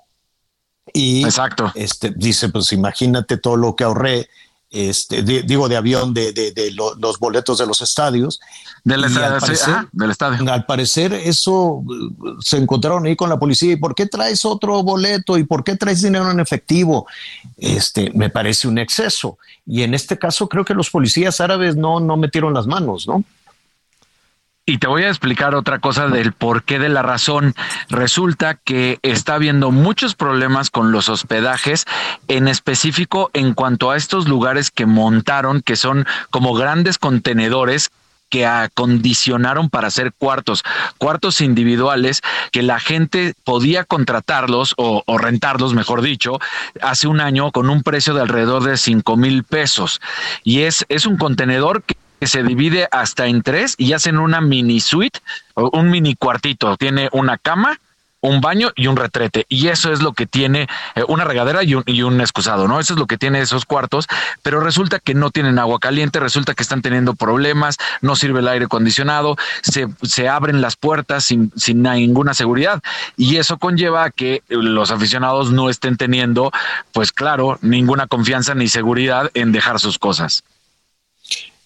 [0.93, 1.70] Y Exacto.
[1.74, 4.28] Este, dice, pues imagínate todo lo que ahorré,
[4.73, 8.40] este, di- digo de avión, de, de- de lo- los boletos de los estadios.
[8.85, 10.53] Del estadio, al parecer- del estadio.
[10.53, 13.73] Al parecer eso uh, se encontraron ahí con la policía.
[13.73, 15.39] ¿Y por qué traes otro boleto?
[15.39, 17.07] ¿Y por qué traes dinero en efectivo?
[17.59, 19.39] Este, me parece un exceso.
[19.66, 23.23] Y en este caso creo que los policías árabes no, no metieron las manos, ¿no?
[24.64, 27.52] Y te voy a explicar otra cosa del porqué de la razón.
[27.89, 31.84] Resulta que está habiendo muchos problemas con los hospedajes,
[32.28, 37.90] en específico en cuanto a estos lugares que montaron, que son como grandes contenedores
[38.32, 40.62] que acondicionaron para hacer cuartos,
[40.97, 46.39] cuartos individuales que la gente podía contratarlos o, rentarlos, mejor dicho,
[46.80, 50.01] hace un año con un precio de alrededor de cinco mil pesos.
[50.44, 54.40] Y es, es un contenedor que que se divide hasta en tres y hacen una
[54.40, 55.19] mini suite
[55.57, 56.77] un mini cuartito.
[56.77, 57.81] Tiene una cama,
[58.20, 59.44] un baño y un retrete.
[59.49, 62.78] Y eso es lo que tiene eh, una regadera y un, y un excusado, ¿no?
[62.78, 64.07] Eso es lo que tiene esos cuartos,
[64.44, 68.47] pero resulta que no tienen agua caliente, resulta que están teniendo problemas, no sirve el
[68.47, 72.85] aire acondicionado, se, se abren las puertas sin, sin ninguna seguridad.
[73.16, 76.53] Y eso conlleva a que los aficionados no estén teniendo,
[76.93, 80.44] pues claro, ninguna confianza ni seguridad en dejar sus cosas.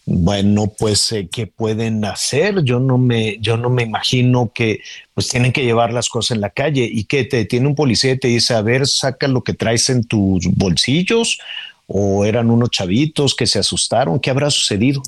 [0.09, 2.63] Bueno, pues eh, qué pueden hacer.
[2.63, 4.81] Yo no me, yo no me imagino que
[5.15, 8.13] pues tienen que llevar las cosas en la calle y que te tiene un policía
[8.13, 11.41] y te dice, a ver, saca lo que traes en tus bolsillos
[11.89, 14.21] o eran unos chavitos que se asustaron.
[14.21, 15.03] ¿Qué habrá sucedido?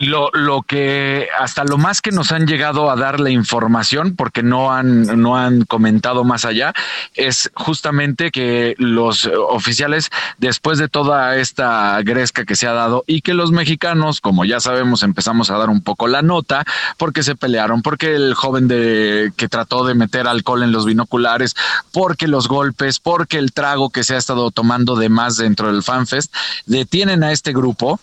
[0.00, 4.42] Lo, lo que hasta lo más que nos han llegado a dar la información, porque
[4.42, 6.74] no han, no han comentado más allá,
[7.14, 13.22] es justamente que los oficiales, después de toda esta gresca que se ha dado y
[13.22, 16.66] que los mexicanos, como ya sabemos, empezamos a dar un poco la nota,
[16.98, 21.56] porque se pelearon, porque el joven de que trató de meter alcohol en los binoculares,
[21.92, 25.82] porque los golpes, porque el trago que se ha estado tomando de más dentro del
[25.82, 26.30] FanFest,
[26.66, 27.98] detienen a este grupo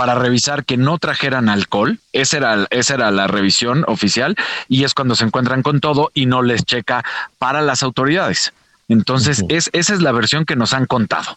[0.00, 2.00] para revisar que no trajeran alcohol.
[2.14, 4.34] Esa era, esa era la revisión oficial
[4.66, 7.04] y es cuando se encuentran con todo y no les checa
[7.38, 8.54] para las autoridades.
[8.88, 11.36] Entonces, es, esa es la versión que nos han contado.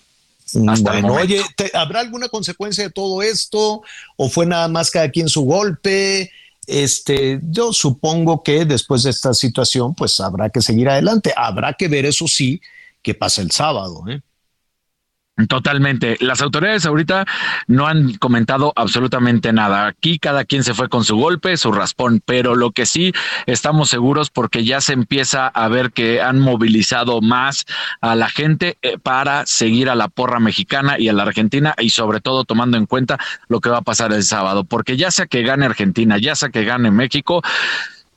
[0.70, 1.34] Hasta el Bueno, momento.
[1.34, 3.82] oye, ¿te- ¿habrá alguna consecuencia de todo esto
[4.16, 6.32] o fue nada más cada quien su golpe?
[6.66, 11.34] Este, yo supongo que después de esta situación, pues habrá que seguir adelante.
[11.36, 12.62] Habrá que ver eso sí,
[13.02, 14.06] que pasa el sábado.
[14.08, 14.22] ¿eh?
[15.48, 16.16] Totalmente.
[16.20, 17.26] Las autoridades ahorita
[17.66, 19.88] no han comentado absolutamente nada.
[19.88, 23.14] Aquí cada quien se fue con su golpe, su raspón, pero lo que sí
[23.48, 27.66] estamos seguros porque ya se empieza a ver que han movilizado más
[28.00, 31.90] a la gente eh, para seguir a la porra mexicana y a la Argentina y
[31.90, 35.26] sobre todo tomando en cuenta lo que va a pasar el sábado, porque ya sea
[35.26, 37.42] que gane Argentina, ya sea que gane México,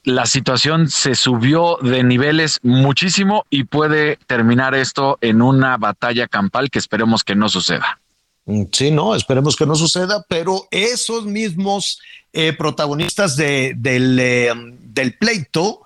[0.07, 6.71] la situación se subió de niveles muchísimo y puede terminar esto en una batalla campal
[6.71, 7.99] que esperemos que no suceda.
[8.47, 11.99] Mm, Sí, no, esperemos que no suceda, pero esos mismos
[12.33, 15.81] eh, protagonistas de- del, eh, del pleito,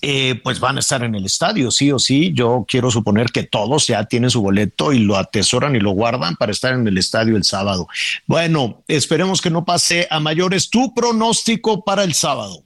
[0.00, 2.32] eh, pues van a estar en el estadio, sí o sí.
[2.34, 6.34] Yo quiero suponer que todos ya tienen su boleto y lo atesoran y lo guardan
[6.34, 7.86] para estar en el estadio el sábado.
[8.26, 10.70] Bueno, esperemos que no pase a mayores.
[10.70, 12.64] Tu pronóstico para el sábado.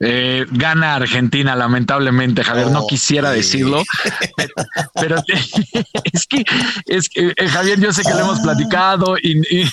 [0.00, 2.68] Eh, gana Argentina, lamentablemente, Javier.
[2.70, 3.82] No quisiera decirlo,
[4.94, 5.16] pero,
[6.12, 6.44] es que,
[6.86, 9.70] es que eh, Javier, yo sé que lo hemos platicado y, y-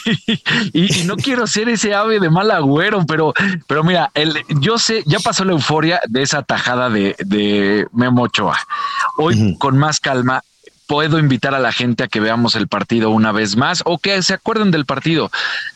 [0.74, 3.34] y- y no quiero ser ese ave de mal agüero, pero,
[3.68, 8.24] pero mira, el, yo sé, ya pasó la euforia de esa tajada de, de Memo
[8.24, 8.58] Ochoa.
[9.18, 10.44] Hoy, con más calma,
[10.88, 14.22] puedo invitar a la gente a que veamos el partido una vez más o que
[14.24, 15.30] se acuerden del partido.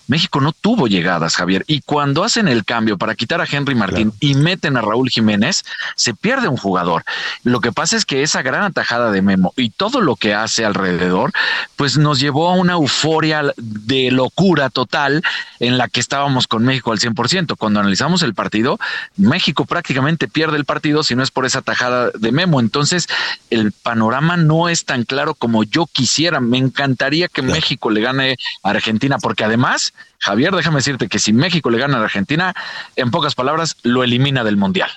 [0.08, 4.14] México no tuvo llegadas, Javier, y cuando hacen el cambio para quitar a Henry Martín
[4.20, 5.64] y meten a Raúl Jiménez,
[5.96, 7.04] se pierde un jugador.
[7.44, 10.66] Lo que pasa es que esa gran atajada de Memo y todo lo que hace
[10.66, 11.32] alrededor,
[11.76, 15.24] pues nos llevó a una euforia de locura total
[15.60, 17.56] en la que estábamos con México al 100%.
[17.58, 18.80] Cuando analizamos el partido,
[19.16, 22.60] México prácticamente pierde el partido si no es por esa tajada de Memo.
[22.60, 23.08] Entonces,
[23.50, 26.40] el panorama no es tan claro como yo quisiera.
[26.40, 29.94] Me encantaría que México le gane a Argentina, porque además,
[30.24, 32.54] Javier, déjame decirte que si México le gana a Argentina,
[32.96, 34.90] en pocas palabras, lo elimina del Mundial.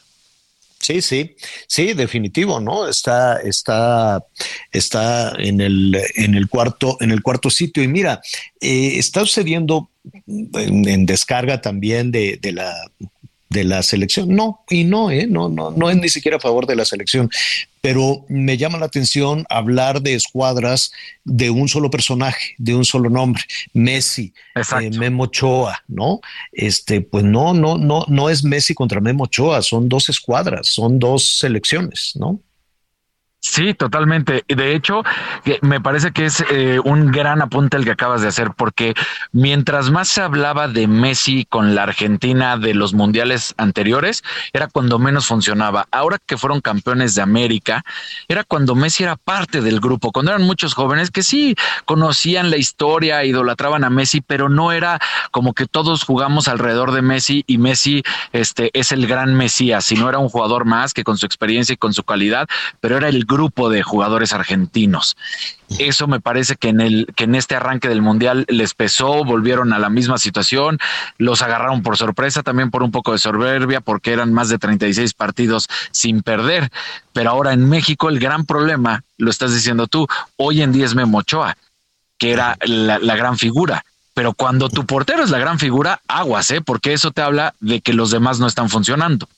[0.78, 1.34] Sí, sí,
[1.66, 2.86] sí, definitivo, ¿no?
[2.86, 4.24] Está, está,
[4.70, 7.82] está en el, en el cuarto, en el cuarto sitio.
[7.82, 8.20] Y mira,
[8.60, 9.90] eh, está sucediendo
[10.26, 12.72] en, descarga también de la
[13.56, 14.28] de la selección.
[14.28, 17.30] No, y no, eh, no, no, no es ni siquiera a favor de la selección,
[17.80, 20.92] pero me llama la atención hablar de escuadras
[21.24, 23.42] de un solo personaje, de un solo nombre,
[23.72, 26.20] Messi, eh, Memo Ochoa, ¿no?
[26.52, 30.98] Este, pues no, no, no, no es Messi contra Memo Ochoa, son dos escuadras, son
[30.98, 32.38] dos selecciones, ¿no?
[33.48, 34.44] Sí, totalmente.
[34.48, 35.02] De hecho,
[35.62, 38.92] me parece que es eh, un gran apunte el que acabas de hacer, porque
[39.30, 44.98] mientras más se hablaba de Messi con la Argentina de los mundiales anteriores, era cuando
[44.98, 45.86] menos funcionaba.
[45.92, 47.84] Ahora que fueron campeones de América,
[48.26, 51.54] era cuando Messi era parte del grupo, cuando eran muchos jóvenes que sí
[51.84, 54.98] conocían la historia, idolatraban a Messi, pero no era
[55.30, 58.02] como que todos jugamos alrededor de Messi y Messi
[58.32, 61.76] este, es el gran Mesías, sino era un jugador más que con su experiencia y
[61.76, 62.48] con su calidad,
[62.80, 63.35] pero era el grupo
[63.70, 65.16] de jugadores argentinos.
[65.78, 69.72] Eso me parece que en el que en este arranque del mundial les pesó, volvieron
[69.72, 70.78] a la misma situación,
[71.18, 75.12] los agarraron por sorpresa, también por un poco de soberbia, porque eran más de 36
[75.14, 76.70] partidos sin perder.
[77.12, 80.06] Pero ahora en México el gran problema, lo estás diciendo tú,
[80.36, 81.56] hoy en día es Memo Ochoa,
[82.18, 83.84] que era la, la gran figura.
[84.14, 86.62] Pero cuando tu portero es la gran figura, aguas, ¿eh?
[86.62, 89.28] porque eso te habla de que los demás no están funcionando.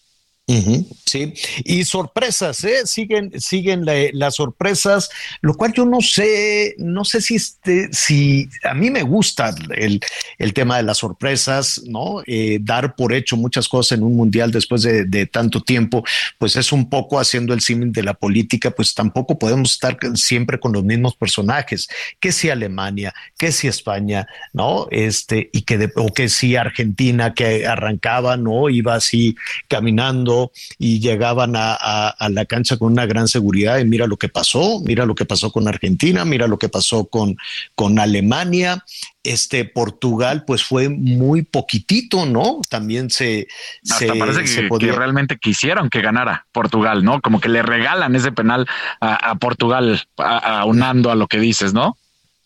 [0.50, 1.32] Ujú, Sí,
[1.64, 2.86] y sorpresas, ¿eh?
[2.86, 5.08] siguen, siguen la- las sorpresas,
[5.40, 10.00] lo cual yo no sé, no sé si este, si a mí me gusta el,
[10.38, 12.20] el tema de las sorpresas, ¿no?
[12.26, 16.04] Eh, dar por hecho muchas cosas en un mundial después de, de tanto tiempo,
[16.38, 20.60] pues es un poco haciendo el símil de la política, pues tampoco podemos estar siempre
[20.60, 21.88] con los mismos personajes,
[22.20, 24.88] que si Alemania, que si España, ¿no?
[24.90, 28.68] Este, y que de, o que si Argentina que arrancaba, ¿no?
[28.68, 29.34] Iba así
[29.68, 30.37] caminando
[30.78, 34.28] y llegaban a, a- a la cancha con una gran seguridad y mira lo que
[34.28, 37.36] pasó, mira lo que pasó con Argentina, mira lo que pasó con,
[37.74, 38.84] con Alemania.
[39.24, 42.60] Este Portugal, pues fue muy poquitito, ¿no?
[42.70, 43.46] También se,
[43.90, 47.20] Hasta se, parece se que, podía- que realmente quisieron que ganara Portugal, ¿no?
[47.20, 48.66] Como que le regalan ese penal
[49.00, 51.96] a, a Portugal, aunando a lo que dices, ¿no?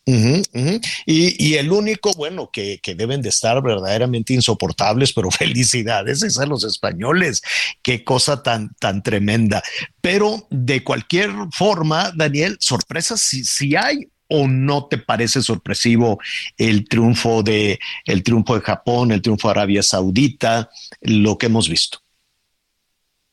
[0.05, 6.47] Y, el único, bueno, que, que deben de estar verdaderamente insoportables, pero felicidades, es a
[6.47, 7.43] los españoles.
[7.83, 9.63] Qué cosa tan, tan tremenda.
[10.01, 16.19] Pero de cualquier forma, Daniel, sorpresas si, si hay o no te parece sorpresivo
[16.57, 20.71] el triunfo de el triunfo de Japón, el triunfo de Arabia Saudita,
[21.03, 21.99] lo que hemos visto.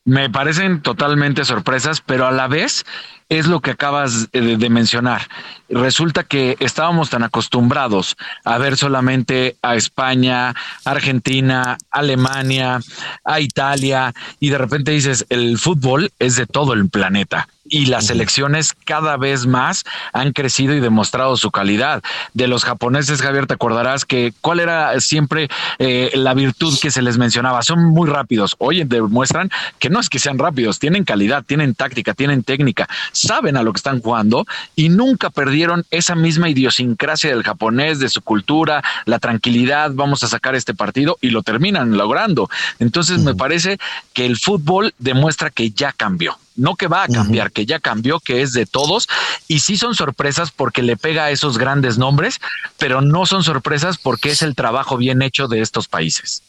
[0.03, 2.83] Me parecen totalmente sorpresas, pero a la vez
[3.29, 5.27] es lo que acabas de, de mencionar.
[5.69, 12.79] Resulta que estábamos tan acostumbrados a ver solamente a España, Argentina, Alemania,
[13.23, 17.47] a Italia, y de repente dices, el fútbol es de todo el planeta.
[17.71, 22.01] Y las selecciones cada vez más han crecido y demostrado su calidad.
[22.33, 27.03] De los japoneses, Javier, te acordarás que cuál era siempre eh, la virtud que se
[27.03, 27.61] les mencionaba.
[27.61, 28.55] Son muy rápidos.
[28.57, 32.89] Oye, demuestran que no es que sean rápidos, tienen calidad, tienen táctica, tienen técnica,
[33.19, 38.09] saben a lo que están jugando y nunca perdieron esa misma idiosincrasia del japonés, de
[38.09, 42.49] su cultura, la tranquilidad, vamos a sacar este partido y lo terminan logrando.
[42.79, 43.79] Entonces me parece
[44.13, 46.37] que el fútbol demuestra que ya cambió.
[46.55, 49.07] No que va a cambiar, que ya cambió, que es de todos.
[49.47, 52.41] Y sí son sorpresas porque le pega a esos grandes nombres,
[52.77, 56.43] pero no son sorpresas porque es el trabajo bien hecho de estos países.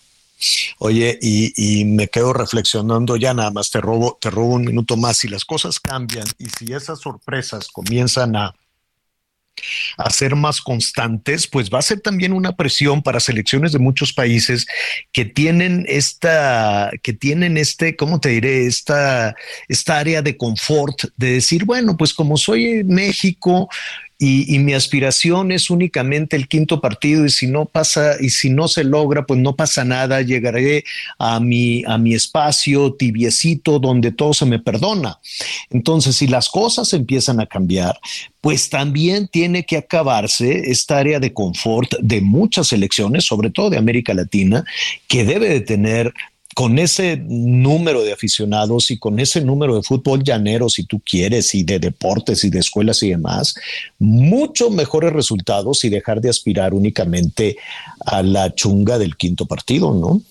[0.79, 5.19] Oye, y, me quedo reflexionando ya nada más, te robo, te robo un minuto más.
[5.19, 8.55] Si las cosas cambian y si esas sorpresas comienzan a,
[9.97, 14.13] a ser más constantes, pues va a ser también una presión para selecciones de muchos
[14.13, 14.67] países
[15.13, 18.67] que tienen esta, que tienen este, ¿cómo te diré?
[18.67, 19.35] Esta,
[19.69, 23.69] esta área de confort de decir, bueno, pues como soy México,
[24.23, 28.69] y, mi aspiración es únicamente el quinto partido y si no pasa y si no
[28.69, 30.85] se logra pues no pasa nada llegaré
[31.19, 35.19] a mi a mi espacio tibiecito donde todo se me perdona.
[35.71, 37.99] Entonces si las cosas empiezan a cambiar
[38.43, 43.79] pues también tiene que acabarse esta área de confort de muchas elecciones sobre todo de
[43.79, 44.65] América Latina
[45.09, 46.13] que debe de tener
[46.55, 51.55] con ese número de aficionados y con ese número de fútbol llanero, si tú quieres,
[51.55, 53.55] y de deportes y de escuelas y demás,
[53.99, 57.57] mucho mejores resultados y dejar de aspirar únicamente
[58.05, 60.23] a la chunga del quinto partido, ¿no?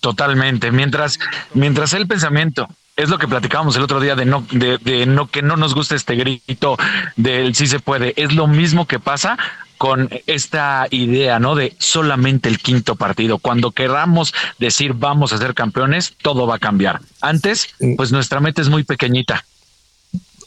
[0.00, 0.70] Totalmente.
[0.70, 1.18] Mientras,
[1.54, 5.28] mientras el pensamiento es lo que platicábamos el otro día de no, de, de no
[5.28, 6.76] que no nos gusta este grito
[7.16, 8.12] del sí se puede.
[8.16, 9.38] Es lo mismo que pasa
[9.78, 11.54] con esta idea, ¿no?
[11.54, 13.38] De solamente el quinto partido.
[13.38, 17.00] Cuando queramos decir vamos a ser campeones, todo va a cambiar.
[17.20, 19.44] Antes, pues nuestra meta es muy pequeñita.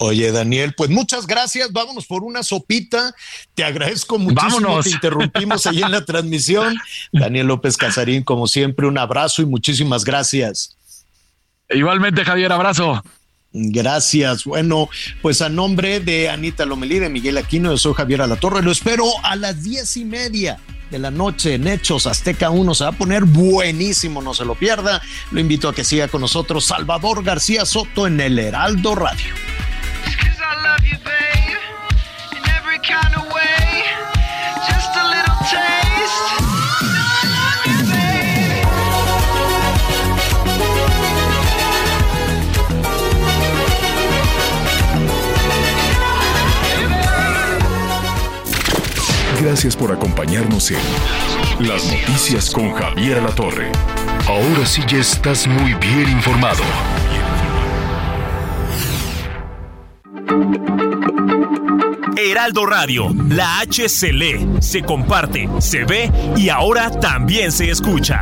[0.04, 1.72] Oye, Daniel, pues muchas gracias.
[1.72, 3.14] Vámonos por una sopita.
[3.54, 4.62] Te agradezco muchísimo.
[4.62, 4.86] Vámonos.
[4.86, 6.76] Te interrumpimos ahí en la transmisión.
[7.12, 10.76] Daniel López Casarín, como siempre, un abrazo y muchísimas gracias.
[11.70, 13.04] Igualmente, Javier, abrazo.
[13.54, 14.46] Gracias.
[14.46, 14.90] Bueno,
[15.22, 18.62] pues a nombre de Anita Lomelí, de Miguel Aquino, yo soy Javier Alatorre.
[18.62, 20.58] Lo espero a las diez y media
[20.90, 22.76] de la noche en Hechos Azteca 1.
[22.76, 25.02] Se va a poner buenísimo, no se lo pierda.
[25.32, 29.34] Lo invito a que siga con nosotros Salvador García Soto en el Heraldo Radio.
[49.42, 50.78] Gracias por acompañarnos en
[51.68, 53.72] Las Noticias con Javier Alatorre.
[54.28, 56.62] Ahora sí ya estás muy bien informado.
[62.16, 68.22] Heraldo Radio, la H se lee, se comparte, se ve y ahora también se escucha.